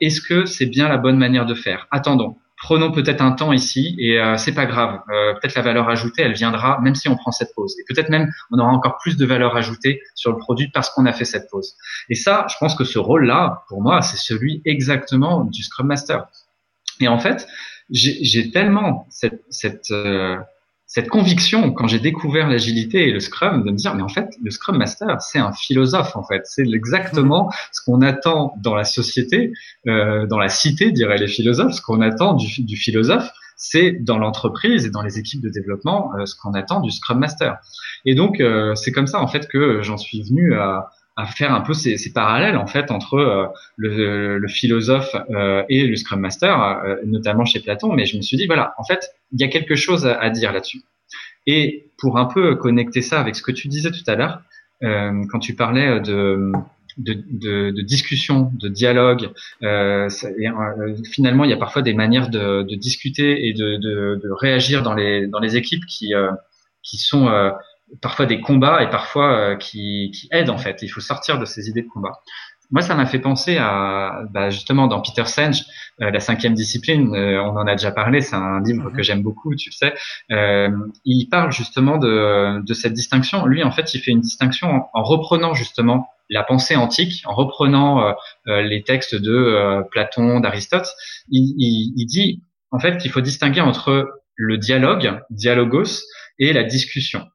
est-ce 0.01 0.19
que 0.19 0.45
c'est 0.45 0.65
bien 0.65 0.89
la 0.89 0.97
bonne 0.97 1.17
manière 1.17 1.45
de 1.45 1.55
faire? 1.55 1.87
Attendons, 1.89 2.35
prenons 2.63 2.91
peut-être 2.91 3.21
un 3.21 3.33
temps 3.33 3.51
ici 3.51 3.93
et 3.99 4.19
euh, 4.19 4.37
c'est 4.37 4.53
pas 4.53 4.65
grave. 4.65 5.01
Euh, 5.09 5.33
peut-être 5.33 5.55
la 5.55 5.61
valeur 5.61 5.89
ajoutée, 5.89 6.23
elle 6.23 6.33
viendra 6.33 6.79
même 6.81 6.95
si 6.95 7.09
on 7.09 7.17
prend 7.17 7.31
cette 7.31 7.53
pause. 7.53 7.75
Et 7.79 7.93
peut-être 7.93 8.09
même 8.09 8.31
on 8.51 8.57
aura 8.57 8.71
encore 8.71 8.97
plus 8.97 9.17
de 9.17 9.25
valeur 9.25 9.55
ajoutée 9.57 10.01
sur 10.15 10.31
le 10.31 10.37
produit 10.37 10.71
parce 10.73 10.89
qu'on 10.89 11.05
a 11.05 11.11
fait 11.11 11.25
cette 11.25 11.49
pause. 11.51 11.75
Et 12.09 12.15
ça, 12.15 12.47
je 12.49 12.55
pense 12.59 12.73
que 12.75 12.85
ce 12.85 12.97
rôle-là, 12.97 13.65
pour 13.67 13.81
moi, 13.81 14.01
c'est 14.01 14.17
celui 14.17 14.61
exactement 14.65 15.43
du 15.43 15.61
Scrum 15.61 15.87
Master. 15.87 16.25
Et 17.01 17.09
en 17.09 17.19
fait, 17.19 17.47
j'ai 17.89 18.49
tellement 18.49 19.07
cette, 19.09 19.91
euh, 19.91 20.37
cette 20.93 21.09
conviction 21.09 21.73
quand 21.73 21.87
j'ai 21.87 21.97
découvert 21.97 22.47
l'agilité 22.47 23.07
et 23.07 23.11
le 23.11 23.19
Scrum 23.19 23.63
de 23.63 23.71
me 23.71 23.75
dire 23.75 23.95
mais 23.95 24.03
en 24.03 24.09
fait 24.09 24.29
le 24.43 24.51
Scrum 24.51 24.77
Master 24.77 25.19
c'est 25.21 25.39
un 25.39 25.51
philosophe 25.51 26.15
en 26.15 26.23
fait. 26.23 26.43
C'est 26.45 26.67
exactement 26.71 27.51
ce 27.71 27.81
qu'on 27.83 28.01
attend 28.03 28.53
dans 28.61 28.75
la 28.75 28.83
société 28.83 29.53
euh, 29.87 30.27
dans 30.27 30.37
la 30.37 30.49
cité 30.49 30.91
diraient 30.91 31.17
les 31.17 31.27
philosophes. 31.27 31.73
Ce 31.73 31.81
qu'on 31.81 31.99
attend 31.99 32.35
du, 32.35 32.63
du 32.63 32.75
philosophe 32.75 33.27
c'est 33.57 33.93
dans 34.03 34.19
l'entreprise 34.19 34.85
et 34.85 34.91
dans 34.91 35.01
les 35.01 35.17
équipes 35.17 35.41
de 35.41 35.49
développement 35.49 36.11
euh, 36.15 36.27
ce 36.27 36.35
qu'on 36.35 36.53
attend 36.53 36.79
du 36.79 36.91
Scrum 36.91 37.17
Master. 37.17 37.57
Et 38.05 38.13
donc 38.13 38.39
euh, 38.39 38.75
c'est 38.75 38.91
comme 38.91 39.07
ça 39.07 39.19
en 39.19 39.27
fait 39.27 39.47
que 39.47 39.81
j'en 39.81 39.97
suis 39.97 40.21
venu 40.21 40.53
à, 40.53 40.91
à 41.15 41.25
faire 41.25 41.53
un 41.53 41.61
peu 41.61 41.73
ces, 41.73 41.97
ces, 41.97 42.11
parallèles 42.11 42.57
en 42.57 42.65
fait 42.65 42.89
entre 42.89 43.15
euh, 43.15 43.45
le, 43.77 44.39
le, 44.39 44.47
philosophe 44.47 45.15
euh, 45.29 45.63
et 45.69 45.85
le 45.85 45.95
Scrum 45.95 46.19
Master, 46.19 46.61
euh, 46.61 46.95
notamment 47.05 47.45
chez 47.45 47.59
Platon. 47.59 47.93
Mais 47.93 48.05
je 48.05 48.17
me 48.17 48.21
suis 48.21 48.37
dit 48.37 48.47
voilà, 48.47 48.73
en 48.77 48.83
fait, 48.83 49.11
il 49.31 49.39
y 49.39 49.43
a 49.43 49.47
quelque 49.47 49.75
chose 49.75 50.07
à, 50.07 50.29
dire 50.29 50.51
là-dessus. 50.51 50.81
Et 51.45 51.91
pour 51.97 52.17
un 52.17 52.25
peu 52.25 52.55
connecter 52.55 53.01
ça 53.01 53.19
avec 53.19 53.35
ce 53.35 53.43
que 53.43 53.51
tu 53.51 53.67
disais 53.67 53.91
tout 53.91 54.03
à 54.07 54.15
l'heure, 54.15 54.41
quand 54.81 55.39
tu 55.39 55.55
parlais 55.55 55.99
de 56.01 56.51
de, 56.97 57.13
de, 57.13 57.71
de, 57.71 57.81
discussion, 57.81 58.51
de 58.53 58.69
dialogue. 58.69 59.31
Euh, 59.63 60.09
finalement, 61.09 61.43
il 61.43 61.49
y 61.49 61.53
a 61.53 61.57
parfois 61.57 61.81
des 61.81 61.93
manières 61.95 62.29
de, 62.29 62.61
de 62.61 62.75
discuter 62.75 63.47
et 63.47 63.53
de, 63.53 64.31
réagir 64.39 64.83
dans 64.83 64.93
les, 64.93 65.25
dans 65.25 65.39
les 65.39 65.55
équipes 65.57 65.85
qui, 65.87 66.13
qui 66.83 66.97
sont 66.97 67.29
parfois 68.01 68.25
des 68.25 68.41
combats 68.41 68.83
et 68.83 68.89
parfois 68.89 69.33
euh, 69.33 69.55
qui, 69.55 70.11
qui, 70.13 70.27
aident 70.31 70.49
en 70.49 70.57
fait. 70.57 70.81
Il 70.81 70.89
faut 70.89 71.01
sortir 71.01 71.39
de 71.39 71.45
ces 71.45 71.69
idées 71.69 71.83
de 71.83 71.89
combat. 71.89 72.21
Moi, 72.71 72.81
ça 72.81 72.95
m'a 72.95 73.05
fait 73.05 73.19
penser 73.19 73.57
à 73.57 74.23
bah, 74.31 74.49
justement 74.49 74.87
dans 74.87 75.01
Peter 75.01 75.25
Senge, 75.25 75.63
euh, 76.01 76.09
la 76.09 76.19
cinquième 76.19 76.53
discipline. 76.53 77.13
Euh, 77.13 77.43
on 77.43 77.55
en 77.57 77.67
a 77.67 77.75
déjà 77.75 77.91
parlé. 77.91 78.21
C'est 78.21 78.35
un 78.35 78.61
livre 78.61 78.89
que 78.89 79.03
j'aime 79.03 79.21
beaucoup, 79.21 79.53
tu 79.55 79.69
le 79.69 79.75
sais. 79.75 79.93
il 81.05 81.27
parle 81.29 81.51
justement 81.51 81.97
de, 81.97 82.61
de, 82.65 82.73
cette 82.73 82.93
distinction. 82.93 83.45
Lui, 83.45 83.63
en 83.63 83.71
fait, 83.71 83.93
il 83.93 83.99
fait 83.99 84.11
une 84.11 84.21
distinction 84.21 84.85
en, 84.93 85.03
reprenant 85.03 85.53
justement 85.53 86.07
la 86.29 86.43
pensée 86.43 86.75
antique, 86.75 87.21
en 87.25 87.35
reprenant 87.35 88.15
les 88.47 88.81
textes 88.83 89.13
de 89.13 89.83
Platon, 89.91 90.39
d'Aristote. 90.39 90.87
Il, 91.29 91.53
il, 91.57 91.93
il 91.95 92.05
dit 92.05 92.41
en 92.71 92.79
fait 92.79 92.97
qu'il 92.97 93.11
faut 93.11 93.21
distinguer 93.21 93.61
entre 93.61 94.09
le 94.35 94.57
dialogue, 94.57 95.21
dialogos, 95.29 96.01
et 96.39 96.53
la 96.53 96.63
discussion. 96.63 97.27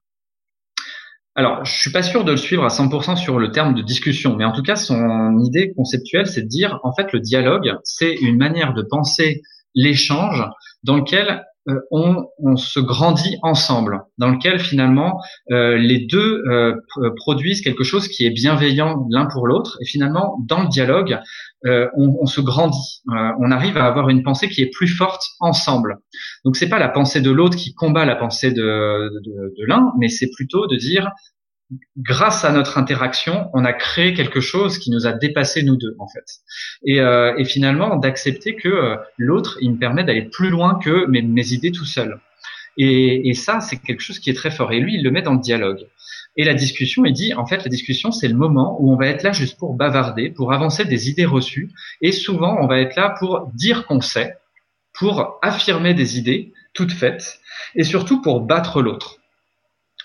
Alors, 1.39 1.65
je 1.65 1.71
suis 1.71 1.93
pas 1.93 2.03
sûr 2.03 2.25
de 2.25 2.33
le 2.33 2.37
suivre 2.37 2.65
à 2.65 2.67
100% 2.67 3.15
sur 3.15 3.39
le 3.39 3.53
terme 3.53 3.73
de 3.73 3.81
discussion, 3.81 4.35
mais 4.35 4.45
en 4.45 4.51
tout 4.51 4.65
cas, 4.65 4.75
son 4.75 5.39
idée 5.39 5.73
conceptuelle, 5.73 6.27
c'est 6.27 6.43
de 6.43 6.49
dire, 6.49 6.81
en 6.83 6.93
fait, 6.93 7.13
le 7.13 7.21
dialogue, 7.21 7.77
c'est 7.85 8.13
une 8.13 8.37
manière 8.37 8.75
de 8.75 8.83
penser 8.83 9.43
l'échange 9.73 10.43
dans 10.83 10.97
lequel 10.97 11.45
euh, 11.69 11.79
on, 11.93 12.57
se 12.57 12.81
grandit 12.81 13.37
ensemble, 13.43 14.01
dans 14.19 14.31
lequel 14.31 14.59
finalement 14.59 15.21
euh, 15.53 15.77
les 15.77 16.07
deux 16.07 16.43
euh, 16.49 16.75
produisent 17.15 17.61
quelque 17.61 17.85
chose 17.85 18.09
qui 18.09 18.27
est 18.27 18.31
bienveillant 18.31 19.07
l'un 19.09 19.27
pour 19.27 19.47
l'autre, 19.47 19.79
et 19.81 19.85
finalement, 19.85 20.39
dans 20.49 20.63
le 20.63 20.69
dialogue, 20.69 21.21
on, 21.65 22.19
on, 22.21 22.27
se 22.27 22.41
grandit, 22.41 23.03
on 23.07 23.51
arrive 23.51 23.77
à 23.77 23.87
avoir 23.87 24.09
une 24.09 24.23
pensée 24.23 24.49
qui 24.49 24.63
est 24.63 24.71
plus 24.71 24.89
forte 24.89 25.23
ensemble. 25.41 25.99
Donc 26.45 26.57
c'est 26.57 26.69
pas 26.69 26.79
la 26.79 26.89
pensée 26.89 27.21
de 27.21 27.31
l'autre 27.31 27.57
qui 27.57 27.75
combat 27.75 28.05
la 28.05 28.17
pensée 28.17 28.53
de, 28.53 29.11
de, 29.25 29.55
de 29.59 29.67
l'un, 29.67 29.93
mais 29.99 30.09
c'est 30.09 30.31
plutôt 30.31 30.67
de 30.67 30.77
dire 30.77 31.11
grâce 31.97 32.45
à 32.45 32.53
notre 32.53 32.79
interaction, 32.79 33.51
on 33.53 33.65
a 33.65 33.73
créé 33.73 34.15
quelque 34.15 34.41
chose 34.41 34.79
qui 34.79 34.91
nous 34.91 35.07
a 35.07 35.13
dépassé 35.13 35.63
nous 35.63 35.77
deux 35.77 35.95
en 35.99 36.09
fait. 36.09 36.25
Et, 36.85 37.01
euh, 37.01 37.35
et 37.37 37.45
finalement 37.45 37.97
d'accepter 37.97 38.57
que 38.57 38.69
euh, 38.69 38.97
l'autre, 39.17 39.59
il 39.61 39.73
me 39.73 39.79
permet 39.79 40.05
d'aller 40.05 40.23
plus 40.23 40.51
loin 40.51 40.79
que 40.83 41.07
mes, 41.07 41.23
mes 41.23 41.53
idées 41.53 41.73
tout 41.73 41.85
seul. 41.85 42.21
Et, 42.81 43.35
ça, 43.35 43.61
c'est 43.61 43.77
quelque 43.77 44.01
chose 44.01 44.21
qui 44.21 44.31
est 44.31 44.35
très 44.35 44.53
fort. 44.53 44.73
Et 44.73 44.79
lui, 44.79 44.95
il 44.95 45.03
le 45.03 45.11
met 45.11 45.23
dans 45.23 45.35
le 45.35 45.41
dialogue. 45.41 45.85
Et 46.37 46.45
la 46.45 46.55
discussion, 46.55 47.05
il 47.05 47.13
dit, 47.13 47.35
en 47.35 47.45
fait, 47.45 47.65
la 47.65 47.71
discussion, 47.71 48.13
c'est 48.13 48.29
le 48.29 48.37
moment 48.37 48.77
où 48.81 48.93
on 48.93 48.97
va 48.97 49.09
être 49.09 49.25
là 49.25 49.33
juste 49.33 49.59
pour 49.59 49.75
bavarder, 49.75 50.31
pour 50.31 50.53
avancer 50.53 50.85
des 50.85 51.11
idées 51.11 51.27
reçues. 51.27 51.71
Et 52.01 52.13
souvent, 52.13 52.57
on 52.61 52.69
va 52.69 52.79
être 52.79 52.95
là 52.95 53.15
pour 53.19 53.51
dire 53.55 53.87
qu'on 53.87 54.01
sait, 54.01 54.37
pour 54.93 55.39
affirmer 55.43 55.95
des 55.95 56.19
idées 56.19 56.53
toutes 56.73 56.93
faites, 56.93 57.41
et 57.75 57.83
surtout 57.83 58.23
pour 58.23 58.43
battre 58.43 58.81
l'autre 58.81 59.19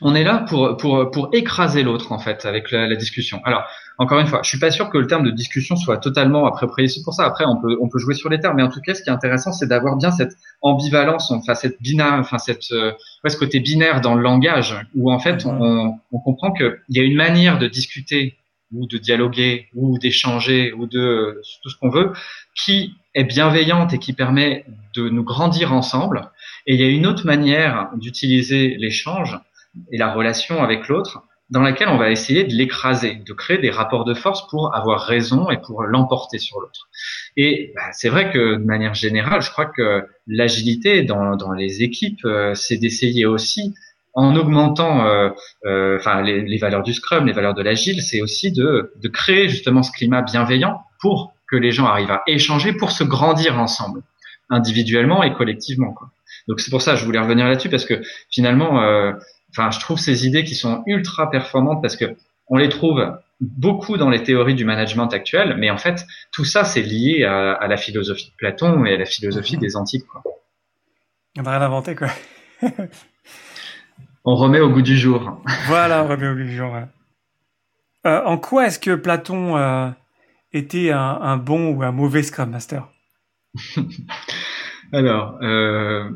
on 0.04 0.16
est 0.16 0.24
là 0.24 0.46
pour, 0.48 0.78
pour, 0.78 1.10
pour 1.12 1.30
écraser 1.32 1.82
l'autre 1.82 2.12
en 2.12 2.20
fait 2.20 2.46
avec 2.46 2.72
la, 2.72 2.96
discussion. 2.96 3.42
Alors 3.46 3.64
encore 3.98 4.20
une 4.20 4.28
fois, 4.28 4.42
je 4.44 4.50
suis 4.50 4.60
pas 4.60 4.70
sûr 4.70 4.90
que 4.90 4.98
le 4.98 5.08
terme 5.08 5.24
de 5.24 5.32
discussion 5.32 5.76
soit 5.76 5.98
totalement 5.98 6.46
approprié 6.46 6.90
pour 7.04 7.14
ça. 7.14 7.26
Après, 7.26 7.46
on 7.46 7.60
peut 7.62 7.78
on 7.82 7.90
peut 7.90 8.00
jouer 8.00 8.14
sur 8.14 8.30
les 8.30 8.40
termes, 8.40 8.58
mais 8.58 8.64
en 8.64 8.70
tout 8.70 8.82
cas, 8.82 8.94
ce 8.94 9.02
qui 9.02 9.10
est 9.10 9.14
intéressant, 9.14 9.52
c'est 9.54 9.68
d'avoir 9.68 9.96
bien 9.96 10.12
cette 10.12 10.36
ambivalence, 10.62 11.32
enfin 11.32 11.56
cette 11.56 11.82
binaire, 11.82 12.20
enfin 12.20 12.38
cette 12.38 12.72
euh, 12.72 12.92
ce 13.26 13.38
côté 13.38 13.60
binaire 13.60 14.02
dans 14.02 14.16
le 14.16 14.22
langage, 14.22 14.76
où 14.96 15.12
en 15.12 15.20
fait 15.20 15.46
on, 15.46 15.98
on 16.12 16.20
comprend 16.20 16.52
qu'il 16.52 16.78
y 16.90 17.00
a 17.00 17.04
une 17.04 17.16
manière 17.16 17.58
de 17.58 17.68
discuter 17.68 18.38
ou 18.74 18.88
de 18.88 18.98
dialoguer 18.98 19.68
ou 19.76 19.98
d'échanger 20.00 20.74
ou 20.74 20.88
de 20.88 21.42
tout 21.62 21.70
ce 21.70 21.78
qu'on 21.78 21.90
veut, 21.90 22.12
qui 22.56 22.96
est 23.14 23.24
bienveillante 23.24 23.94
et 23.94 24.00
qui 24.00 24.14
permet 24.14 24.66
de 24.96 25.10
nous 25.10 25.24
grandir 25.24 25.74
ensemble. 25.74 26.30
Et 26.66 26.74
il 26.76 26.82
y 26.82 26.84
a 26.84 26.90
une 26.90 27.06
autre 27.06 27.26
manière 27.26 27.90
d'utiliser 27.96 28.76
l'échange 28.80 29.38
et 29.92 29.98
la 29.98 30.14
relation 30.14 30.64
avec 30.64 30.88
l'autre 30.88 31.24
dans 31.50 31.62
laquelle 31.62 31.90
on 31.90 31.98
va 31.98 32.10
essayer 32.10 32.46
de 32.46 32.54
l'écraser, 32.54 33.16
de 33.16 33.34
créer 33.34 33.60
des 33.60 33.70
rapports 33.70 34.06
de 34.06 34.14
force 34.14 34.48
pour 34.48 34.76
avoir 34.76 35.02
raison 35.02 35.52
et 35.52 35.58
pour 35.58 35.84
l'emporter 35.84 36.40
sur 36.40 36.60
l'autre. 36.60 36.88
Et 37.38 37.74
bah, 37.76 37.92
c'est 37.92 38.10
vrai 38.10 38.32
que 38.32 38.56
de 38.56 38.64
manière 38.64 38.96
générale, 38.96 39.42
je 39.42 39.52
crois 39.52 39.66
que 39.66 40.04
l'agilité 40.26 41.04
dans, 41.04 41.36
dans, 41.36 41.52
les 41.52 41.84
équipes, 41.84 42.26
euh, 42.26 42.56
c'est 42.56 42.78
d'essayer 42.78 43.26
aussi, 43.26 43.76
en 44.14 44.36
augmentant 44.36 45.06
euh, 45.06 45.30
euh, 45.66 45.98
enfin, 46.00 46.22
les, 46.22 46.58
valeurs 46.58 46.84
du 46.84 46.94
Scrum, 46.94 47.26
les 47.26 47.34
valeurs 47.34 47.56
de 47.56 47.62
l'agile, 47.62 48.02
c'est 48.02 48.22
aussi 48.22 48.52
de, 48.52 48.94
de 48.96 49.08
créer 49.08 49.50
justement 49.50 49.84
ce 49.84 49.92
climat 49.92 50.22
bienveillant 50.22 50.82
pour 51.02 51.34
que 51.50 51.56
les 51.56 51.72
gens 51.72 51.86
arrivent 51.86 52.12
à 52.12 52.24
échanger, 52.26 52.74
pour 52.74 52.92
se 52.92 53.04
grandir 53.04 53.60
ensemble, 53.60 54.02
individuellement 54.50 55.24
et 55.24 55.34
collectivement. 55.34 55.94
Quoi. 55.94 56.10
Donc 56.48 56.60
c'est 56.60 56.72
pour 56.72 56.82
ça 56.82 56.94
que 56.94 57.00
je 57.00 57.06
voulais 57.06 57.20
revenir 57.20 57.48
là-dessus 57.48 57.70
parce 57.70 57.86
que 57.86 58.02
finalement, 58.32 58.82
euh, 58.82 59.14
enfin, 59.56 59.72
je 59.72 59.80
trouve 59.80 60.00
ces 60.00 60.28
idées 60.28 60.44
qui 60.44 60.56
sont 60.56 60.84
ultra 60.86 61.30
performantes 61.30 61.82
parce 61.82 61.96
que 61.96 62.16
on 62.48 62.58
les 62.58 62.70
trouve 62.70 63.02
beaucoup 63.40 63.98
dans 63.98 64.10
les 64.10 64.24
théories 64.24 64.56
du 64.56 64.66
management 64.66 65.08
actuel, 65.14 65.56
mais 65.58 65.70
en 65.70 65.78
fait, 65.78 66.06
tout 66.32 66.46
ça, 66.46 66.64
c'est 66.64 66.82
lié 66.82 67.24
à, 67.24 67.68
la 67.68 67.78
philosophie 67.78 68.32
de 68.32 68.36
Platon 68.36 68.86
et 68.86 68.94
à 68.94 68.98
la 68.98 69.06
philosophie 69.06 69.58
des 69.58 69.76
antiques. 69.76 70.06
Quoi. 70.06 70.24
On 71.38 71.42
va 71.42 71.58
rien 71.58 71.62
inventer, 71.62 71.96
quoi. 71.96 72.10
on 74.26 74.36
remet 74.36 74.60
au 74.60 74.70
goût 74.70 74.82
du 74.82 74.98
jour. 74.98 75.42
voilà, 75.68 76.04
on 76.04 76.08
remet 76.08 76.28
au 76.28 76.36
goût 76.36 76.44
du 76.44 76.56
jour. 76.56 76.76
Euh, 78.06 78.22
en 78.24 78.38
quoi 78.38 78.68
est-ce 78.68 78.80
que 78.80 78.96
Platon 78.96 79.58
euh, 79.58 79.90
était 80.52 80.92
un, 80.92 81.00
un, 81.00 81.38
bon 81.38 81.74
ou 81.74 81.84
un 81.84 81.92
mauvais 81.92 82.24
Scrum 82.24 82.50
Master? 82.50 82.88
Alors, 84.94 85.40
euh, 85.42 86.10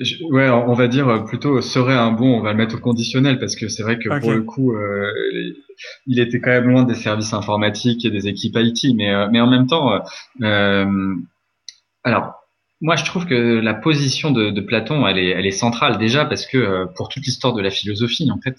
ouais, 0.00 0.48
on 0.50 0.72
va 0.72 0.88
dire 0.88 1.24
plutôt 1.24 1.60
serait 1.60 1.94
un 1.94 2.10
bon, 2.10 2.38
on 2.38 2.40
va 2.40 2.52
le 2.52 2.58
mettre 2.58 2.76
au 2.76 2.80
conditionnel 2.80 3.38
parce 3.38 3.56
que 3.56 3.68
c'est 3.68 3.82
vrai 3.82 3.98
que 3.98 4.08
pour 4.20 4.32
le 4.32 4.42
coup, 4.42 4.72
euh, 4.72 5.12
il 6.06 6.18
était 6.18 6.40
quand 6.40 6.50
même 6.50 6.68
loin 6.68 6.84
des 6.84 6.94
services 6.94 7.32
informatiques 7.32 8.04
et 8.04 8.10
des 8.10 8.26
équipes 8.26 8.56
IT, 8.56 8.94
mais 8.94 9.12
euh, 9.12 9.28
mais 9.30 9.40
en 9.40 9.48
même 9.48 9.66
temps, 9.66 10.00
euh, 10.42 11.14
alors 12.02 12.34
moi 12.80 12.96
je 12.96 13.04
trouve 13.04 13.26
que 13.26 13.60
la 13.60 13.74
position 13.74 14.30
de, 14.30 14.50
de, 14.50 14.60
Platon, 14.60 15.06
elle 15.06 15.18
est 15.18 15.30
elle 15.30 15.46
est 15.46 15.52
centrale 15.52 15.98
déjà 15.98 16.24
parce 16.24 16.46
que 16.46 16.86
pour 16.96 17.08
toute 17.08 17.24
l'histoire 17.24 17.54
de 17.54 17.62
la 17.62 17.70
philosophie, 17.70 18.30
en 18.32 18.40
fait, 18.40 18.56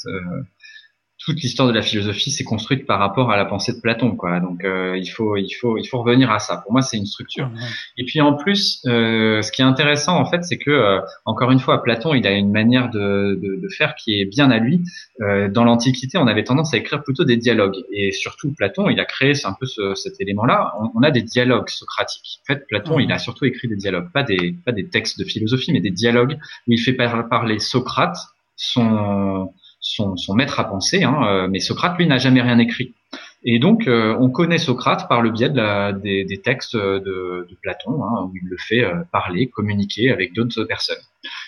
toute 1.26 1.41
l'histoire 1.41 1.67
de 1.67 1.73
la 1.73 1.82
philosophie 1.82 2.30
s'est 2.30 2.43
construite 2.43 2.86
par 2.86 2.99
rapport 2.99 3.32
à 3.32 3.38
la 3.38 3.45
pensée 3.45 3.73
de 3.73 3.82
Platon, 3.82 4.15
quoi. 4.15 4.39
Donc 4.39 4.63
euh, 4.63 4.95
il 4.97 5.07
faut 5.07 5.38
il 5.38 5.51
faut 5.51 5.78
il 5.78 5.86
faut 5.86 6.01
revenir 6.01 6.30
à 6.32 6.39
ça. 6.39 6.57
Pour 6.57 6.71
moi, 6.71 6.82
c'est 6.82 6.97
une 6.97 7.05
structure. 7.07 7.49
Et 7.97 8.05
puis 8.05 8.21
en 8.21 8.34
plus, 8.34 8.82
euh, 8.86 9.41
ce 9.41 9.51
qui 9.51 9.61
est 9.61 9.65
intéressant 9.65 10.17
en 10.17 10.26
fait, 10.26 10.43
c'est 10.43 10.57
que 10.57 10.69
euh, 10.69 10.99
encore 11.26 11.51
une 11.51 11.59
fois, 11.59 11.82
Platon, 11.82 12.13
il 12.13 12.28
a 12.28 12.32
une 12.32 12.51
manière 12.51 12.89
de, 12.89 13.39
de, 13.41 13.59
de 13.59 13.67
faire 13.69 13.95
qui 13.95 14.19
est 14.19 14.26
bien 14.26 14.51
à 14.51 14.59
lui. 14.59 14.82
Euh, 15.21 15.49
dans 15.49 15.63
l'Antiquité, 15.63 16.17
on 16.17 16.28
avait 16.28 16.43
tendance 16.43 16.73
à 16.73 16.78
écrire 16.78 17.03
plutôt 17.03 17.23
des 17.23 17.38
dialogues, 17.38 17.76
et 17.91 18.11
surtout 18.11 18.53
Platon, 18.53 18.89
il 18.89 18.99
a 18.99 19.05
créé 19.05 19.34
un 19.45 19.53
peu 19.59 19.65
ce, 19.65 19.95
cet 19.95 20.21
élément-là. 20.21 20.73
On, 20.80 20.91
on, 20.95 21.03
a 21.03 21.09
des 21.09 21.23
dialogues 21.23 21.69
socratiques. 21.69 22.39
En 22.43 22.53
fait, 22.53 22.67
Platon, 22.67 22.99
il 22.99 23.11
a 23.11 23.17
surtout 23.17 23.45
écrit 23.45 23.67
des 23.67 23.78
dialogues, 23.78 24.11
pas 24.13 24.23
des 24.23 24.55
pas 24.63 24.71
des 24.71 24.89
textes 24.89 25.19
de 25.19 25.23
philosophie, 25.23 25.71
mais 25.71 25.82
des 25.82 25.91
dialogues 25.91 26.38
où 26.67 26.71
il 26.71 26.80
fait 26.80 26.93
parler 26.93 27.59
Socrate, 27.59 28.17
son 28.55 29.51
son, 29.86 30.34
maître 30.34 30.60
à 30.60 30.64
penser, 30.64 31.04
hein, 31.04 31.22
euh, 31.28 31.48
mais 31.48 31.60
Socrate, 31.60 31.98
lui, 31.98 32.08
n'a 32.08 32.18
jamais 32.18 32.42
rien 32.42 32.58
écrit. 32.58 32.96
Et 33.44 33.60
donc, 33.60 33.88
euh, 33.88 34.18
on 34.20 34.30
connaît 34.32 34.58
Socrate 34.58 35.08
par 35.08 35.22
le 35.22 35.30
biais 35.30 35.50
des, 35.50 36.42
textes 36.44 36.76
de, 36.76 37.48
de 37.48 37.58
Platon, 37.62 38.04
hein, 38.04 38.24
où 38.24 38.32
il 38.36 38.50
le 38.50 38.58
fait 38.58 38.84
euh, 38.84 39.04
parler, 39.12 39.48
communiquer 39.48 40.12
avec 40.12 40.34
d'autres 40.34 40.64
personnes. 40.64 40.98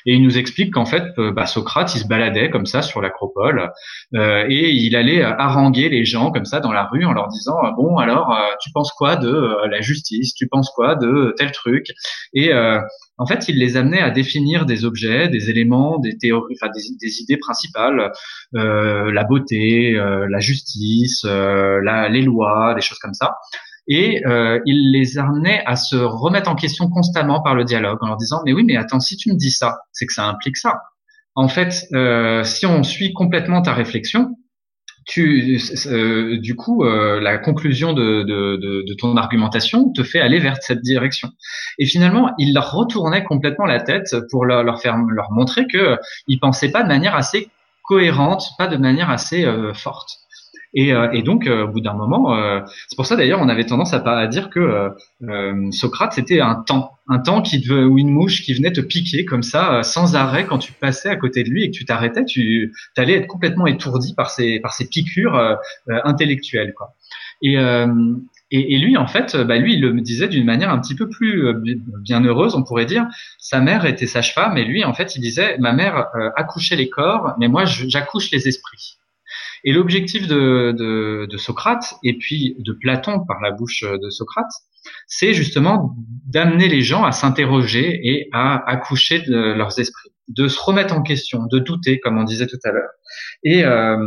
Et 0.05 0.13
il 0.13 0.23
nous 0.23 0.37
explique 0.37 0.73
qu'en 0.73 0.85
fait, 0.85 1.03
bah, 1.17 1.45
Socrate, 1.45 1.93
il 1.95 1.99
se 1.99 2.07
baladait 2.07 2.49
comme 2.49 2.65
ça 2.65 2.81
sur 2.81 3.01
l'acropole, 3.01 3.71
euh, 4.15 4.45
et 4.49 4.71
il 4.71 4.95
allait 4.95 5.21
haranguer 5.21 5.89
les 5.89 6.05
gens 6.05 6.31
comme 6.31 6.45
ça 6.45 6.59
dans 6.59 6.71
la 6.71 6.85
rue 6.85 7.05
en 7.05 7.13
leur 7.13 7.27
disant 7.27 7.55
bon 7.75 7.97
alors, 7.97 8.35
tu 8.61 8.71
penses 8.71 8.91
quoi 8.91 9.15
de 9.15 9.67
la 9.69 9.81
justice? 9.81 10.33
Tu 10.33 10.47
penses 10.47 10.71
quoi 10.75 10.95
de 10.95 11.33
tel 11.37 11.51
truc? 11.51 11.87
Et 12.33 12.51
en 13.19 13.25
fait, 13.25 13.49
il 13.49 13.57
les 13.57 13.77
amenait 13.77 14.01
à 14.01 14.11
définir 14.11 14.65
des 14.65 14.85
objets, 14.85 15.27
des 15.27 15.49
éléments, 15.49 15.97
des 15.97 16.17
théories, 16.17 16.55
enfin 16.61 16.71
des, 16.71 17.21
idées 17.21 17.37
principales, 17.37 18.11
euh, 18.55 19.11
la 19.11 19.23
beauté, 19.23 19.95
euh, 19.95 20.27
la 20.29 20.39
justice, 20.39 21.23
euh, 21.25 21.81
les 22.09 22.21
lois, 22.21 22.75
des 22.75 22.81
choses 22.81 22.99
comme 22.99 23.15
ça. 23.15 23.35
Et 23.87 24.25
euh, 24.25 24.59
il 24.65 24.91
les 24.91 25.17
amenait 25.17 25.63
à 25.65 25.75
se 25.75 25.95
remettre 25.95 26.49
en 26.49 26.55
question 26.55 26.89
constamment 26.89 27.41
par 27.41 27.55
le 27.55 27.63
dialogue, 27.63 27.97
en 28.01 28.07
leur 28.07 28.17
disant 28.17 28.41
mais 28.45 28.53
oui, 28.53 28.63
mais 28.65 28.75
attends, 28.75 28.99
si 28.99 29.15
tu 29.15 29.31
me 29.31 29.37
dis 29.37 29.51
ça, 29.51 29.79
c'est 29.91 30.05
que 30.05 30.13
ça 30.13 30.27
implique 30.27 30.57
ça. 30.57 30.81
En 31.35 31.47
fait, 31.47 31.85
euh, 31.93 32.43
si 32.43 32.65
on 32.65 32.83
suit 32.83 33.13
complètement 33.13 33.61
ta 33.61 33.73
réflexion, 33.73 34.35
tu, 35.07 35.57
euh, 35.85 36.37
du 36.37 36.55
coup, 36.55 36.83
euh, 36.83 37.21
la 37.21 37.37
conclusion 37.37 37.93
de, 37.93 38.23
de, 38.23 38.57
de, 38.85 38.93
ton 38.95 39.15
argumentation 39.15 39.89
te 39.93 40.03
fait 40.03 40.19
aller 40.19 40.39
vers 40.39 40.57
cette 40.61 40.81
direction. 40.81 41.29
Et 41.79 41.85
finalement, 41.85 42.33
il 42.37 42.53
leur 42.53 42.73
retournait 42.73 43.23
complètement 43.23 43.65
la 43.65 43.79
tête 43.79 44.15
pour 44.29 44.45
leur, 44.45 44.63
leur 44.63 44.81
faire 44.81 44.97
leur 44.97 45.31
montrer 45.31 45.65
que 45.65 45.97
ils 46.27 46.39
pensaient 46.39 46.71
pas 46.71 46.83
de 46.83 46.89
manière 46.89 47.15
assez 47.15 47.49
cohérente, 47.83 48.43
pas 48.57 48.67
de 48.67 48.75
manière 48.75 49.09
assez 49.09 49.45
euh, 49.45 49.73
forte. 49.73 50.09
Et, 50.79 50.93
euh, 50.93 51.09
et 51.11 51.23
donc, 51.23 51.47
euh, 51.47 51.63
au 51.63 51.69
bout 51.69 51.81
d'un 51.81 51.95
moment, 51.95 52.35
euh, 52.35 52.59
c'est 52.87 52.95
pour 52.95 53.07
ça 53.07 53.15
d'ailleurs, 53.15 53.41
on 53.41 53.49
avait 53.49 53.65
tendance 53.65 53.95
à, 53.95 54.27
dire 54.27 54.51
que 54.51 54.91
Socrate 55.71 56.13
c'était 56.13 56.39
un 56.39 56.53
temps, 56.53 56.91
un 57.07 57.17
temps 57.17 57.41
qui 57.41 57.67
ou 57.71 57.97
une 57.97 58.11
mouche 58.11 58.43
qui 58.43 58.53
venait 58.53 58.71
te 58.71 58.81
piquer 58.81 59.25
comme 59.25 59.41
ça, 59.41 59.81
sans 59.81 60.15
arrêt, 60.15 60.45
quand 60.45 60.59
tu 60.59 60.73
passais 60.73 61.09
à 61.09 61.15
côté 61.15 61.43
de 61.43 61.49
lui 61.49 61.63
et 61.63 61.71
que 61.71 61.75
tu 61.75 61.85
t'arrêtais, 61.85 62.25
tu 62.25 62.71
allais 62.95 63.13
être 63.13 63.25
complètement 63.25 63.65
étourdi 63.65 64.13
par 64.13 64.29
ces 64.29 64.59
par 64.59 64.73
ces 64.73 64.87
piqûres 64.87 65.57
intellectuelles, 65.87 66.73
quoi. 66.77 66.93
Et, 67.41 67.57
lui, 68.77 68.97
en 68.97 69.07
fait, 69.07 69.35
bah 69.35 69.57
lui, 69.57 69.73
il 69.73 69.81
le 69.81 69.99
disait 69.99 70.27
d'une 70.27 70.45
manière 70.45 70.69
un 70.69 70.79
petit 70.79 70.95
peu 70.95 71.09
plus 71.09 71.55
bien 72.01 72.23
heureuse, 72.23 72.53
on 72.53 72.63
pourrait 72.63 72.85
dire. 72.85 73.07
Sa 73.39 73.61
mère 73.61 73.85
était 73.85 74.05
sage-femme, 74.05 74.57
et 74.57 74.63
lui, 74.63 74.85
en 74.85 74.93
fait, 74.93 75.15
il 75.15 75.21
disait, 75.21 75.57
ma 75.57 75.73
mère 75.73 76.05
accouchait 76.35 76.75
les 76.75 76.89
corps, 76.89 77.33
mais 77.39 77.47
moi, 77.47 77.65
j'accouche 77.65 78.29
les 78.31 78.47
esprits. 78.47 78.99
Et 79.67 79.73
l'objectif 79.73 80.27
de, 80.27 80.71
de, 80.71 81.27
de, 81.29 81.37
Socrate, 81.37 81.95
et 82.01 82.17
puis 82.17 82.55
de 82.57 82.71
Platon 82.71 83.25
par 83.27 83.41
la 83.41 83.51
bouche 83.51 83.83
de 83.83 84.09
Socrate, 84.09 84.49
c'est 85.07 85.33
justement 85.33 85.93
d'amener 86.25 86.69
les 86.69 86.81
gens 86.81 87.03
à 87.03 87.11
s'interroger 87.11 87.99
et 88.01 88.29
à 88.31 88.63
accoucher 88.65 89.19
de 89.19 89.35
leurs 89.35 89.77
esprits, 89.77 90.11
de 90.29 90.47
se 90.47 90.57
remettre 90.61 90.93
en 90.93 91.01
question, 91.01 91.47
de 91.51 91.59
douter, 91.59 91.99
comme 91.99 92.17
on 92.17 92.23
disait 92.23 92.47
tout 92.47 92.59
à 92.63 92.71
l'heure. 92.71 92.91
Et, 93.43 93.65
euh, 93.65 93.97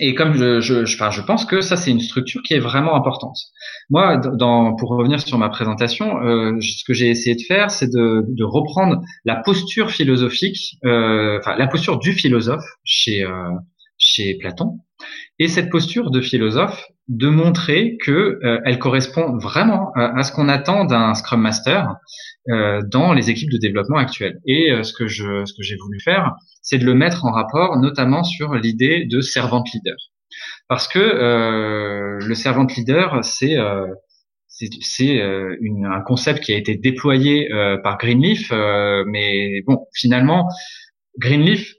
et 0.00 0.14
comme 0.14 0.32
je, 0.32 0.60
je, 0.60 0.86
je, 0.86 1.20
pense 1.20 1.44
que 1.44 1.60
ça, 1.60 1.76
c'est 1.76 1.90
une 1.90 2.00
structure 2.00 2.40
qui 2.42 2.54
est 2.54 2.58
vraiment 2.58 2.94
importante. 2.94 3.36
Moi, 3.90 4.16
dans, 4.16 4.74
pour 4.74 4.88
revenir 4.88 5.20
sur 5.20 5.36
ma 5.36 5.50
présentation, 5.50 6.22
euh, 6.22 6.58
ce 6.62 6.82
que 6.86 6.94
j'ai 6.94 7.10
essayé 7.10 7.36
de 7.36 7.42
faire, 7.42 7.70
c'est 7.70 7.90
de, 7.90 8.24
de, 8.26 8.44
reprendre 8.44 9.02
la 9.26 9.36
posture 9.36 9.90
philosophique, 9.90 10.78
euh, 10.86 11.38
enfin 11.40 11.56
la 11.56 11.66
posture 11.66 11.98
du 11.98 12.14
philosophe 12.14 12.64
chez 12.84 13.22
euh, 13.22 13.50
chez 14.02 14.34
Platon, 14.34 14.80
et 15.38 15.48
cette 15.48 15.70
posture 15.70 16.10
de 16.10 16.20
philosophe 16.20 16.88
de 17.08 17.28
montrer 17.28 17.96
que 17.98 18.38
euh, 18.44 18.60
elle 18.64 18.78
correspond 18.78 19.36
vraiment 19.36 19.92
à, 19.94 20.22
ce 20.22 20.32
qu'on 20.32 20.48
attend 20.48 20.84
d'un 20.84 21.14
Scrum 21.14 21.40
Master 21.40 21.96
euh, 22.48 22.80
dans 22.90 23.12
les 23.12 23.30
équipes 23.30 23.50
de 23.50 23.58
développement 23.58 23.98
actuelles. 23.98 24.40
Et 24.46 24.70
euh, 24.70 24.82
ce 24.82 24.92
que 24.92 25.06
je 25.06 25.44
ce 25.44 25.52
que 25.52 25.62
j'ai 25.62 25.76
voulu 25.76 26.00
faire, 26.00 26.34
c'est 26.62 26.78
de 26.78 26.84
le 26.84 26.94
mettre 26.94 27.24
en 27.24 27.32
rapport, 27.32 27.78
notamment 27.78 28.24
sur 28.24 28.54
l'idée 28.54 29.04
de 29.04 29.20
servant 29.20 29.64
leader, 29.72 29.96
parce 30.68 30.88
que 30.88 32.18
le 32.20 32.34
servant 32.34 32.66
leader, 32.66 33.24
c'est 33.24 33.56
c'est 34.48 35.20
un 35.20 36.00
concept 36.06 36.40
qui 36.40 36.54
a 36.54 36.56
été 36.56 36.76
déployé 36.76 37.48
par 37.82 37.98
Greenleaf, 37.98 38.52
mais 39.06 39.62
bon, 39.66 39.86
finalement, 39.92 40.48
Greenleaf 41.18 41.74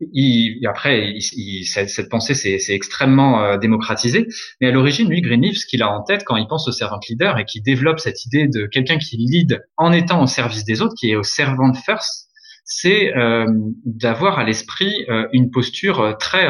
il, 0.00 0.66
après, 0.66 1.14
il, 1.16 1.64
cette, 1.64 2.08
pensée 2.08 2.34
c'est 2.34 2.74
extrêmement 2.74 3.42
euh, 3.42 3.56
démocratisé. 3.56 4.26
Mais 4.60 4.68
à 4.68 4.70
l'origine, 4.70 5.08
lui, 5.08 5.20
Greenleaf, 5.20 5.58
ce 5.58 5.66
qu'il 5.66 5.82
a 5.82 5.90
en 5.90 6.02
tête 6.02 6.22
quand 6.24 6.36
il 6.36 6.46
pense 6.46 6.68
au 6.68 6.72
servant 6.72 7.00
leader 7.08 7.38
et 7.38 7.44
qui 7.44 7.60
développe 7.60 8.00
cette 8.00 8.24
idée 8.26 8.46
de 8.46 8.66
quelqu'un 8.66 8.98
qui 8.98 9.16
lead 9.16 9.60
en 9.76 9.92
étant 9.92 10.22
au 10.22 10.26
service 10.26 10.64
des 10.64 10.82
autres, 10.82 10.94
qui 10.98 11.10
est 11.10 11.16
au 11.16 11.22
servant 11.22 11.72
first, 11.74 12.28
c'est 12.64 13.16
euh, 13.16 13.46
d'avoir 13.84 14.38
à 14.38 14.44
l'esprit 14.44 15.06
euh, 15.08 15.26
une 15.32 15.50
posture 15.50 16.16
très 16.18 16.46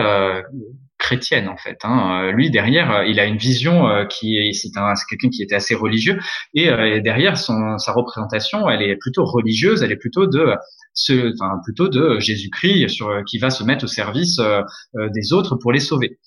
chrétienne 1.08 1.48
en 1.48 1.56
fait. 1.56 1.78
Hein. 1.84 2.30
Lui 2.32 2.50
derrière, 2.50 3.04
il 3.04 3.18
a 3.18 3.24
une 3.24 3.38
vision 3.38 3.86
qui 4.10 4.36
est 4.36 4.52
c'est 4.52 4.70
quelqu'un 5.08 5.30
qui 5.30 5.42
était 5.42 5.54
assez 5.54 5.74
religieux 5.74 6.18
et, 6.54 6.68
derrière 7.00 7.38
sa 7.38 7.92
représentation, 7.92 8.68
elle 8.68 8.82
est 8.82 8.96
plutôt 8.96 9.24
religieuse, 9.24 9.82
elle 9.82 9.92
est 9.92 9.96
plutôt 9.96 10.26
de 10.26 10.54
enfin, 11.10 11.60
plutôt 11.64 11.88
de 11.88 12.18
Jésus-Christ 12.18 12.86
qui 13.26 13.38
va 13.38 13.50
se 13.50 13.64
mettre 13.64 13.84
au 13.84 13.88
service 13.88 14.38
euh, 14.38 14.62
euh, 14.96 15.08
des 15.10 15.32
autres 15.32 15.56
pour 15.56 15.72
les 15.72 15.80
sauver. 15.80 16.18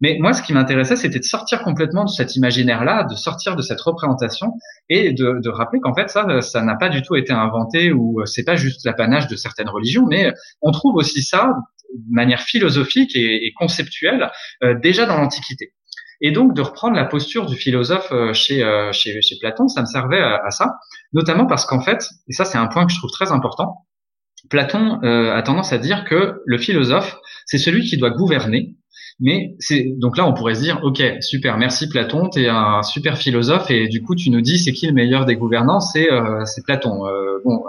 Mais 0.00 0.16
moi, 0.20 0.32
ce 0.32 0.42
qui 0.42 0.52
m'intéressait, 0.52 0.94
c'était 0.94 1.18
de 1.18 1.24
sortir 1.24 1.62
complètement 1.64 2.04
de 2.04 2.10
cet 2.10 2.36
imaginaire-là, 2.36 3.04
de 3.04 3.16
sortir 3.16 3.56
de 3.56 3.62
cette 3.62 3.80
représentation 3.80 4.52
et 4.88 5.12
de, 5.12 5.40
de 5.42 5.50
rappeler 5.50 5.80
qu'en 5.80 5.92
fait, 5.92 6.08
ça, 6.08 6.40
ça 6.40 6.62
n'a 6.62 6.76
pas 6.76 6.88
du 6.88 7.02
tout 7.02 7.16
été 7.16 7.32
inventé 7.32 7.90
ou 7.92 8.20
euh, 8.20 8.26
c'est 8.26 8.44
pas 8.44 8.54
juste 8.54 8.84
l'apanage 8.84 9.26
de 9.26 9.34
certaines 9.34 9.68
religions, 9.68 10.06
mais 10.08 10.32
on 10.62 10.70
trouve 10.70 10.94
aussi 10.94 11.22
ça 11.22 11.52
de 11.94 12.14
manière 12.14 12.40
philosophique 12.40 13.12
et, 13.14 13.52
conceptuelle 13.56 14.30
déjà 14.82 15.06
dans 15.06 15.16
l'Antiquité. 15.16 15.72
Et 16.20 16.32
donc 16.32 16.54
de 16.54 16.62
reprendre 16.62 16.96
la 16.96 17.04
posture 17.04 17.46
du 17.46 17.56
philosophe 17.56 18.12
chez, 18.32 18.62
chez, 18.92 19.22
chez 19.22 19.36
Platon, 19.40 19.68
ça 19.68 19.80
me 19.82 19.86
servait 19.86 20.20
à, 20.20 20.50
ça, 20.50 20.74
notamment 21.12 21.46
parce 21.46 21.64
qu'en 21.64 21.80
fait, 21.80 22.08
et 22.28 22.32
ça 22.32 22.44
c'est 22.44 22.58
un 22.58 22.66
point 22.66 22.86
que 22.86 22.92
je 22.92 22.98
trouve 22.98 23.10
très 23.10 23.32
important, 23.32 23.86
Platon 24.50 25.00
euh, 25.02 25.34
a 25.34 25.42
tendance 25.42 25.72
à 25.72 25.78
dire 25.78 26.04
que 26.04 26.42
le 26.44 26.58
philosophe, 26.58 27.18
c'est 27.46 27.58
celui 27.58 27.84
qui 27.84 27.96
doit 27.96 28.10
gouverner. 28.10 28.76
Mais 29.20 29.56
c'est 29.58 29.94
donc 29.98 30.16
là 30.16 30.26
on 30.26 30.32
pourrait 30.32 30.54
se 30.54 30.60
dire 30.60 30.78
ok 30.84 31.02
super 31.20 31.58
merci 31.58 31.88
Platon 31.88 32.28
t'es 32.28 32.46
un 32.46 32.82
super 32.84 33.18
philosophe 33.18 33.68
et 33.68 33.88
du 33.88 34.00
coup 34.00 34.14
tu 34.14 34.30
nous 34.30 34.40
dis 34.40 34.58
c'est 34.58 34.72
qui 34.72 34.86
le 34.86 34.92
meilleur 34.92 35.26
des 35.26 35.34
gouvernants? 35.34 35.80
C'est 35.80 36.10
euh, 36.10 36.44
c'est 36.44 36.64
Platon. 36.64 37.06
Euh, 37.06 37.40
bon 37.44 37.64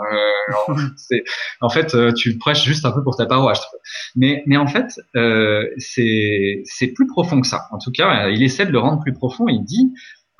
c'est 0.95 1.23
en 1.61 1.69
fait 1.69 1.95
tu 2.13 2.37
prêches 2.37 2.63
juste 2.63 2.85
un 2.85 2.91
peu 2.91 3.03
pour 3.03 3.15
ta 3.15 3.25
paroisse 3.25 3.65
mais 4.15 4.43
mais 4.45 4.57
en 4.57 4.67
fait 4.67 4.99
c'est 5.77 6.61
c'est 6.65 6.87
plus 6.87 7.07
profond 7.07 7.41
que 7.41 7.47
ça. 7.47 7.63
En 7.71 7.79
tout 7.79 7.91
cas 7.91 8.29
il 8.29 8.43
essaie 8.43 8.65
de 8.65 8.71
le 8.71 8.79
rendre 8.79 9.01
plus 9.01 9.13
profond. 9.13 9.47
Il 9.47 9.63
dit 9.63 9.91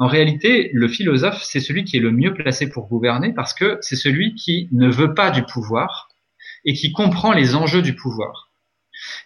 en 0.01 0.07
réalité, 0.07 0.70
le 0.74 0.88
philosophe, 0.88 1.43
c'est 1.43 1.60
celui 1.60 1.84
qui 1.84 1.97
est 1.97 1.99
le 1.99 2.14
mieux 2.14 2.34
placé 2.34 2.70
pour 2.70 2.88
gouverner 2.88 3.34
parce 3.34 3.53
que 3.53 3.78
c'est 3.82 3.97
celui 3.97 4.34
qui 4.34 4.70
ne 4.72 4.89
veut 4.89 5.14
pas 5.14 5.30
du 5.30 5.43
pouvoir, 5.43 6.07
et 6.66 6.74
qui 6.74 6.91
comprend 6.91 7.32
les 7.32 7.55
enjeux 7.55 7.82
du 7.82 7.95
pouvoir. 7.95 8.48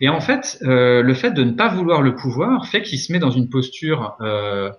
Et 0.02 0.10
en 0.10 0.20
fait, 0.20 0.60
euh, 0.64 1.02
le 1.02 1.14
fait 1.14 1.32
de 1.32 1.44
ne 1.44 1.52
pas 1.52 1.68
vouloir 1.68 2.02
le 2.02 2.16
pouvoir 2.16 2.68
fait 2.68 2.82
qu'il 2.82 3.00
se 3.00 3.12
met 3.12 3.20
dans 3.20 3.32
une 3.32 3.50
posture 3.50 4.16
euh, 4.22 4.72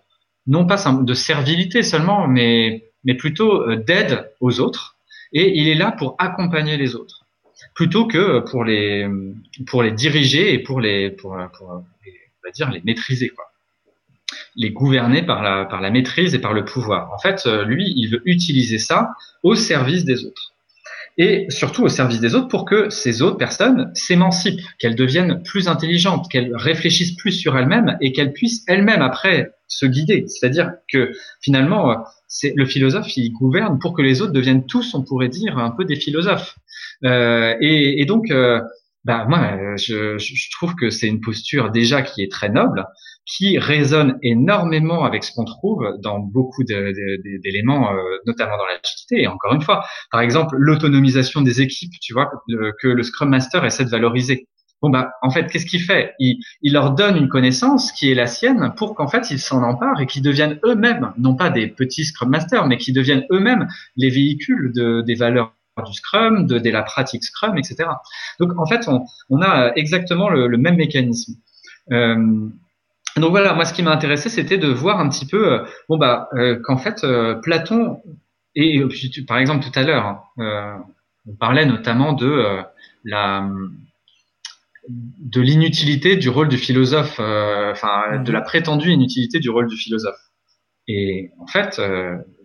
non 0.47 0.67
pas 0.67 0.77
de 0.93 1.15
servilité 1.15 1.83
seulement, 1.83 2.27
mais, 2.29 2.91
mais 3.05 3.15
plutôt 3.15 3.63
euh, 3.63 3.77
d'aide 3.77 4.31
aux 4.41 4.61
autres. 4.61 4.97
Et 5.33 5.59
il 5.59 5.69
est 5.69 5.75
là 5.75 5.93
pour 5.93 6.15
accompagner 6.19 6.77
les 6.77 6.95
autres, 6.95 7.27
plutôt 7.75 8.07
que 8.07 8.41
pour 8.41 8.65
les, 8.65 9.09
pour 9.67 9.83
les 9.83 9.91
diriger 9.91 10.53
et 10.53 10.59
pour 10.59 10.81
les, 10.81 11.11
pour, 11.11 11.37
pour 11.57 11.69
on 11.69 11.85
va 12.45 12.51
dire, 12.53 12.71
les 12.71 12.83
maîtriser, 12.85 13.31
quoi. 13.31 13.47
Les 14.57 14.71
gouverner 14.71 15.23
par 15.23 15.43
la, 15.43 15.65
par 15.65 15.81
la 15.81 15.91
maîtrise 15.91 16.35
et 16.35 16.39
par 16.39 16.53
le 16.53 16.65
pouvoir. 16.65 17.13
En 17.13 17.19
fait, 17.19 17.45
lui, 17.67 17.93
il 17.97 18.09
veut 18.09 18.23
utiliser 18.25 18.79
ça 18.79 19.11
au 19.43 19.57
service 19.57 20.05
des 20.05 20.25
autres. 20.25 20.54
Et 21.17 21.47
surtout 21.49 21.83
au 21.83 21.89
service 21.89 22.21
des 22.21 22.35
autres 22.35 22.49
pour 22.49 22.65
que 22.65 22.91
ces 22.91 23.23
autres 23.23 23.37
personnes 23.37 23.91
s'émancipent, 23.95 24.61
qu'elles 24.79 24.97
deviennent 24.97 25.43
plus 25.43 25.69
intelligentes, 25.69 26.29
qu'elles 26.31 26.55
réfléchissent 26.55 27.17
plus 27.17 27.33
sur 27.33 27.57
elles-mêmes 27.57 27.97
et 28.01 28.13
qu'elles 28.13 28.33
puissent 28.33 28.65
elles-mêmes 28.67 29.03
après 29.03 29.53
se 29.69 29.87
guider. 29.87 30.27
C'est-à-dire 30.27 30.73
que 30.93 31.13
finalement, 31.41 32.05
c'est 32.27 32.53
le 32.57 32.67
philosophe, 32.67 33.17
il 33.17 33.31
gouverne 33.33 33.79
pour 33.79 33.95
que 33.95 34.03
les 34.03 34.23
autres 34.23 34.33
deviennent 34.33 34.67
tous, 34.67 34.95
on 34.95 35.03
pourrait 35.03 35.29
dire, 35.29 35.59
un 35.59 35.71
peu 35.71 35.85
des 35.85 35.97
philosophes. 35.97 36.57
Euh, 37.05 37.55
et, 37.61 38.01
et, 38.01 38.07
donc, 38.07 38.31
euh, 38.31 38.61
bah 39.05 39.25
moi, 39.29 39.77
je, 39.77 40.19
je 40.19 40.51
trouve 40.51 40.75
que 40.75 40.91
c'est 40.91 41.07
une 41.07 41.21
posture 41.21 41.71
déjà 41.71 42.03
qui 42.03 42.23
est 42.23 42.31
très 42.31 42.49
noble, 42.49 42.87
qui 43.27 43.59
résonne 43.59 44.19
énormément 44.23 45.05
avec 45.05 45.25
ce 45.25 45.33
qu'on 45.33 45.45
trouve 45.45 45.87
dans 46.03 46.19
beaucoup 46.19 46.63
d'éléments, 46.65 47.93
euh, 47.93 48.03
notamment 48.27 48.57
dans 48.57 48.67
l'agilité. 48.67 49.23
Et 49.23 49.27
encore 49.27 49.55
une 49.55 49.63
fois, 49.63 49.85
par 50.11 50.21
exemple, 50.21 50.57
l'autonomisation 50.59 51.41
des 51.41 51.61
équipes, 51.61 51.93
tu 52.01 52.13
vois, 52.13 52.31
que 52.81 52.89
le 52.89 53.03
Scrum 53.03 53.31
Master 53.31 53.65
essaie 53.65 53.85
de 53.85 53.91
valoriser. 53.91 54.49
Bon 54.83 54.91
bah, 54.91 55.13
en 55.23 55.31
fait, 55.31 55.47
qu'est-ce 55.51 55.65
qu'il 55.65 55.81
fait? 55.81 56.13
Il, 56.19 56.39
il, 56.61 56.75
leur 56.75 56.91
donne 56.91 57.17
une 57.17 57.29
connaissance 57.29 57.91
qui 57.93 58.11
est 58.11 58.15
la 58.15 58.27
sienne 58.27 58.75
pour 58.77 58.95
qu'en 58.95 59.09
fait 59.09 59.31
ils 59.31 59.39
s'en 59.39 59.63
emparent 59.63 59.99
et 60.03 60.07
qu'ils 60.07 60.21
deviennent 60.21 60.59
eux-mêmes, 60.63 61.11
non 61.17 61.37
pas 61.37 61.49
des 61.49 61.69
petits 61.69 62.05
Scrum 62.05 62.29
Masters, 62.29 62.67
mais 62.67 62.77
qu'ils 62.77 62.93
deviennent 62.93 63.25
eux-mêmes 63.33 63.67
les 63.97 64.11
véhicules 64.11 64.73
de, 64.75 65.01
des 65.01 65.15
valeurs 65.15 65.55
du 65.87 65.95
Scrum, 65.95 66.47
de, 66.47 66.59
de, 66.59 66.71
la 66.71 66.83
pratique 66.83 67.25
Scrum, 67.25 67.57
etc. 67.57 67.89
Donc 68.39 68.51
en 68.59 68.67
fait, 68.67 68.87
on, 68.87 69.07
on 69.31 69.41
a 69.41 69.73
exactement 69.75 70.29
le, 70.29 70.49
le 70.49 70.59
même 70.59 70.77
mécanisme. 70.77 71.33
Euh, 71.91 72.49
donc 73.17 73.31
voilà, 73.31 73.55
moi 73.55 73.65
ce 73.65 73.73
qui 73.73 73.83
m'a 73.83 73.93
intéressé, 73.93 74.29
c'était 74.29 74.59
de 74.59 74.69
voir 74.69 74.99
un 74.99 75.09
petit 75.09 75.27
peu, 75.27 75.53
euh, 75.53 75.65
bon 75.89 75.99
bah, 75.99 76.29
euh, 76.35 76.59
qu'en 76.65 76.77
fait 76.77 77.05
euh, 77.05 77.35
Platon 77.35 78.03
et 78.57 78.83
par 79.27 79.39
exemple 79.39 79.65
tout 79.65 79.79
à 79.79 79.83
l'heure, 79.83 80.07
hein, 80.39 80.85
on 81.27 81.35
parlait 81.35 81.67
notamment 81.67 82.13
de 82.13 82.63
la 83.05 83.49
de 84.89 85.41
l'inutilité 85.41 86.17
du 86.17 86.29
rôle 86.29 86.49
du 86.49 86.59
philosophe, 86.59 87.19
enfin 87.19 88.23
de 88.23 88.33
la 88.33 88.41
mhm. 88.41 88.45
prétendue 88.45 88.91
inutilité 88.91 89.39
du 89.39 89.51
rôle 89.51 89.69
du 89.69 89.77
philosophe. 89.77 90.21
Et 90.87 91.31
en 91.41 91.47
fait, 91.47 91.81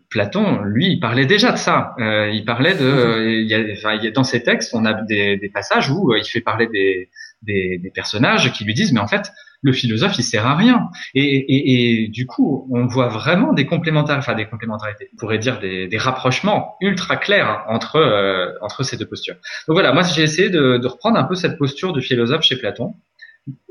Platon, 0.09 0.61
lui, 0.61 0.93
il 0.93 0.99
parlait 0.99 1.25
déjà 1.25 1.51
de 1.51 1.57
ça. 1.57 1.93
il 1.99 2.43
parlait 2.45 2.75
de, 2.75 3.41
il 3.41 3.47
y 3.47 3.53
a, 3.53 3.59
enfin, 3.73 3.93
il 3.95 4.03
y 4.03 4.07
a, 4.07 4.11
dans 4.11 4.23
ses 4.23 4.41
textes, 4.41 4.73
on 4.73 4.85
a 4.85 4.93
des, 4.93 5.37
des 5.37 5.49
passages 5.49 5.91
où 5.91 6.15
il 6.15 6.23
fait 6.23 6.41
parler 6.41 6.67
des, 6.67 7.09
des, 7.43 7.77
des, 7.77 7.91
personnages 7.91 8.51
qui 8.53 8.63
lui 8.63 8.73
disent, 8.73 8.93
mais 8.93 9.01
en 9.01 9.07
fait, 9.07 9.31
le 9.61 9.73
philosophe, 9.73 10.17
il 10.17 10.23
sert 10.23 10.45
à 10.45 10.55
rien. 10.55 10.89
Et, 11.13 12.07
du 12.11 12.25
coup, 12.25 12.67
on 12.71 12.85
voit 12.85 13.09
vraiment 13.09 13.53
des 13.53 13.65
complémentarités, 13.65 14.19
enfin 14.19 14.35
des 14.35 14.47
complémentarités, 14.47 15.09
on 15.13 15.17
pourrait 15.17 15.37
dire 15.37 15.59
des, 15.59 15.89
rapprochements 15.99 16.75
ultra 16.79 17.17
clairs 17.17 17.65
entre 17.67 17.97
euh, 17.97 18.53
entre 18.61 18.83
ces 18.83 18.95
deux 18.95 19.05
postures. 19.05 19.35
Donc 19.67 19.75
voilà, 19.75 19.91
moi 19.91 20.01
j'ai 20.03 20.23
essayé 20.23 20.49
de 20.49 20.87
reprendre 20.87 21.17
un 21.17 21.25
peu 21.25 21.35
cette 21.35 21.57
posture 21.57 21.91
du 21.91 22.01
philosophe 22.01 22.43
chez 22.43 22.55
Platon, 22.55 22.95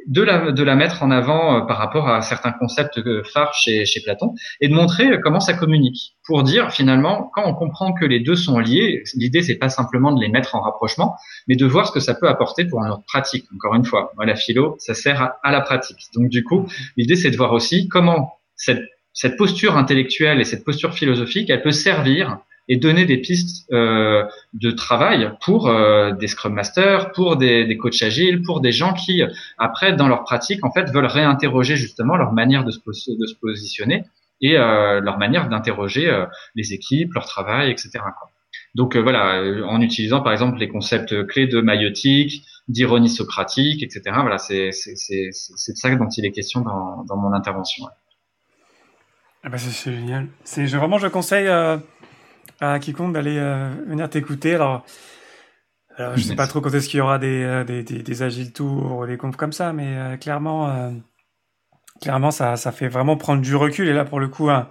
de 0.08 0.22
la, 0.22 0.52
de 0.52 0.62
la 0.62 0.74
mettre 0.74 1.02
en 1.02 1.10
avant 1.10 1.56
euh, 1.56 1.60
par 1.66 1.76
rapport 1.76 2.08
à 2.08 2.22
certains 2.22 2.52
concepts 2.52 3.00
phares 3.24 3.52
chez, 3.54 3.84
chez 3.84 4.00
Platon 4.00 4.34
et 4.60 4.68
de 4.68 4.74
montrer 4.74 5.12
euh, 5.12 5.18
comment 5.22 5.40
ça 5.40 5.52
communique 5.52 6.16
pour 6.24 6.42
dire 6.42 6.72
finalement 6.72 7.30
quand 7.34 7.42
on 7.44 7.54
comprend 7.54 7.92
que 7.92 8.06
les 8.06 8.20
deux 8.20 8.34
sont 8.34 8.58
liés 8.58 9.02
l'idée 9.14 9.42
c'est 9.42 9.56
pas 9.56 9.68
simplement 9.68 10.12
de 10.12 10.20
les 10.20 10.28
mettre 10.28 10.54
en 10.54 10.60
rapprochement 10.60 11.14
mais 11.46 11.56
de 11.56 11.66
voir 11.66 11.86
ce 11.86 11.92
que 11.92 12.00
ça 12.00 12.14
peut 12.14 12.28
apporter 12.28 12.64
pour 12.64 12.80
notre 12.80 13.04
pratique. 13.04 13.44
Encore 13.54 13.74
une 13.74 13.84
fois 13.84 14.12
la 14.18 14.34
philo 14.34 14.76
ça 14.78 14.94
sert 14.94 15.20
à, 15.20 15.36
à 15.42 15.52
la 15.52 15.60
pratique. 15.60 15.98
Donc 16.14 16.28
du 16.30 16.42
coup 16.42 16.66
l'idée 16.96 17.16
c'est 17.16 17.30
de 17.30 17.36
voir 17.36 17.52
aussi 17.52 17.88
comment 17.88 18.32
cette, 18.56 18.82
cette 19.12 19.36
posture 19.36 19.76
intellectuelle 19.76 20.40
et 20.40 20.44
cette 20.44 20.64
posture 20.64 20.94
philosophique 20.94 21.50
elle 21.50 21.62
peut 21.62 21.70
servir 21.70 22.38
et 22.68 22.76
donner 22.76 23.06
des 23.06 23.16
pistes 23.16 23.66
euh, 23.72 24.24
de 24.52 24.70
travail 24.70 25.32
pour 25.44 25.68
euh, 25.68 26.12
des 26.12 26.28
Scrum 26.28 26.52
Masters, 26.52 27.12
pour 27.12 27.36
des, 27.36 27.76
coachs 27.78 28.02
agiles, 28.02 28.42
pour 28.42 28.60
des 28.60 28.72
gens 28.72 28.92
qui, 28.92 29.22
après, 29.56 29.94
dans 29.94 30.06
leur 30.06 30.22
pratique, 30.24 30.64
en 30.64 30.70
fait, 30.70 30.90
veulent 30.90 31.06
réinterroger 31.06 31.76
justement 31.76 32.16
leur 32.16 32.32
manière 32.32 32.64
de 32.64 32.70
se, 32.70 32.78
positionner 33.40 34.04
et 34.40 34.56
euh, 34.56 35.00
leur 35.00 35.18
manière 35.18 35.48
d'interroger 35.48 36.24
les 36.54 36.74
équipes, 36.74 37.14
leur 37.14 37.26
travail, 37.26 37.70
etc. 37.70 37.90
Donc 38.74 38.96
voilà, 38.96 39.42
en 39.66 39.80
utilisant 39.80 40.20
par 40.20 40.32
exemple 40.32 40.58
les 40.58 40.68
concepts 40.68 41.26
clés 41.26 41.46
de 41.46 41.60
maïotique, 41.60 42.44
d'ironie 42.68 43.08
socratique, 43.08 43.82
etc. 43.82 44.02
Voilà, 44.20 44.38
c'est 44.38 44.68
de 44.68 45.32
ça 45.32 45.94
dont 45.96 46.08
il 46.08 46.26
est 46.26 46.32
question 46.32 46.60
dans, 46.60 47.16
mon 47.16 47.32
intervention. 47.32 47.86
Ah 49.42 49.48
bah 49.48 49.58
c'est 49.58 49.92
génial. 49.92 50.28
C'est 50.44 50.66
vraiment 50.66 50.98
je 50.98 51.08
conseille 51.08 51.48
à 52.60 52.78
quiconque 52.78 53.14
d'aller 53.14 53.38
euh, 53.38 53.70
venir 53.86 54.08
t'écouter. 54.10 54.54
Alors, 54.54 54.84
alors, 55.96 56.16
je 56.16 56.22
sais 56.22 56.36
pas 56.36 56.46
trop 56.46 56.60
quand 56.60 56.72
est-ce 56.72 56.88
qu'il 56.88 56.98
y 56.98 57.00
aura 57.00 57.18
des, 57.18 57.42
euh, 57.42 57.64
des, 57.64 57.82
des, 57.82 58.02
des 58.02 58.22
agiles 58.22 58.52
tours 58.52 58.98
ou 58.98 59.06
des 59.06 59.16
confs 59.16 59.36
comme 59.36 59.52
ça, 59.52 59.72
mais 59.72 59.96
euh, 59.96 60.16
clairement, 60.16 60.94
clairement, 62.00 62.30
ça, 62.30 62.56
ça 62.56 62.70
fait 62.70 62.88
vraiment 62.88 63.16
prendre 63.16 63.42
du 63.42 63.56
recul. 63.56 63.88
Et 63.88 63.92
là, 63.92 64.04
pour 64.04 64.20
le 64.20 64.28
coup, 64.28 64.48
un, 64.48 64.68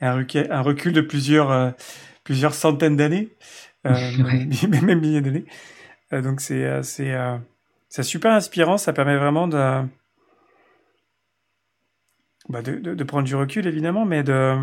un, 0.00 0.14
recul, 0.16 0.48
un 0.50 0.62
recul 0.62 0.92
de 0.92 1.00
plusieurs, 1.00 1.74
plusieurs 2.24 2.54
centaines 2.54 2.96
d'années, 2.96 3.28
même 3.84 5.00
milliers 5.00 5.20
d'années. 5.20 5.44
donc, 6.10 6.40
c'est, 6.40 6.82
c'est, 6.82 7.14
c'est 7.88 8.02
super 8.02 8.32
inspirant. 8.32 8.76
Ça 8.76 8.92
permet 8.92 9.16
vraiment 9.16 9.46
de, 9.46 9.82
bah 12.48 12.62
de, 12.62 12.72
de, 12.76 12.94
de, 12.94 13.04
prendre 13.04 13.24
du 13.24 13.36
recul, 13.36 13.66
évidemment, 13.68 14.04
mais 14.04 14.24
de, 14.24 14.56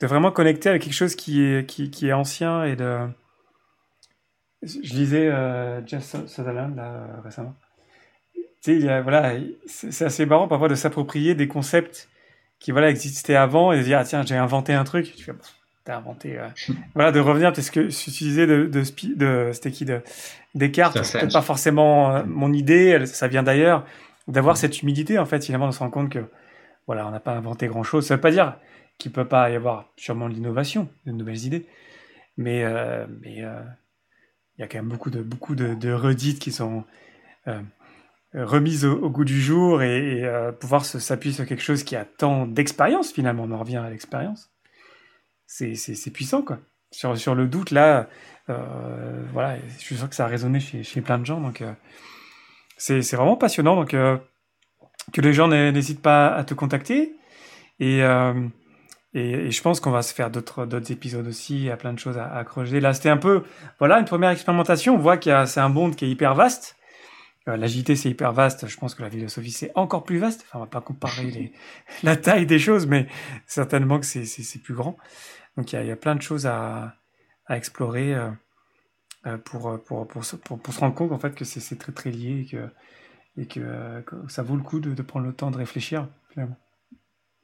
de 0.00 0.06
vraiment 0.06 0.30
connecter 0.30 0.68
avec 0.70 0.82
quelque 0.82 0.94
chose 0.94 1.14
qui 1.14 1.42
est, 1.42 1.68
qui, 1.68 1.90
qui 1.90 2.08
est 2.08 2.12
ancien 2.12 2.64
et 2.64 2.76
de. 2.76 2.98
Je 4.62 4.94
lisais 4.94 5.28
euh, 5.28 5.86
Jeff 5.86 6.04
Sutherland 6.26 6.76
là, 6.76 7.06
récemment. 7.24 7.54
Tu 8.34 8.42
sais, 8.60 8.76
il 8.76 8.84
y 8.84 8.88
a, 8.90 9.00
voilà, 9.00 9.32
c'est 9.66 10.04
assez 10.04 10.26
marrant 10.26 10.48
parfois 10.48 10.68
de 10.68 10.74
s'approprier 10.74 11.34
des 11.34 11.48
concepts 11.48 12.10
qui 12.58 12.72
voilà 12.72 12.90
existaient 12.90 13.36
avant 13.36 13.72
et 13.72 13.78
de 13.78 13.82
dire 13.82 13.98
ah 13.98 14.04
tiens 14.04 14.22
j'ai 14.22 14.36
inventé 14.36 14.74
un 14.74 14.84
truc. 14.84 15.14
Tu 15.16 15.24
fais 15.24 15.32
bon, 15.32 15.38
t'as 15.84 15.96
inventé. 15.96 16.38
Euh... 16.38 16.48
voilà, 16.94 17.10
de 17.10 17.20
revenir 17.20 17.52
parce 17.52 17.70
que 17.70 17.88
ce 17.88 18.06
que 18.06 18.10
tu 18.10 18.24
disais 18.24 18.46
de 18.46 18.66
de, 18.66 18.82
de 19.16 19.50
c'était 19.52 19.70
qui 19.70 19.86
de 19.86 20.02
Descartes, 20.54 20.98
pas 21.32 21.42
forcément 21.42 22.14
euh, 22.14 22.22
mon 22.26 22.52
idée, 22.52 23.06
ça 23.06 23.28
vient 23.28 23.42
d'ailleurs. 23.42 23.84
D'avoir 24.28 24.56
cette 24.56 24.82
humilité 24.82 25.18
en 25.18 25.26
fait, 25.26 25.44
finalement, 25.44 25.66
on 25.66 25.72
se 25.72 25.80
rend 25.80 25.90
compte 25.90 26.10
que 26.10 26.24
voilà, 26.86 27.06
on 27.06 27.10
n'a 27.10 27.18
pas 27.18 27.32
inventé 27.32 27.66
grand 27.66 27.82
chose. 27.82 28.06
Ça 28.06 28.14
veut 28.14 28.20
pas 28.20 28.30
dire 28.30 28.56
qu'il 29.00 29.12
peut 29.12 29.26
pas 29.26 29.50
y 29.50 29.56
avoir 29.56 29.86
sûrement 29.96 30.28
de 30.28 30.34
l'innovation, 30.34 30.88
de 31.06 31.12
nouvelles 31.12 31.44
idées, 31.44 31.66
mais 32.36 32.64
euh, 32.64 33.06
mais 33.22 33.42
euh, 33.42 33.60
il 34.60 34.62
y 34.62 34.64
a 34.64 34.68
quand 34.68 34.76
même 34.76 34.88
beaucoup 34.88 35.08
de 35.08 35.22
beaucoup 35.22 35.54
de, 35.54 35.92
redites 35.92 36.38
qui 36.38 36.52
sont 36.52 36.84
euh, 37.48 37.62
remises 38.34 38.84
au, 38.84 39.08
goût 39.08 39.24
du 39.24 39.40
jour 39.40 39.82
et, 39.82 40.22
euh, 40.22 40.52
pouvoir 40.52 40.84
s'appuyer 40.84 41.34
sur 41.34 41.46
quelque 41.46 41.62
chose 41.62 41.82
qui 41.82 41.96
a 41.96 42.04
tant 42.04 42.46
d'expérience 42.46 43.10
finalement, 43.10 43.44
on 43.44 43.52
en 43.52 43.58
revient 43.58 43.78
à 43.78 43.88
l'expérience. 43.88 44.50
C'est 45.46 46.12
puissant 46.12 46.42
quoi. 46.42 46.58
Sur 46.90 47.16
sur 47.16 47.34
le 47.34 47.46
doute 47.46 47.70
là, 47.70 48.06
euh, 48.50 49.24
voilà, 49.32 49.56
je 49.78 49.82
suis 49.82 49.96
sûr 49.96 50.10
que 50.10 50.14
ça 50.14 50.26
a 50.26 50.28
résonné 50.28 50.60
chez 50.60 51.00
plein 51.00 51.18
de 51.18 51.24
gens 51.24 51.40
donc 51.40 51.64
c'est 52.76 53.00
vraiment 53.12 53.36
passionnant 53.36 53.76
donc 53.76 53.90
que 53.90 55.20
les 55.20 55.32
gens 55.32 55.48
n'hésitent 55.48 56.02
pas 56.02 56.28
à 56.34 56.44
te 56.44 56.52
contacter 56.52 57.14
et 57.78 58.02
et, 59.14 59.50
je 59.50 59.62
pense 59.62 59.80
qu'on 59.80 59.90
va 59.90 60.02
se 60.02 60.14
faire 60.14 60.30
d'autres 60.30 60.66
d'autres 60.66 60.92
épisodes 60.92 61.26
aussi. 61.26 61.56
Il 61.56 61.64
y 61.64 61.70
a 61.70 61.76
plein 61.76 61.92
de 61.92 61.98
choses 61.98 62.18
à, 62.18 62.44
creuser. 62.44 62.80
Là, 62.80 62.94
c'était 62.94 63.08
un 63.08 63.16
peu, 63.16 63.42
voilà, 63.78 63.98
une 63.98 64.04
première 64.04 64.30
expérimentation. 64.30 64.94
On 64.94 64.98
voit 64.98 65.18
a, 65.26 65.46
c'est 65.46 65.60
un 65.60 65.68
monde 65.68 65.96
qui 65.96 66.04
est 66.04 66.10
hyper 66.10 66.34
vaste. 66.34 66.76
Euh, 67.48 67.56
L'agilité, 67.56 67.96
c'est 67.96 68.10
hyper 68.10 68.32
vaste. 68.32 68.68
Je 68.68 68.76
pense 68.76 68.94
que 68.94 69.02
la 69.02 69.10
philosophie, 69.10 69.50
c'est 69.50 69.72
encore 69.74 70.04
plus 70.04 70.18
vaste. 70.18 70.44
Enfin, 70.46 70.58
on 70.58 70.62
va 70.62 70.68
pas 70.68 70.80
comparer 70.80 71.52
la 72.02 72.16
taille 72.16 72.46
des 72.46 72.58
choses, 72.58 72.86
mais 72.86 73.08
certainement 73.46 73.98
que 73.98 74.06
c'est, 74.06 74.62
plus 74.62 74.74
grand. 74.74 74.96
Donc, 75.56 75.72
il 75.72 75.76
y, 75.76 75.78
a, 75.78 75.82
il 75.82 75.88
y 75.88 75.92
a 75.92 75.96
plein 75.96 76.14
de 76.14 76.22
choses 76.22 76.46
à, 76.46 76.94
à 77.46 77.56
explorer 77.56 78.14
euh, 78.14 78.30
euh 79.26 79.38
pour, 79.38 79.82
pour, 79.84 80.06
pour, 80.06 80.24
se 80.24 80.80
rendre 80.80 80.94
compte, 80.94 81.12
en 81.12 81.18
fait, 81.18 81.34
que 81.34 81.44
c'est, 81.44 81.76
très, 81.78 81.92
très 81.92 82.10
lié 82.10 82.42
et 82.42 82.46
que, 82.46 82.68
et 83.36 83.46
que, 83.46 84.02
que 84.02 84.16
ça 84.28 84.42
vaut 84.42 84.56
le 84.56 84.62
coup 84.62 84.80
de, 84.80 84.94
de 84.94 85.02
prendre 85.02 85.26
le 85.26 85.32
temps 85.32 85.50
de 85.50 85.56
réfléchir, 85.58 86.08
finalement. 86.30 86.56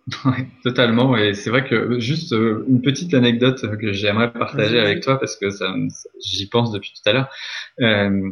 Ouais, 0.24 0.46
totalement. 0.62 1.16
Et 1.16 1.34
c'est 1.34 1.50
vrai 1.50 1.64
que 1.64 1.98
juste 1.98 2.32
euh, 2.32 2.64
une 2.68 2.80
petite 2.80 3.12
anecdote 3.14 3.76
que 3.78 3.92
j'aimerais 3.92 4.32
partager 4.32 4.78
avec 4.78 5.02
toi 5.02 5.18
parce 5.18 5.36
que 5.36 5.50
ça, 5.50 5.74
j'y 6.24 6.48
pense 6.48 6.70
depuis 6.70 6.92
tout 6.92 7.08
à 7.08 7.12
l'heure. 7.12 7.28
Euh, 7.80 8.30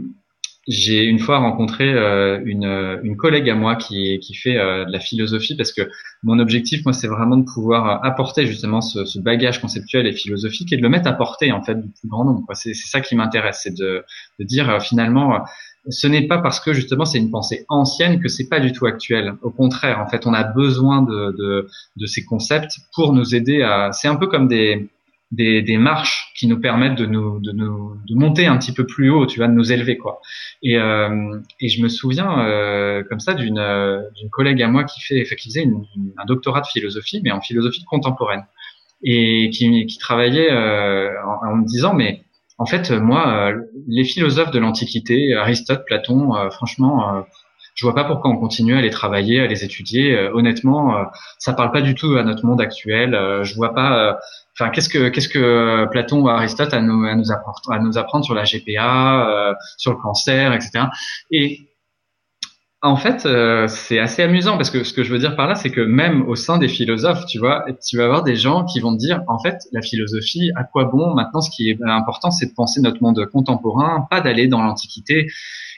j'ai 0.67 1.05
une 1.05 1.19
fois 1.19 1.39
rencontré 1.39 1.93
euh, 1.93 2.41
une, 2.45 3.01
une, 3.03 3.17
collègue 3.17 3.51
à 3.51 3.55
moi 3.55 3.77
qui, 3.77 4.19
qui 4.21 4.35
fait 4.35 4.57
euh, 4.57 4.85
de 4.85 4.93
la 4.93 5.01
philosophie 5.01 5.57
parce 5.57 5.73
que 5.73 5.83
mon 6.23 6.39
objectif, 6.39 6.85
moi, 6.85 6.93
c'est 6.93 7.07
vraiment 7.07 7.37
de 7.37 7.45
pouvoir 7.45 8.05
apporter 8.05 8.47
justement 8.47 8.81
ce, 8.81 9.05
ce, 9.05 9.19
bagage 9.19 9.61
conceptuel 9.61 10.07
et 10.07 10.13
philosophique 10.13 10.73
et 10.73 10.77
de 10.77 10.83
le 10.83 10.89
mettre 10.89 11.09
à 11.09 11.13
portée 11.13 11.53
en 11.53 11.63
fait 11.63 11.75
du 11.75 11.89
plus 11.89 12.09
grand 12.09 12.25
nombre. 12.25 12.47
C'est 12.55 12.75
ça 12.75 13.01
qui 13.01 13.15
m'intéresse, 13.15 13.61
c'est 13.63 13.77
de, 13.77 14.05
de, 14.39 14.45
dire 14.45 14.83
finalement 14.83 15.45
ce 15.89 16.07
n'est 16.07 16.27
pas 16.27 16.39
parce 16.39 16.61
que 16.61 16.73
justement 16.73 17.05
c'est 17.05 17.19
une 17.19 17.31
pensée 17.31 17.67
ancienne 17.69 18.21
que 18.21 18.29
c'est 18.29 18.49
pas 18.49 18.61
du 18.61 18.73
tout 18.73 18.87
actuel. 18.87 19.35
Au 19.43 19.51
contraire, 19.51 20.01
en 20.01 20.09
fait, 20.09 20.27
on 20.27 20.33
a 20.33 20.45
besoin 20.45 21.03
de, 21.03 21.35
de, 21.37 21.69
de 21.97 22.07
ces 22.07 22.25
concepts 22.25 22.79
pour 22.95 23.13
nous 23.13 23.35
aider 23.35 23.63
à. 23.63 23.93
C'est 23.93 24.09
un 24.09 24.17
peu 24.17 24.27
comme 24.27 24.49
des 24.49 24.89
des, 25.35 25.63
des, 25.63 25.79
marches 25.79 26.33
qui 26.37 26.47
nous 26.47 26.61
permettent 26.61 26.97
de 26.97 27.07
nous, 27.07 27.41
de 27.41 27.53
nous 27.53 27.97
de 28.07 28.15
monter 28.15 28.47
un 28.47 28.57
petit 28.59 28.73
peu 28.73 28.87
plus 28.87 29.11
haut, 29.11 29.27
tu 29.27 29.39
vois, 29.39 29.49
de 29.49 29.53
nous 29.53 29.73
élever 29.73 29.97
quoi. 29.97 30.21
Et, 30.63 30.77
euh, 30.79 31.39
et 31.61 31.69
je 31.69 31.83
me 31.83 31.89
souviens 31.89 32.47
euh, 32.47 33.03
comme 33.09 33.21
ça 33.21 33.35
d'une 33.35 33.63
d'une 34.17 34.31
collègue 34.31 34.63
à 34.63 34.69
moi 34.69 34.85
qui 34.85 35.01
fait 35.01 35.25
qui 35.37 35.49
faisait 35.49 35.67
un 36.17 36.25
doctorat 36.27 36.61
de 36.61 36.67
philosophie, 36.67 37.21
mais 37.23 37.33
en 37.33 37.41
philosophie 37.41 37.85
contemporaine, 37.85 38.45
et 39.03 39.51
qui, 39.51 39.87
qui 39.87 39.99
travaillait 39.99 40.51
euh, 40.53 41.11
en, 41.27 41.49
en, 41.49 41.57
me 41.57 41.67
disant 41.67 41.95
mais 41.95 42.23
en 42.59 42.67
fait 42.67 42.91
moi 42.91 43.53
les 43.89 44.05
philosophes 44.05 44.51
de 44.51 44.59
l'Antiquité, 44.59 45.35
Aristote, 45.35 45.85
Platon, 45.87 46.33
franchement 46.51 47.25
je 47.75 47.85
vois 47.85 47.95
pas 47.95 48.05
pourquoi 48.05 48.31
on 48.31 48.37
continue 48.37 48.77
à 48.77 48.81
les 48.81 48.91
travailler, 48.91 49.41
à 49.41 49.47
les 49.47 49.65
étudier. 49.65 50.17
Euh, 50.17 50.33
honnêtement, 50.33 50.97
euh, 50.97 51.05
ça 51.39 51.53
parle 51.53 51.73
pas 51.73 51.81
du 51.81 51.95
tout 51.95 52.17
à 52.17 52.23
notre 52.23 52.47
monde 52.47 52.61
actuel. 52.61 53.15
Euh, 53.15 53.43
je 53.45 53.55
vois 53.55 53.75
pas. 53.75 54.19
Enfin, 54.59 54.71
qu'est-ce 54.71 54.89
que 54.89 55.09
qu'est-ce 55.09 55.29
que 55.29 55.87
Platon 55.91 56.23
ou 56.23 56.29
Aristote 56.29 56.73
à 56.73 56.81
nous 56.81 57.29
apprendre 57.99 58.25
sur 58.25 58.35
la 58.35 58.45
GPA, 58.45 59.57
sur 59.77 59.93
le 59.93 59.99
cancer, 59.99 60.53
etc. 60.53 60.87
Et 61.33 61.69
en 62.87 62.97
fait, 62.97 63.27
c'est 63.69 63.99
assez 63.99 64.23
amusant 64.23 64.57
parce 64.59 64.69
que 64.69 64.85
ce 64.85 64.93
que 64.93 65.03
je 65.03 65.11
veux 65.11 65.19
dire 65.19 65.37
par 65.37 65.47
là, 65.47 65.55
c'est 65.55 65.71
que 65.71 65.81
même 65.81 66.29
au 66.29 66.35
sein 66.35 66.59
des 66.59 66.69
philosophes, 66.69 67.25
tu 67.25 67.39
vois, 67.39 67.65
tu 67.87 67.97
vas 67.97 68.05
avoir 68.05 68.23
des 68.23 68.37
gens 68.37 68.67
qui 68.67 68.79
vont 68.79 68.93
te 68.93 68.99
dire, 68.99 69.23
en 69.27 69.39
fait, 69.39 69.57
la 69.73 69.81
philosophie, 69.81 70.51
à 70.55 70.65
quoi 70.65 70.85
bon 70.85 71.15
Maintenant, 71.15 71.41
ce 71.41 71.51
qui 71.51 71.71
est 71.71 71.79
important, 71.83 72.31
c'est 72.31 72.47
de 72.47 72.55
penser 72.55 72.83
notre 72.83 73.03
monde 73.03 73.25
contemporain, 73.33 74.07
pas 74.11 74.21
d'aller 74.21 74.49
dans 74.49 74.63
l'Antiquité. 74.63 75.29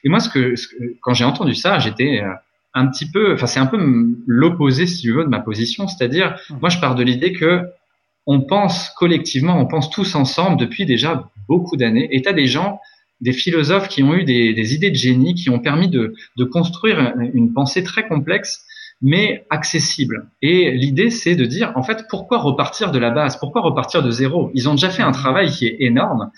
Et 0.03 0.09
moi, 0.09 0.19
ce 0.19 0.29
que, 0.29 0.55
quand 1.01 1.15
j'ai 1.15 1.25
entendu 1.25 1.55
ça, 1.55 1.79
j'étais 1.79 2.23
euh, 2.25 2.33
un 2.75 2.89
petit 2.89 3.09
peu, 3.09 3.35
enfin, 3.35 3.47
c'est 3.47 3.61
un 3.61 3.67
peu 3.67 3.79
l'opposé, 4.27 4.87
si 4.87 5.03
tu 5.03 5.13
veux, 5.13 5.23
de 5.23 5.29
ma 5.29 5.41
position. 5.41 5.87
C'est-à-dire, 5.87 6.37
mmh. 6.51 6.55
moi, 6.61 6.71
je 6.71 6.81
pars 6.81 6.97
de 6.97 7.05
l'idée 7.05 7.33
que 7.33 7.63
on 8.27 8.41
pense 8.41 8.91
collectivement, 8.99 9.57
on 9.57 9.67
pense 9.67 9.91
tous 9.91 10.17
ensemble 10.17 10.59
depuis 10.59 10.85
déjà 10.85 11.31
beaucoup 11.47 11.77
d'années. 11.77 12.09
Et 12.11 12.23
tu 12.23 12.29
as 12.29 12.33
des 12.33 12.47
gens, 12.47 12.81
des 13.21 13.33
philosophes 13.33 13.89
qui 13.89 14.03
ont 14.03 14.14
eu 14.14 14.25
des, 14.25 14.75
idées 14.75 14.91
de 14.91 14.97
génie, 14.97 15.35
qui 15.35 15.51
ont 15.51 15.59
permis 15.59 15.89
de, 15.89 16.14
de 16.37 16.45
construire 16.45 17.14
une 17.35 17.53
pensée 17.53 17.83
très 17.83 18.07
complexe 18.07 18.67
mais 19.03 19.47
accessible. 19.51 20.31
Et 20.41 20.71
l'idée, 20.71 21.11
c'est 21.11 21.37
de 21.37 21.45
dire, 21.45 21.73
en 21.77 21.83
fait, 21.83 22.07
pourquoi 22.09 22.39
repartir 22.39 22.93
de 22.93 22.99
la 22.99 23.11
base? 23.11 23.37
Pourquoi 23.39 23.61
repartir 23.61 24.03
de 24.03 24.11
zéro? 24.11 24.51
Ils 24.55 24.69
ont 24.69 24.73
déjà 24.73 24.91
fait 24.91 25.03
un 25.03 25.12
travail 25.12 25.51
qui 25.51 25.67
est 25.67 25.77
énorme. 25.81 26.31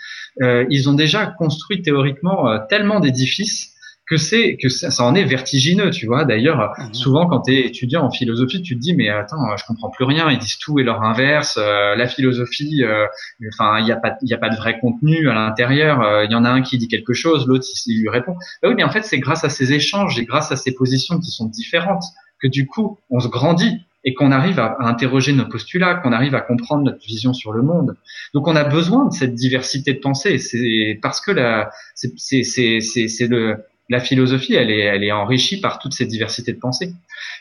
Euh, 0.42 0.66
ils 0.68 0.88
ont 0.88 0.94
déjà 0.94 1.26
construit 1.26 1.82
théoriquement 1.82 2.48
euh, 2.48 2.58
tellement 2.68 3.00
d'édifices 3.00 3.74
que 4.08 4.16
c'est 4.16 4.56
que 4.56 4.68
ça, 4.68 5.04
en 5.04 5.14
est 5.14 5.24
vertigineux, 5.24 5.90
tu 5.90 6.06
vois. 6.06 6.24
D'ailleurs, 6.24 6.72
mhm. 6.78 6.94
souvent 6.94 7.26
quand 7.26 7.42
tu 7.42 7.54
es 7.54 7.66
étudiant 7.66 8.04
en 8.04 8.10
philosophie, 8.10 8.62
tu 8.62 8.74
te 8.74 8.80
dis 8.80 8.94
mais 8.94 9.08
attends, 9.08 9.56
je 9.56 9.64
comprends 9.66 9.90
plus 9.90 10.04
rien. 10.04 10.30
Ils 10.30 10.38
disent 10.38 10.58
tout 10.58 10.78
et 10.78 10.82
leur 10.82 11.02
inverse. 11.02 11.58
Euh, 11.60 11.94
la 11.94 12.06
philosophie, 12.06 12.82
euh, 12.82 13.06
enfin, 13.52 13.78
il 13.80 13.84
n'y 13.84 13.92
a 13.92 13.96
pas, 13.96 14.16
il 14.22 14.28
y 14.28 14.34
a 14.34 14.38
pas 14.38 14.48
de 14.48 14.56
vrai 14.56 14.78
contenu 14.80 15.28
à 15.28 15.34
l'intérieur. 15.34 16.24
Il 16.24 16.30
y 16.30 16.34
en 16.34 16.44
a 16.44 16.50
un 16.50 16.62
qui 16.62 16.78
dit 16.78 16.88
quelque 16.88 17.12
chose, 17.12 17.46
l'autre 17.46 17.66
il, 17.86 18.00
lui 18.00 18.08
répond. 18.08 18.34
Bah 18.62 18.68
oui, 18.68 18.74
mais 18.76 18.84
en 18.84 18.90
fait, 18.90 19.02
c'est 19.02 19.18
grâce 19.18 19.44
à 19.44 19.50
ces 19.50 19.72
échanges 19.72 20.18
et 20.18 20.24
grâce 20.24 20.50
à 20.52 20.56
ces 20.56 20.74
positions 20.74 21.20
qui 21.20 21.30
sont 21.30 21.46
différentes 21.46 22.04
que 22.40 22.48
du 22.48 22.66
coup, 22.66 22.98
on 23.10 23.20
se 23.20 23.28
grandit 23.28 23.78
et 24.04 24.14
qu'on 24.14 24.30
arrive 24.30 24.58
à, 24.58 24.76
interroger 24.80 25.32
nos 25.32 25.46
postulats, 25.46 25.96
qu'on 25.96 26.12
arrive 26.12 26.34
à 26.34 26.40
comprendre 26.40 26.84
notre 26.84 27.04
vision 27.04 27.34
sur 27.34 27.52
le 27.52 27.62
monde. 27.62 27.96
Donc, 28.32 28.46
on 28.46 28.56
a 28.56 28.64
besoin 28.64 29.06
de 29.06 29.12
cette 29.12 29.34
diversité 29.34 29.92
de 29.92 29.98
pensée. 29.98 30.38
C'est 30.38 30.98
parce 31.02 31.20
que 31.20 31.32
la, 31.32 31.70
c'est, 31.94 32.12
c'est, 32.16 32.80
c'est, 32.80 33.26
le, 33.26 33.64
la 33.88 34.00
philosophie, 34.00 34.54
elle 34.54 34.70
est, 34.70 35.12
enrichie 35.12 35.60
par 35.60 35.78
toute 35.78 35.92
cette 35.92 36.08
diversité 36.08 36.52
de 36.52 36.58
pensée. 36.58 36.92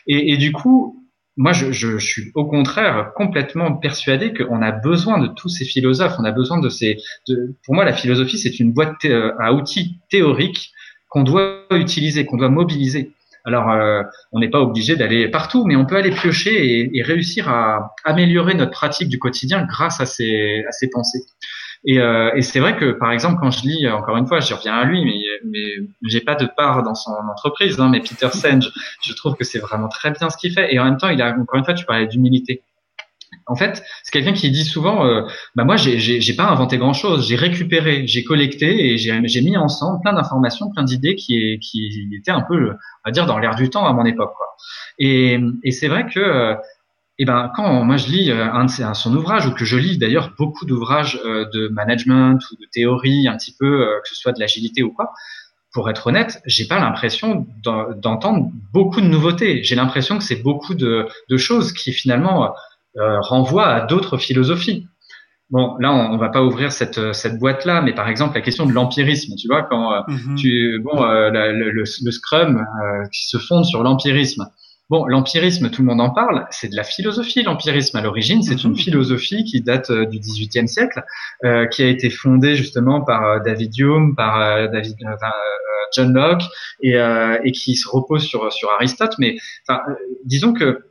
Et, 0.06 0.36
du 0.36 0.52
coup, 0.52 1.04
moi, 1.36 1.52
je, 1.52 1.98
suis 1.98 2.30
au 2.34 2.46
contraire 2.46 3.12
complètement 3.14 3.72
persuadé 3.74 4.32
qu'on 4.32 4.62
a 4.62 4.72
besoin 4.72 5.18
de 5.18 5.28
tous 5.28 5.48
ces 5.48 5.64
philosophes. 5.64 6.16
On 6.18 6.24
a 6.24 6.32
besoin 6.32 6.58
de 6.58 6.68
ces. 6.68 6.98
De, 7.28 7.54
pour 7.64 7.74
moi, 7.74 7.84
la 7.84 7.92
philosophie, 7.92 8.38
c'est 8.38 8.58
une 8.58 8.72
boîte 8.72 9.04
à 9.38 9.52
outils 9.52 9.98
théoriques 10.10 10.72
qu'on 11.08 11.22
doit 11.22 11.64
utiliser, 11.72 12.24
qu'on 12.24 12.36
doit 12.36 12.48
mobiliser. 12.48 13.12
Alors, 13.44 13.70
euh, 13.70 14.02
on 14.32 14.40
n'est 14.40 14.50
pas 14.50 14.60
obligé 14.60 14.96
d'aller 14.96 15.28
partout, 15.28 15.64
mais 15.64 15.76
on 15.76 15.86
peut 15.86 15.96
aller 15.96 16.10
piocher 16.10 16.90
et, 16.94 17.02
réussir 17.02 17.48
à 17.48 17.94
améliorer 18.04 18.54
notre 18.54 18.72
pratique 18.72 19.08
du 19.08 19.18
quotidien 19.18 19.64
grâce 19.64 20.00
à 20.00 20.06
ces 20.06 20.64
pensées. 20.92 21.20
Et, 21.84 22.00
euh, 22.00 22.30
et 22.34 22.42
c'est 22.42 22.60
vrai 22.60 22.76
que, 22.76 22.92
par 22.92 23.12
exemple, 23.12 23.36
quand 23.40 23.50
je 23.50 23.62
lis, 23.62 23.88
encore 23.88 24.16
une 24.16 24.26
fois, 24.26 24.40
je 24.40 24.52
reviens 24.52 24.74
à 24.74 24.84
lui, 24.84 25.04
mais, 25.04 25.22
mais 25.44 25.86
j'ai 26.02 26.20
pas 26.20 26.34
de 26.34 26.46
part 26.46 26.82
dans 26.82 26.94
son 26.94 27.12
entreprise, 27.30 27.78
hein, 27.80 27.88
mais 27.90 28.00
Peter 28.00 28.28
Senge, 28.32 28.70
je 29.02 29.12
trouve 29.14 29.36
que 29.36 29.44
c'est 29.44 29.60
vraiment 29.60 29.88
très 29.88 30.10
bien 30.10 30.28
ce 30.28 30.36
qu'il 30.36 30.52
fait. 30.52 30.74
Et 30.74 30.78
en 30.78 30.84
même 30.84 30.96
temps, 30.96 31.08
il 31.08 31.22
a, 31.22 31.34
encore 31.38 31.58
une 31.58 31.64
fois, 31.64 31.74
tu 31.74 31.84
parlais 31.84 32.06
d'humilité. 32.06 32.62
En 33.46 33.56
fait, 33.56 33.82
c'est 34.02 34.10
quelqu'un 34.12 34.32
qui 34.32 34.50
dit 34.50 34.64
souvent, 34.64 35.06
euh, 35.06 35.22
bah 35.54 35.64
moi, 35.64 35.76
j'ai 35.76 36.34
pas 36.34 36.44
inventé 36.44 36.76
grand 36.76 36.92
chose, 36.92 37.26
j'ai 37.28 37.36
récupéré, 37.36 38.06
j'ai 38.06 38.24
collecté 38.24 38.92
et 38.92 38.98
j'ai 38.98 39.40
mis 39.40 39.56
ensemble 39.56 40.00
plein 40.02 40.12
d'informations, 40.12 40.70
plein 40.70 40.82
d'idées 40.82 41.14
qui, 41.14 41.58
qui 41.60 42.10
étaient 42.14 42.30
un 42.30 42.42
peu, 42.42 42.70
on 42.70 43.06
va 43.06 43.10
dire, 43.10 43.26
dans 43.26 43.38
l'air 43.38 43.54
du 43.54 43.70
temps 43.70 43.86
à 43.86 43.92
mon 43.92 44.04
époque. 44.04 44.32
Quoi. 44.36 44.46
Et, 44.98 45.38
et 45.62 45.70
c'est 45.70 45.88
vrai 45.88 46.06
que, 46.06 46.56
euh, 47.18 47.22
eh 47.22 47.24
ben, 47.24 47.50
quand 47.54 47.84
moi 47.84 47.96
je 47.96 48.08
lis 48.08 48.30
euh, 48.30 48.52
un 48.52 48.64
de 48.64 48.94
son 48.94 49.14
ouvrage 49.14 49.46
ou 49.46 49.52
que 49.52 49.64
je 49.64 49.76
lis 49.76 49.98
d'ailleurs 49.98 50.32
beaucoup 50.38 50.64
d'ouvrages 50.64 51.20
euh, 51.24 51.46
de 51.52 51.68
management 51.68 52.38
ou 52.50 52.56
de 52.56 52.66
théorie, 52.72 53.28
un 53.28 53.36
petit 53.36 53.54
peu, 53.58 53.86
que 54.02 54.08
ce 54.08 54.14
soit 54.14 54.32
de 54.32 54.40
l'agilité 54.40 54.82
ou 54.82 54.92
quoi, 54.92 55.12
pour 55.72 55.90
être 55.90 56.06
honnête, 56.06 56.40
j'ai 56.46 56.66
pas 56.66 56.78
l'impression 56.78 57.46
d'entendre 57.62 58.50
beaucoup 58.72 59.00
de 59.00 59.06
nouveautés. 59.06 59.62
J'ai 59.62 59.76
l'impression 59.76 60.18
que 60.18 60.24
c'est 60.24 60.42
beaucoup 60.42 60.74
de, 60.74 61.06
de, 61.28 61.36
choses 61.36 61.72
qui 61.72 61.92
finalement 61.92 62.54
euh, 62.96 63.20
renvoie 63.20 63.66
à 63.66 63.80
d'autres 63.86 64.16
philosophies. 64.16 64.86
Bon, 65.50 65.76
là, 65.78 65.92
on, 65.92 66.16
va 66.18 66.28
pas 66.30 66.42
ouvrir 66.42 66.72
cette, 66.72 67.12
cette 67.14 67.38
boîte-là, 67.38 67.80
mais 67.80 67.94
par 67.94 68.08
exemple, 68.08 68.34
la 68.34 68.40
question 68.40 68.66
de 68.66 68.72
l'empirisme, 68.72 69.34
tu 69.36 69.46
vois, 69.46 69.62
quand 69.62 69.92
euh, 69.92 70.00
mhm. 70.08 70.34
tu, 70.34 70.80
bon, 70.82 71.02
euh, 71.02 71.30
le, 71.30 71.70
le, 71.70 71.84
Scrum 71.84 72.64
qui 73.12 73.28
se 73.28 73.38
fonde 73.38 73.64
sur 73.64 73.82
l'empirisme. 73.82 74.46
Bon, 74.90 75.04
l'empirisme, 75.06 75.70
tout 75.70 75.82
le 75.82 75.88
monde 75.88 76.00
en 76.00 76.10
parle, 76.10 76.46
c'est 76.50 76.68
de 76.68 76.76
la 76.76 76.82
philosophie, 76.82 77.42
l'empirisme. 77.42 77.96
À 77.98 78.02
l'origine, 78.02 78.42
c'est 78.42 78.64
une 78.64 78.70
mhm. 78.70 78.76
philosophie 78.76 79.44
qui 79.44 79.60
date 79.60 79.92
du 79.92 80.18
XVIIIe 80.18 80.68
siècle, 80.68 81.02
qui 81.70 81.82
a 81.82 81.88
été 81.88 82.08
fondée 82.08 82.54
justement 82.54 83.02
par 83.02 83.42
David 83.42 83.76
Hume, 83.78 84.14
par 84.16 84.70
David, 84.70 84.96
John 85.94 86.12
Locke, 86.14 86.42
et, 86.82 86.94
et 87.44 87.52
qui 87.52 87.76
se 87.76 87.86
repose 87.86 88.24
sur, 88.24 88.50
sur 88.50 88.70
Aristote. 88.70 89.14
Mais 89.18 89.36
disons 90.24 90.54
que 90.54 90.88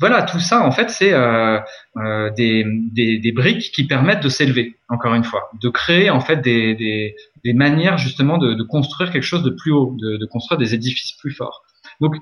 voilà, 0.00 0.22
tout 0.22 0.40
ça, 0.40 0.66
en 0.66 0.70
fait, 0.70 0.90
c'est 0.90 1.12
euh, 1.12 1.58
euh, 1.96 2.30
des, 2.36 2.64
des, 2.92 3.18
des, 3.18 3.32
briques 3.32 3.72
qui 3.72 3.86
permettent 3.86 4.22
de 4.22 4.28
s'élever, 4.28 4.76
encore 4.88 5.14
une 5.14 5.24
fois, 5.24 5.50
de 5.60 5.68
créer 5.68 6.10
en 6.10 6.20
fait 6.20 6.36
des, 6.36 6.74
des, 6.74 7.14
des 7.44 7.52
manières 7.52 7.98
justement 7.98 8.38
de, 8.38 8.54
de, 8.54 8.62
construire 8.62 9.10
quelque 9.10 9.22
chose 9.22 9.42
de 9.42 9.50
plus 9.50 9.72
haut, 9.72 9.94
de, 9.98 10.16
de 10.16 10.26
construire 10.26 10.58
des 10.58 10.74
édifices 10.74 11.12
plus 11.12 11.32
forts. 11.32 11.62
Donc, 12.00 12.16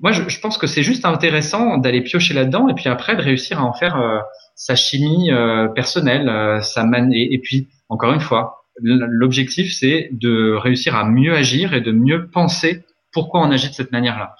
moi, 0.00 0.12
je, 0.12 0.28
je 0.28 0.40
pense 0.40 0.58
que 0.58 0.66
c'est 0.66 0.82
juste 0.82 1.04
intéressant 1.04 1.78
d'aller 1.78 2.02
piocher 2.02 2.34
là-dedans 2.34 2.68
et 2.68 2.74
puis 2.74 2.88
après 2.88 3.16
de 3.16 3.22
réussir 3.22 3.60
à 3.60 3.64
en 3.64 3.72
faire 3.72 3.96
euh, 3.96 4.18
sa 4.54 4.74
chimie 4.74 5.30
euh, 5.30 5.68
personnelle, 5.68 6.28
euh, 6.28 6.60
sa 6.60 6.84
man 6.84 7.12
et, 7.12 7.38
puis 7.42 7.68
encore 7.88 8.12
une 8.12 8.20
fois, 8.20 8.64
l'objectif 8.82 9.72
c'est 9.72 10.10
de 10.12 10.52
réussir 10.52 10.96
à 10.96 11.04
mieux 11.04 11.34
agir 11.34 11.72
et 11.72 11.80
de 11.80 11.92
mieux 11.92 12.28
penser 12.28 12.84
pourquoi 13.12 13.40
on 13.40 13.50
agit 13.50 13.68
de 13.68 13.74
cette 13.74 13.92
manière-là. 13.92 14.34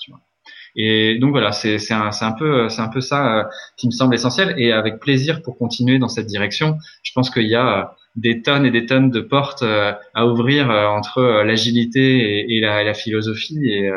Et 0.75 1.19
donc 1.19 1.31
voilà, 1.31 1.53
c'est 1.53 1.79
un, 1.93 2.11
un, 2.21 2.33
peu 2.33 2.69
c'est 2.69 2.83
un 2.83 2.89
peu 2.89 3.01
ça 3.01 3.39
euh, 3.39 3.45
qui 3.79 3.87
me 3.87 3.93
semble 3.93 4.15
essentiel. 4.15 4.55
Et 4.59 4.73
avec 4.73 5.01
plaisir 5.01 5.41
pour 5.43 5.57
continuer 5.57 5.99
dans 5.99 6.09
cette 6.09 6.27
direction, 6.27 6.77
je 7.03 7.13
pense 7.15 7.31
qu'il 7.31 7.47
y 7.47 7.55
a 7.55 7.95
des 8.17 8.43
tonnes 8.43 8.67
et 8.67 8.71
des 8.71 8.87
tonnes 8.87 9.11
de 9.11 9.21
portes 9.21 9.63
euh, 9.63 9.93
à 10.15 10.27
ouvrir 10.27 10.69
entre 10.71 11.43
l'agilité 11.45 12.01
et, 12.01 12.57
et, 12.57 12.61
la, 12.61 12.83
la, 12.83 12.95
philosophie. 12.95 13.59
Et 13.65 13.91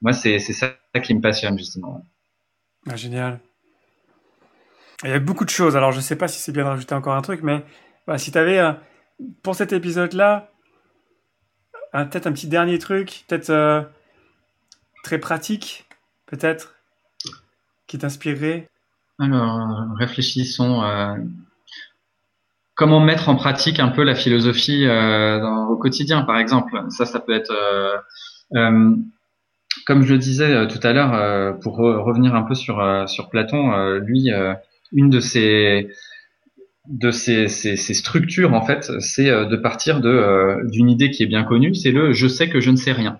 moi, 0.00 0.12
c'est 0.12 0.38
ça 0.38 0.74
qui 1.02 1.14
me 1.14 1.20
passionne 1.20 1.58
justement. 1.58 2.04
Ah, 2.88 2.96
génial. 2.96 3.40
Il 5.04 5.10
y 5.10 5.12
a 5.12 5.18
beaucoup 5.18 5.44
de 5.44 5.50
choses. 5.50 5.76
Alors, 5.76 5.92
je 5.92 6.00
sais 6.00 6.16
pas 6.16 6.28
si 6.28 6.40
c'est 6.40 6.52
bien 6.52 6.64
de 6.64 6.68
rajouter 6.68 6.94
encore 6.94 7.14
un 7.14 7.22
truc, 7.22 7.42
mais 7.42 7.62
bah, 8.06 8.18
si 8.18 8.32
tu 8.32 8.38
avais, 8.38 8.60
pour 9.42 9.54
cet 9.54 9.72
épisode-là, 9.72 10.50
peut-être 11.92 12.26
un 12.26 12.32
petit 12.32 12.48
dernier 12.48 12.78
truc, 12.78 13.24
peut-être 13.28 13.88
très 15.04 15.18
pratique 15.18 15.88
peut-être, 16.28 16.74
qui 17.86 17.98
t'inspirerait? 17.98 18.68
Alors, 19.18 19.96
réfléchissons. 19.96 20.82
Euh, 20.82 21.16
comment 22.78 23.00
mettre 23.00 23.28
en 23.28 23.34
pratique 23.34 23.80
un 23.80 23.88
peu 23.88 24.04
la 24.04 24.14
philosophie 24.14 24.86
euh, 24.86 25.44
au 25.68 25.76
quotidien, 25.76 26.22
par 26.22 26.38
exemple 26.38 26.80
Ça, 26.90 27.04
ça 27.04 27.18
peut 27.18 27.34
être... 27.34 27.52
Euh, 28.54 28.94
comme 29.84 30.02
je 30.02 30.12
le 30.12 30.18
disais 30.18 30.66
tout 30.68 30.78
à 30.82 30.92
l'heure, 30.92 31.58
pour 31.60 31.76
revenir 31.76 32.34
un 32.34 32.42
peu 32.42 32.54
sur, 32.54 32.78
Platon, 33.30 33.98
lui, 33.98 34.30
une 34.92 35.10
de 35.10 35.20
ses 35.20 35.90
ces, 37.10 37.94
structures 37.94 38.54
en 38.54 38.62
fait, 38.62 38.90
c'est 39.00 39.26
de 39.26 39.56
partir 39.56 40.00
d'une 40.00 40.90
idée 40.90 41.10
qui 41.10 41.22
est 41.22 41.26
bien 41.26 41.44
connue, 41.44 41.74
c'est 41.74 41.90
le 41.90 42.12
je 42.12 42.26
sais 42.26 42.48
que 42.48 42.60
je 42.60 42.70
ne 42.70 42.76
sais 42.76 42.92
rien. 42.92 43.18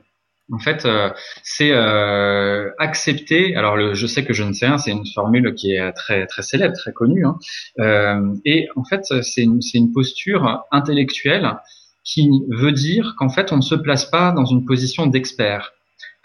En 0.51 0.59
fait, 0.59 0.87
euh, 0.87 1.11
c'est 1.43 1.73
euh, 1.73 2.71
accepter. 2.79 3.55
Alors, 3.55 3.77
le, 3.77 3.95
je 3.95 4.07
sais 4.07 4.25
que 4.25 4.33
je 4.33 4.45
ne 4.45 4.53
sais 4.53 4.67
rien, 4.67 4.79
c'est 4.79 4.93
une 4.93 5.07
formule 5.07 5.55
qui 5.55 5.73
est 5.73 5.93
très 5.93 6.27
très 6.27 6.43
célèbre, 6.43 6.75
très 6.75 6.93
connue. 6.93 7.27
Hein. 7.27 7.39
Euh, 7.81 8.35
et 8.45 8.69
en 8.77 8.85
fait, 8.85 9.05
c'est 9.23 9.43
une, 9.43 9.61
une 9.75 9.93
posture 9.93 10.65
intellectuelle 10.71 11.57
qui 12.05 12.31
veut 12.51 12.73
dire 12.73 13.15
qu'en 13.19 13.29
fait, 13.29 13.53
on 13.53 13.57
ne 13.57 13.63
se 13.63 13.75
place 13.75 14.07
pas 14.07 14.33
dans 14.33 14.47
une 14.47 14.65
position 14.65 15.07
d'expert 15.07 15.73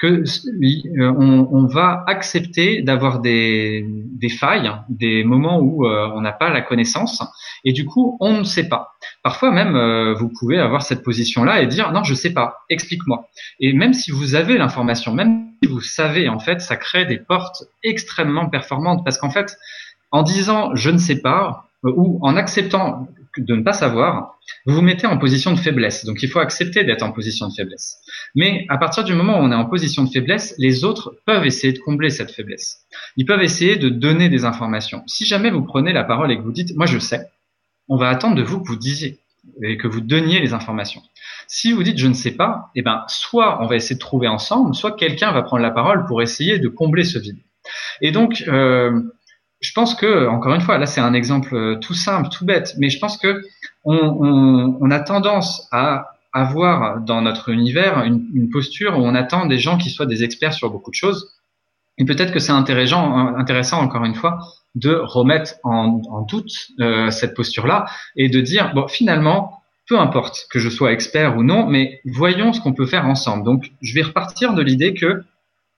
euh, 0.03 1.13
on, 1.17 1.65
va 1.65 2.03
accepter 2.07 2.81
d'avoir 2.81 3.19
des, 3.19 3.85
des, 3.87 4.29
failles, 4.29 4.71
des 4.89 5.23
moments 5.23 5.59
où 5.59 5.85
euh, 5.85 6.09
on 6.13 6.21
n'a 6.21 6.31
pas 6.33 6.49
la 6.49 6.61
connaissance, 6.61 7.23
et 7.63 7.71
du 7.71 7.85
coup 7.85 8.17
on 8.19 8.39
ne 8.39 8.43
sait 8.43 8.67
pas. 8.67 8.93
Parfois 9.23 9.51
même 9.51 9.75
euh, 9.75 10.13
vous 10.13 10.29
pouvez 10.29 10.59
avoir 10.59 10.81
cette 10.81 11.03
position-là 11.03 11.61
et 11.61 11.67
dire 11.67 11.91
non 11.91 12.03
je 12.03 12.13
sais 12.13 12.33
pas, 12.33 12.65
explique-moi. 12.69 13.29
Et 13.59 13.73
même 13.73 13.93
si 13.93 14.11
vous 14.11 14.35
avez 14.35 14.57
l'information, 14.57 15.13
même 15.13 15.47
si 15.61 15.69
vous 15.69 15.81
savez 15.81 16.27
en 16.27 16.39
fait, 16.39 16.59
ça 16.59 16.75
crée 16.75 17.05
des 17.05 17.17
portes 17.17 17.63
extrêmement 17.83 18.49
performantes 18.49 19.03
parce 19.05 19.17
qu'en 19.17 19.29
fait 19.29 19.55
en 20.11 20.23
disant 20.23 20.75
je 20.75 20.89
ne 20.89 20.97
sais 20.97 21.21
pas 21.21 21.69
ou 21.83 22.19
en 22.21 22.35
acceptant 22.35 23.07
de 23.37 23.55
ne 23.55 23.63
pas 23.63 23.73
savoir, 23.73 24.37
vous 24.65 24.75
vous 24.75 24.81
mettez 24.81 25.07
en 25.07 25.17
position 25.17 25.51
de 25.51 25.59
faiblesse. 25.59 26.05
Donc 26.05 26.21
il 26.23 26.29
faut 26.29 26.39
accepter 26.39 26.83
d'être 26.83 27.03
en 27.03 27.11
position 27.11 27.47
de 27.47 27.53
faiblesse. 27.53 27.99
Mais 28.35 28.65
à 28.69 28.77
partir 28.77 29.03
du 29.03 29.13
moment 29.13 29.39
où 29.39 29.41
on 29.41 29.51
est 29.51 29.55
en 29.55 29.65
position 29.65 30.03
de 30.03 30.09
faiblesse, 30.09 30.55
les 30.57 30.83
autres 30.83 31.15
peuvent 31.25 31.45
essayer 31.45 31.73
de 31.73 31.79
combler 31.79 32.09
cette 32.09 32.31
faiblesse. 32.31 32.85
Ils 33.17 33.25
peuvent 33.25 33.41
essayer 33.41 33.77
de 33.77 33.89
donner 33.89 34.29
des 34.29 34.45
informations. 34.45 35.03
Si 35.07 35.25
jamais 35.25 35.49
vous 35.49 35.63
prenez 35.63 35.93
la 35.93 36.03
parole 36.03 36.31
et 36.31 36.37
que 36.37 36.43
vous 36.43 36.51
dites 36.51 36.75
moi 36.75 36.85
je 36.85 36.99
sais, 36.99 37.27
on 37.89 37.97
va 37.97 38.09
attendre 38.09 38.35
de 38.35 38.43
vous 38.43 38.61
que 38.61 38.67
vous 38.67 38.75
disiez 38.75 39.19
et 39.61 39.77
que 39.77 39.87
vous 39.87 40.01
donniez 40.01 40.39
les 40.39 40.53
informations. 40.53 41.01
Si 41.47 41.73
vous 41.73 41.83
dites 41.83 41.97
je 41.97 42.07
ne 42.07 42.13
sais 42.13 42.31
pas, 42.31 42.71
eh 42.75 42.81
ben 42.81 43.03
soit 43.07 43.61
on 43.61 43.67
va 43.67 43.75
essayer 43.75 43.95
de 43.95 43.99
trouver 43.99 44.27
ensemble, 44.27 44.73
soit 44.75 44.95
quelqu'un 44.95 45.31
va 45.31 45.41
prendre 45.41 45.63
la 45.63 45.71
parole 45.71 46.05
pour 46.05 46.21
essayer 46.21 46.59
de 46.59 46.67
combler 46.67 47.03
ce 47.03 47.19
vide. 47.19 47.37
Et 48.01 48.11
donc 48.11 48.43
euh, 48.47 49.01
je 49.63 49.71
pense 49.73 49.95
que, 49.95 50.27
encore 50.27 50.53
une 50.53 50.61
fois, 50.61 50.77
là 50.77 50.85
c'est 50.85 51.01
un 51.01 51.13
exemple 51.13 51.55
euh, 51.55 51.75
tout 51.77 51.93
simple, 51.93 52.29
tout 52.29 52.45
bête, 52.45 52.75
mais 52.77 52.89
je 52.89 52.99
pense 52.99 53.17
que 53.17 53.41
on, 53.85 53.95
on, 53.95 54.77
on 54.79 54.91
a 54.91 54.99
tendance 54.99 55.67
à 55.71 56.09
avoir 56.33 56.99
dans 57.01 57.21
notre 57.21 57.49
univers 57.49 58.03
une, 58.03 58.27
une, 58.33 58.49
posture 58.49 58.97
où 58.97 59.01
on 59.01 59.15
attend 59.15 59.45
des 59.45 59.59
gens 59.59 59.77
qui 59.77 59.89
soient 59.89 60.05
des 60.05 60.23
experts 60.23 60.53
sur 60.53 60.69
beaucoup 60.69 60.89
de 60.89 60.95
choses. 60.95 61.29
Et 61.97 62.05
peut-être 62.05 62.33
que 62.33 62.39
c'est 62.39 62.51
intéressant, 62.51 63.35
intéressant 63.35 63.79
encore 63.81 64.03
une 64.03 64.15
fois, 64.15 64.39
de 64.75 64.95
remettre 64.95 65.55
en, 65.63 66.01
en 66.09 66.21
doute 66.21 66.51
euh, 66.79 67.11
cette 67.11 67.35
posture-là 67.35 67.85
et 68.15 68.29
de 68.29 68.41
dire 68.41 68.73
bon 68.73 68.87
finalement 68.87 69.59
peu 69.87 69.99
importe 69.99 70.47
que 70.49 70.59
je 70.59 70.69
sois 70.69 70.91
expert 70.91 71.37
ou 71.37 71.43
non, 71.43 71.67
mais 71.67 72.01
voyons 72.05 72.53
ce 72.53 72.61
qu'on 72.61 72.73
peut 72.73 72.85
faire 72.85 73.05
ensemble. 73.05 73.43
Donc 73.43 73.71
je 73.81 73.93
vais 73.93 74.01
repartir 74.01 74.53
de 74.53 74.61
l'idée 74.61 74.93
que 74.93 75.23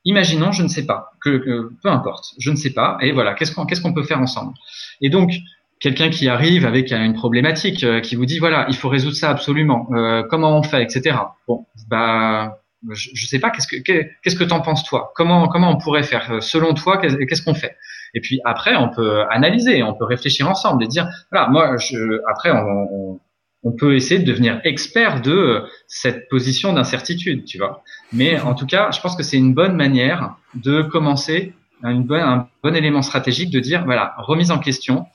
imaginons, 0.05 0.51
je 0.51 0.63
ne 0.63 0.67
sais 0.67 0.85
pas, 0.85 1.11
que, 1.21 1.69
peu 1.81 1.89
importe, 1.89 2.33
je 2.39 2.51
ne 2.51 2.55
sais 2.55 2.71
pas, 2.71 2.97
et 3.01 3.11
voilà, 3.11 3.33
qu'est-ce 3.33 3.53
qu'on 3.53 3.65
qu'est-ce 3.65 3.81
peut 3.81 4.03
faire 4.03 4.21
ensemble? 4.21 4.53
Et 5.01 5.09
donc, 5.09 5.31
quelqu'un 5.79 6.09
qui 6.09 6.29
arrive 6.29 6.65
avec 6.65 6.91
une 6.91 7.13
problématique, 7.13 7.83
euh, 7.83 7.99
qui 7.99 8.15
vous 8.15 8.25
dit 8.25 8.39
voilà, 8.39 8.65
il 8.69 8.75
faut 8.75 8.89
résoudre 8.89 9.15
ça 9.15 9.29
absolument, 9.29 9.87
euh, 9.93 10.23
comment 10.29 10.57
on 10.57 10.63
fait, 10.63 10.83
etc. 10.83 11.17
Bon, 11.47 11.65
bah, 11.87 12.59
je, 12.91 13.09
ne 13.11 13.27
sais 13.27 13.39
pas, 13.39 13.49
qu'est-ce 13.49 13.67
que 13.67 13.77
qu'est-ce 13.77 14.35
que 14.35 14.43
t'en 14.43 14.61
penses 14.61 14.83
toi? 14.83 15.11
Comment 15.15 15.49
on 15.53 15.77
pourrait 15.77 16.03
faire? 16.03 16.31
Euh, 16.31 16.41
selon 16.41 16.73
toi 16.73 16.97
Qu'est-ce 16.97 17.41
qu'on 17.41 17.55
fait? 17.55 17.75
Et 18.13 18.21
puis 18.21 18.39
après, 18.45 18.75
on 18.75 18.89
peut 18.89 19.23
analyser, 19.29 19.83
on 19.83 19.93
peut 19.93 20.05
réfléchir 20.05 20.49
ensemble 20.49 20.83
et 20.83 20.87
dire 20.87 21.07
voilà, 21.31 21.49
moi, 21.49 21.77
je, 21.77 22.21
après, 22.29 22.51
on 22.51 23.19
on 23.65 23.71
peut 23.71 23.95
essayer 23.95 24.19
de 24.21 24.25
devenir 24.25 24.61
expert 24.63 25.21
de 25.21 25.31
euh, 25.31 25.61
cette 25.87 26.29
position 26.29 26.71
d'incertitude, 26.71 27.43
tu 27.45 27.57
vois. 27.57 27.83
Mais 28.13 28.39
en 28.39 28.53
tout 28.53 28.67
cas, 28.67 28.91
je 28.91 29.01
pense 29.01 29.15
que 29.15 29.23
c'est 29.23 29.37
une 29.37 29.53
bonne 29.53 29.75
manière 29.75 30.35
de 30.53 30.83
commencer, 30.83 31.53
une 31.83 32.03
bonne, 32.03 32.21
un 32.21 32.47
bon 32.63 32.75
élément 32.75 33.01
stratégique 33.01 33.49
de 33.49 33.59
dire, 33.59 33.83
voilà, 33.83 34.13
remise 34.19 34.51
en 34.51 34.59
question. 34.59 35.05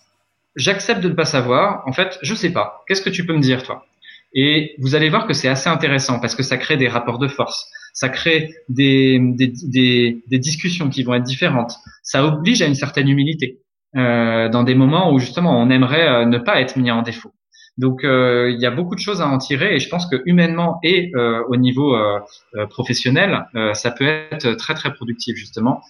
J'accepte 0.56 1.00
de 1.00 1.08
ne 1.08 1.14
pas 1.14 1.24
savoir. 1.24 1.84
En 1.86 1.92
fait, 1.92 2.18
je 2.22 2.34
sais 2.34 2.52
pas. 2.52 2.82
Qu'est-ce 2.86 3.02
que 3.02 3.08
tu 3.08 3.24
peux 3.24 3.34
me 3.34 3.40
dire, 3.40 3.62
toi? 3.62 3.86
Et 4.34 4.74
vous 4.78 4.94
allez 4.96 5.08
voir 5.08 5.26
que 5.26 5.32
c'est 5.32 5.48
assez 5.48 5.68
intéressant 5.68 6.18
parce 6.20 6.34
que 6.34 6.42
ça 6.42 6.56
crée 6.56 6.76
des 6.76 6.88
rapports 6.88 7.18
de 7.18 7.28
force. 7.28 7.68
Ça 7.94 8.08
crée 8.08 8.54
des, 8.68 9.18
des, 9.20 9.52
des, 9.64 10.22
des 10.26 10.38
discussions 10.38 10.90
qui 10.90 11.02
vont 11.04 11.14
être 11.14 11.24
différentes. 11.24 11.74
Ça 12.02 12.24
oblige 12.24 12.62
à 12.62 12.66
une 12.66 12.74
certaine 12.74 13.08
humilité 13.08 13.58
euh, 13.96 14.48
dans 14.48 14.62
des 14.62 14.74
moments 14.74 15.12
où 15.12 15.18
justement 15.18 15.60
on 15.60 15.70
aimerait 15.70 16.08
euh, 16.08 16.24
ne 16.26 16.38
pas 16.38 16.60
être 16.60 16.76
mis 16.76 16.90
en 16.90 17.02
défaut. 17.02 17.32
Donc 17.80 18.04
euh, 18.04 18.50
il 18.50 18.60
y 18.60 18.66
a 18.66 18.70
beaucoup 18.70 18.94
de 18.94 19.00
choses 19.00 19.22
à 19.22 19.26
en 19.26 19.38
tirer 19.38 19.74
et 19.74 19.78
je 19.78 19.88
pense 19.88 20.04
que 20.06 20.20
humainement 20.26 20.78
et 20.82 21.10
euh, 21.14 21.42
au 21.48 21.56
niveau 21.56 21.96
euh, 21.96 22.20
professionnel, 22.68 23.46
ça 23.72 23.90
peut 23.90 24.04
être 24.04 24.52
très 24.52 24.74
très 24.74 24.92
productif 24.92 25.34
justement 25.34 25.80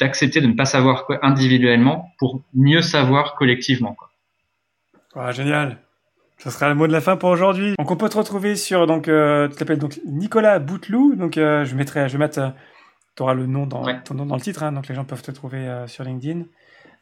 d'accepter 0.00 0.40
de 0.40 0.48
ne 0.48 0.54
pas 0.54 0.64
savoir 0.64 1.06
quoi 1.06 1.18
individuellement 1.22 2.08
pour 2.18 2.42
mieux 2.54 2.82
savoir 2.82 3.36
collectivement. 3.36 3.94
Quoi. 3.94 5.30
génial. 5.30 5.78
Ce 6.38 6.50
sera 6.50 6.68
le 6.68 6.74
mot 6.74 6.88
de 6.88 6.92
la 6.92 7.00
fin 7.00 7.16
pour 7.16 7.28
aujourd'hui. 7.30 7.74
Donc 7.78 7.88
on 7.90 7.96
peut 7.96 8.08
te 8.08 8.18
retrouver 8.18 8.56
sur 8.56 8.88
donc 8.88 9.04
tu 9.04 9.56
t'appelles 9.56 9.78
donc 9.78 10.00
Nicolas 10.06 10.58
Bouteloup. 10.58 11.14
Donc 11.14 11.34
je 11.36 11.74
mettrai 11.76 12.08
je 12.08 12.14
vais 12.14 12.18
mettre 12.18 12.52
tu 13.16 13.22
auras 13.22 13.34
le 13.34 13.46
nom 13.46 13.64
dans 13.66 13.84
ton 14.02 14.14
nom 14.14 14.26
dans 14.26 14.34
le 14.34 14.40
titre 14.40 14.64
hein, 14.64 14.72
donc 14.72 14.88
les 14.88 14.96
gens 14.96 15.04
peuvent 15.04 15.22
te 15.22 15.30
trouver 15.30 15.84
sur 15.86 16.02
LinkedIn. 16.02 16.46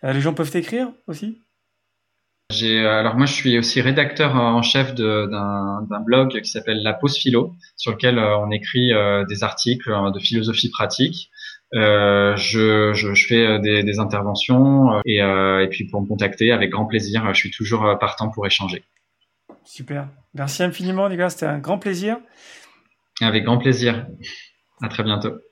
les 0.02 0.20
gens 0.20 0.34
peuvent 0.34 0.50
t'écrire 0.50 0.90
aussi? 1.06 1.45
Alors 2.50 3.16
moi 3.16 3.26
je 3.26 3.32
suis 3.32 3.58
aussi 3.58 3.80
rédacteur 3.80 4.34
en 4.36 4.62
chef 4.62 4.94
d'un 4.94 6.00
blog 6.04 6.40
qui 6.40 6.50
s'appelle 6.50 6.82
La 6.82 6.92
Pause 6.92 7.16
Philo, 7.16 7.54
sur 7.76 7.92
lequel 7.92 8.18
euh, 8.18 8.38
on 8.38 8.50
écrit 8.50 8.92
euh, 8.92 9.24
des 9.24 9.42
articles 9.42 9.90
de 10.12 10.18
philosophie 10.18 10.70
pratique. 10.70 11.30
Euh, 11.74 12.36
je, 12.36 12.92
je, 12.94 13.12
je, 13.14 13.26
fais 13.26 13.58
des, 13.58 13.82
des 13.82 13.98
interventions 13.98 15.00
et, 15.04 15.20
euh, 15.20 15.64
et, 15.64 15.68
puis 15.68 15.88
pour 15.88 16.00
me 16.00 16.06
contacter 16.06 16.52
avec 16.52 16.70
grand 16.70 16.86
plaisir, 16.86 17.28
je 17.34 17.38
suis 17.38 17.50
toujours 17.50 17.98
partant 17.98 18.30
pour 18.30 18.46
échanger. 18.46 18.84
Super, 19.64 20.08
merci 20.32 20.62
infiniment 20.62 21.08
Nicolas, 21.08 21.30
c'était 21.30 21.46
un 21.46 21.58
grand 21.58 21.78
plaisir. 21.78 22.18
Avec 23.20 23.44
grand 23.44 23.58
plaisir. 23.58 24.06
À 24.80 24.88
très 24.88 25.02
bientôt. 25.02 25.36